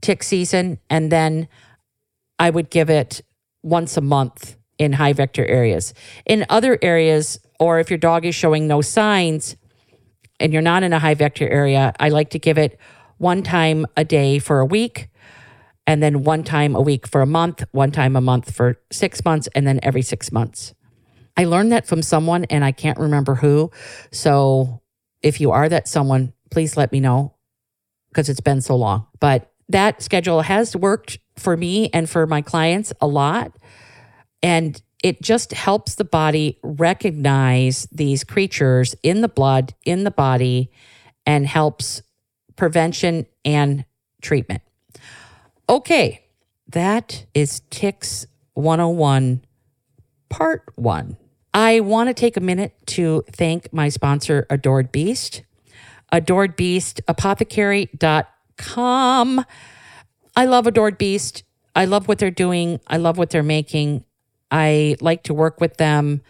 tick 0.00 0.22
season. 0.22 0.78
And 0.90 1.10
then 1.10 1.48
I 2.38 2.50
would 2.50 2.70
give 2.70 2.90
it 2.90 3.22
once 3.62 3.96
a 3.96 4.00
month 4.00 4.56
in 4.78 4.94
high 4.94 5.12
vector 5.12 5.46
areas. 5.46 5.94
In 6.26 6.44
other 6.48 6.78
areas, 6.82 7.38
or 7.60 7.78
if 7.78 7.88
your 7.88 7.98
dog 7.98 8.26
is 8.26 8.34
showing 8.34 8.66
no 8.66 8.80
signs 8.80 9.56
and 10.40 10.52
you're 10.52 10.62
not 10.62 10.82
in 10.82 10.92
a 10.92 10.98
high 10.98 11.14
vector 11.14 11.48
area, 11.48 11.92
I 12.00 12.08
like 12.08 12.30
to 12.30 12.38
give 12.38 12.58
it 12.58 12.78
one 13.18 13.44
time 13.44 13.86
a 13.96 14.04
day 14.04 14.40
for 14.40 14.58
a 14.58 14.66
week 14.66 15.08
and 15.86 16.02
then 16.02 16.24
one 16.24 16.44
time 16.44 16.74
a 16.74 16.80
week 16.80 17.06
for 17.06 17.20
a 17.20 17.26
month, 17.26 17.64
one 17.72 17.90
time 17.90 18.16
a 18.16 18.20
month 18.20 18.54
for 18.54 18.78
six 18.90 19.24
months, 19.24 19.48
and 19.54 19.66
then 19.66 19.80
every 19.82 20.02
six 20.02 20.30
months. 20.30 20.74
I 21.36 21.44
learned 21.44 21.72
that 21.72 21.86
from 21.86 22.02
someone 22.02 22.44
and 22.44 22.64
I 22.64 22.72
can't 22.72 22.98
remember 22.98 23.34
who. 23.36 23.70
So 24.10 24.82
if 25.22 25.40
you 25.40 25.50
are 25.50 25.68
that 25.68 25.88
someone, 25.88 26.32
please 26.50 26.76
let 26.76 26.92
me 26.92 27.00
know 27.00 27.34
because 28.08 28.28
it's 28.28 28.40
been 28.40 28.60
so 28.60 28.76
long. 28.76 29.06
But 29.18 29.50
that 29.68 30.02
schedule 30.02 30.42
has 30.42 30.76
worked 30.76 31.18
for 31.36 31.56
me 31.56 31.88
and 31.92 32.08
for 32.08 32.26
my 32.26 32.42
clients 32.42 32.92
a 33.00 33.06
lot. 33.06 33.56
And 34.42 34.80
it 35.02 35.22
just 35.22 35.52
helps 35.52 35.94
the 35.94 36.04
body 36.04 36.58
recognize 36.62 37.88
these 37.90 38.24
creatures 38.24 38.94
in 39.02 39.20
the 39.20 39.28
blood, 39.28 39.74
in 39.84 40.04
the 40.04 40.10
body, 40.10 40.70
and 41.24 41.46
helps 41.46 42.02
prevention 42.56 43.26
and 43.44 43.84
treatment. 44.20 44.62
Okay, 45.68 46.24
that 46.68 47.26
is 47.34 47.60
Ticks 47.70 48.26
101, 48.54 49.44
part 50.28 50.64
one. 50.74 51.16
I 51.54 51.78
want 51.80 52.08
to 52.08 52.14
take 52.14 52.36
a 52.36 52.40
minute 52.40 52.74
to 52.86 53.22
thank 53.30 53.72
my 53.72 53.88
sponsor, 53.88 54.44
Adored 54.50 54.90
Beast. 54.90 55.44
Adored 56.10 56.56
Beast, 56.56 57.00
apothecary.com. 57.06 59.44
I 60.34 60.44
love 60.44 60.66
Adored 60.66 60.98
Beast. 60.98 61.44
I 61.76 61.84
love 61.84 62.08
what 62.08 62.18
they're 62.18 62.30
doing. 62.30 62.80
I 62.88 62.96
love 62.96 63.16
what 63.16 63.30
they're 63.30 63.44
making. 63.44 64.04
I 64.50 64.96
like 65.00 65.22
to 65.24 65.34
work 65.34 65.60
with 65.60 65.76
them. 65.76 66.22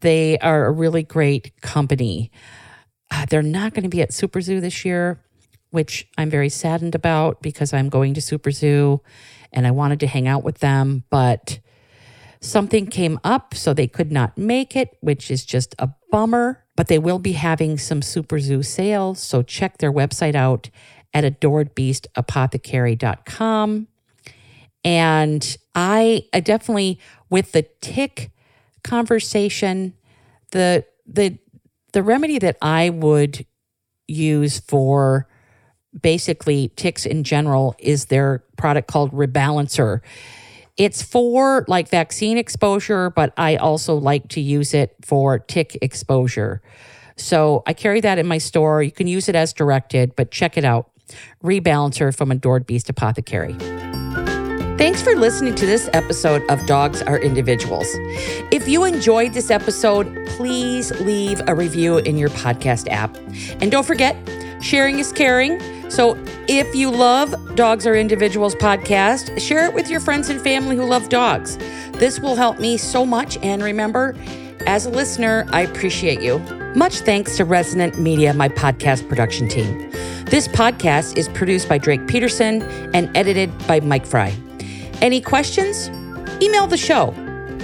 They 0.00 0.38
are 0.38 0.66
a 0.66 0.70
really 0.70 1.02
great 1.02 1.60
company. 1.60 2.30
Uh, 3.10 3.26
they're 3.26 3.42
not 3.42 3.74
going 3.74 3.82
to 3.82 3.88
be 3.88 4.02
at 4.02 4.12
Super 4.12 4.40
Zoo 4.40 4.60
this 4.60 4.84
year 4.84 5.20
which 5.72 6.06
I'm 6.16 6.30
very 6.30 6.48
saddened 6.48 6.94
about 6.94 7.42
because 7.42 7.72
I'm 7.72 7.88
going 7.88 8.14
to 8.14 8.20
Super 8.20 8.52
Zoo 8.52 9.00
and 9.52 9.66
I 9.66 9.72
wanted 9.72 9.98
to 10.00 10.06
hang 10.06 10.28
out 10.28 10.44
with 10.44 10.58
them, 10.58 11.04
but 11.10 11.58
something 12.40 12.86
came 12.86 13.18
up, 13.24 13.54
so 13.54 13.74
they 13.74 13.86
could 13.86 14.10
not 14.12 14.36
make 14.36 14.76
it, 14.76 14.98
which 15.00 15.30
is 15.30 15.44
just 15.44 15.74
a 15.78 15.90
bummer. 16.10 16.64
But 16.76 16.88
they 16.88 16.98
will 16.98 17.18
be 17.18 17.32
having 17.32 17.78
some 17.78 18.02
Super 18.02 18.38
Zoo 18.38 18.62
sales, 18.62 19.20
so 19.20 19.42
check 19.42 19.78
their 19.78 19.92
website 19.92 20.34
out 20.34 20.70
at 21.12 21.24
adoredbeastapothecary.com. 21.24 23.88
And 24.84 25.56
I, 25.74 26.24
I 26.32 26.40
definitely, 26.40 26.98
with 27.28 27.52
the 27.52 27.66
tick 27.80 28.30
conversation, 28.82 29.94
the 30.50 30.84
the 31.06 31.38
the 31.92 32.02
remedy 32.02 32.38
that 32.38 32.56
I 32.62 32.88
would 32.90 33.46
use 34.08 34.58
for 34.60 35.28
basically 36.00 36.68
ticks 36.76 37.06
in 37.06 37.24
general 37.24 37.74
is 37.78 38.06
their 38.06 38.44
product 38.56 38.88
called 38.88 39.12
Rebalancer. 39.12 40.00
It's 40.76 41.02
for 41.02 41.64
like 41.68 41.88
vaccine 41.88 42.38
exposure, 42.38 43.10
but 43.10 43.32
I 43.36 43.56
also 43.56 43.94
like 43.94 44.28
to 44.28 44.40
use 44.40 44.72
it 44.72 44.96
for 45.02 45.38
tick 45.38 45.76
exposure. 45.82 46.62
So 47.16 47.62
I 47.66 47.74
carry 47.74 48.00
that 48.00 48.18
in 48.18 48.26
my 48.26 48.38
store. 48.38 48.82
You 48.82 48.90
can 48.90 49.06
use 49.06 49.28
it 49.28 49.36
as 49.36 49.52
directed, 49.52 50.16
but 50.16 50.30
check 50.30 50.56
it 50.56 50.64
out. 50.64 50.90
Rebalancer 51.44 52.16
from 52.16 52.30
Adored 52.30 52.66
Beast 52.66 52.88
Apothecary. 52.88 53.54
Thanks 54.78 55.02
for 55.02 55.14
listening 55.14 55.54
to 55.56 55.66
this 55.66 55.88
episode 55.92 56.42
of 56.50 56.64
Dogs 56.66 57.02
Are 57.02 57.18
Individuals. 57.18 57.86
If 58.50 58.66
you 58.66 58.84
enjoyed 58.84 59.34
this 59.34 59.50
episode, 59.50 60.26
please 60.30 60.90
leave 61.00 61.40
a 61.46 61.54
review 61.54 61.98
in 61.98 62.16
your 62.16 62.30
podcast 62.30 62.88
app. 62.90 63.16
And 63.60 63.70
don't 63.70 63.86
forget, 63.86 64.16
sharing 64.62 64.98
is 64.98 65.12
caring. 65.12 65.60
So 65.90 66.16
if 66.48 66.74
you 66.74 66.90
love 66.90 67.34
Dogs 67.54 67.86
Are 67.86 67.94
Individuals 67.94 68.54
podcast, 68.54 69.38
share 69.40 69.66
it 69.66 69.74
with 69.74 69.90
your 69.90 70.00
friends 70.00 70.30
and 70.30 70.40
family 70.40 70.76
who 70.76 70.84
love 70.84 71.08
dogs. 71.08 71.58
This 71.92 72.20
will 72.20 72.36
help 72.36 72.58
me 72.58 72.76
so 72.76 73.04
much. 73.04 73.36
And 73.38 73.62
remember, 73.62 74.16
as 74.66 74.86
a 74.86 74.90
listener, 74.90 75.46
I 75.52 75.62
appreciate 75.62 76.22
you. 76.22 76.38
Much 76.74 77.00
thanks 77.00 77.36
to 77.36 77.44
Resonant 77.44 77.98
Media, 77.98 78.32
my 78.32 78.48
podcast 78.48 79.06
production 79.08 79.48
team. 79.48 79.90
This 80.24 80.48
podcast 80.48 81.18
is 81.18 81.28
produced 81.28 81.68
by 81.68 81.76
Drake 81.76 82.06
Peterson 82.06 82.62
and 82.94 83.14
edited 83.14 83.50
by 83.66 83.80
Mike 83.80 84.06
Fry. 84.06 84.34
Any 85.02 85.20
questions? 85.20 85.88
Email 86.40 86.66
the 86.66 86.78
show. 86.78 87.10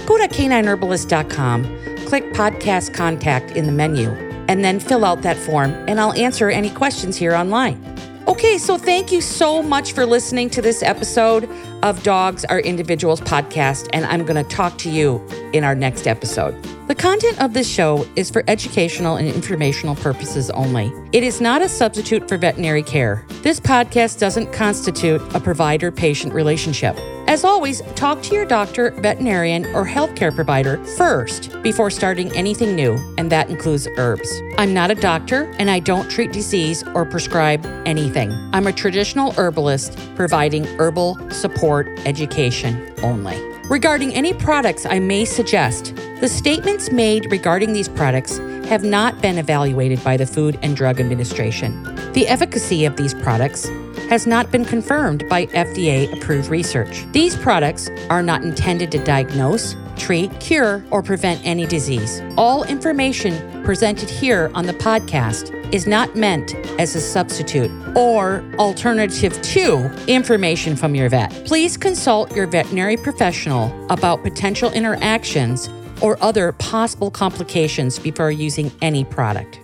Go 0.05 0.17
to 0.17 0.27
canineherbalist.com, 0.27 1.63
click 2.05 2.25
podcast 2.33 2.93
contact 2.93 3.51
in 3.51 3.65
the 3.65 3.71
menu, 3.71 4.28
and 4.49 4.65
then 4.65 4.79
fill 4.79 5.05
out 5.05 5.21
that 5.21 5.37
form, 5.37 5.71
and 5.87 6.01
I'll 6.01 6.13
answer 6.13 6.49
any 6.49 6.71
questions 6.71 7.15
here 7.15 7.35
online. 7.35 7.81
Okay, 8.27 8.57
so 8.57 8.77
thank 8.77 9.11
you 9.11 9.21
so 9.21 9.63
much 9.63 9.93
for 9.93 10.05
listening 10.05 10.49
to 10.49 10.61
this 10.61 10.83
episode 10.83 11.49
of 11.83 12.03
Dogs 12.03 12.45
Are 12.45 12.59
Individuals 12.59 13.21
podcast, 13.21 13.87
and 13.93 14.05
I'm 14.05 14.25
going 14.25 14.43
to 14.43 14.55
talk 14.55 14.77
to 14.79 14.89
you 14.89 15.25
in 15.53 15.63
our 15.63 15.75
next 15.75 16.07
episode. 16.07 16.53
The 16.89 16.95
content 16.95 17.39
of 17.39 17.53
this 17.53 17.69
show 17.69 18.07
is 18.15 18.31
for 18.31 18.43
educational 18.47 19.17
and 19.17 19.27
informational 19.27 19.93
purposes 19.93 20.49
only. 20.49 20.91
It 21.11 21.21
is 21.21 21.39
not 21.39 21.61
a 21.61 21.69
substitute 21.69 22.27
for 22.27 22.35
veterinary 22.35 22.81
care. 22.81 23.27
This 23.43 23.59
podcast 23.59 24.17
doesn't 24.17 24.51
constitute 24.51 25.21
a 25.35 25.39
provider 25.39 25.91
patient 25.91 26.33
relationship. 26.33 26.97
As 27.27 27.43
always, 27.43 27.83
talk 27.93 28.23
to 28.23 28.33
your 28.33 28.43
doctor, 28.43 28.89
veterinarian, 28.89 29.67
or 29.75 29.85
healthcare 29.85 30.33
provider 30.33 30.83
first 30.97 31.61
before 31.61 31.91
starting 31.91 32.35
anything 32.35 32.75
new, 32.75 32.95
and 33.19 33.31
that 33.31 33.51
includes 33.51 33.87
herbs. 33.97 34.41
I'm 34.57 34.73
not 34.73 34.89
a 34.89 34.95
doctor 34.95 35.43
and 35.59 35.69
I 35.69 35.81
don't 35.81 36.09
treat 36.09 36.31
disease 36.31 36.83
or 36.95 37.05
prescribe 37.05 37.67
anything. 37.85 38.31
I'm 38.51 38.65
a 38.65 38.73
traditional 38.73 39.33
herbalist 39.33 39.95
providing 40.15 40.65
herbal 40.79 41.19
support 41.29 41.87
education 42.07 42.91
only. 43.03 43.39
Regarding 43.69 44.11
any 44.15 44.33
products 44.33 44.87
I 44.87 44.97
may 44.97 45.23
suggest, 45.25 45.93
the 46.19 46.27
statements 46.27 46.91
made 46.91 47.31
regarding 47.31 47.71
these 47.71 47.87
products 47.87 48.39
have 48.67 48.83
not 48.83 49.21
been 49.21 49.37
evaluated 49.37 50.03
by 50.03 50.17
the 50.17 50.25
Food 50.25 50.59
and 50.61 50.75
Drug 50.75 50.99
Administration. 50.99 51.81
The 52.11 52.27
efficacy 52.27 52.83
of 52.83 52.97
these 52.97 53.13
products 53.13 53.69
has 54.09 54.27
not 54.27 54.51
been 54.51 54.65
confirmed 54.65 55.27
by 55.29 55.45
FDA 55.47 56.11
approved 56.13 56.49
research. 56.49 57.05
These 57.13 57.37
products 57.37 57.89
are 58.09 58.21
not 58.21 58.43
intended 58.43 58.91
to 58.91 59.03
diagnose, 59.03 59.77
treat, 59.95 60.37
cure, 60.41 60.83
or 60.91 61.01
prevent 61.01 61.39
any 61.45 61.65
disease. 61.65 62.21
All 62.35 62.63
information 62.65 63.63
presented 63.63 64.09
here 64.09 64.51
on 64.53 64.65
the 64.65 64.73
podcast 64.73 65.55
is 65.73 65.87
not 65.87 66.15
meant 66.15 66.53
as 66.79 66.95
a 66.95 67.01
substitute 67.01 67.71
or 67.95 68.43
alternative 68.57 69.39
to 69.41 69.89
information 70.07 70.75
from 70.75 70.95
your 70.95 71.07
vet. 71.07 71.31
Please 71.45 71.77
consult 71.77 72.35
your 72.35 72.47
veterinary 72.47 72.97
professional 72.97 73.73
about 73.89 74.21
potential 74.23 74.71
interactions 74.71 75.69
or 76.01 76.17
other 76.21 76.51
possible 76.53 77.11
complications 77.11 77.99
before 77.99 78.31
using 78.31 78.71
any 78.81 79.03
product. 79.03 79.59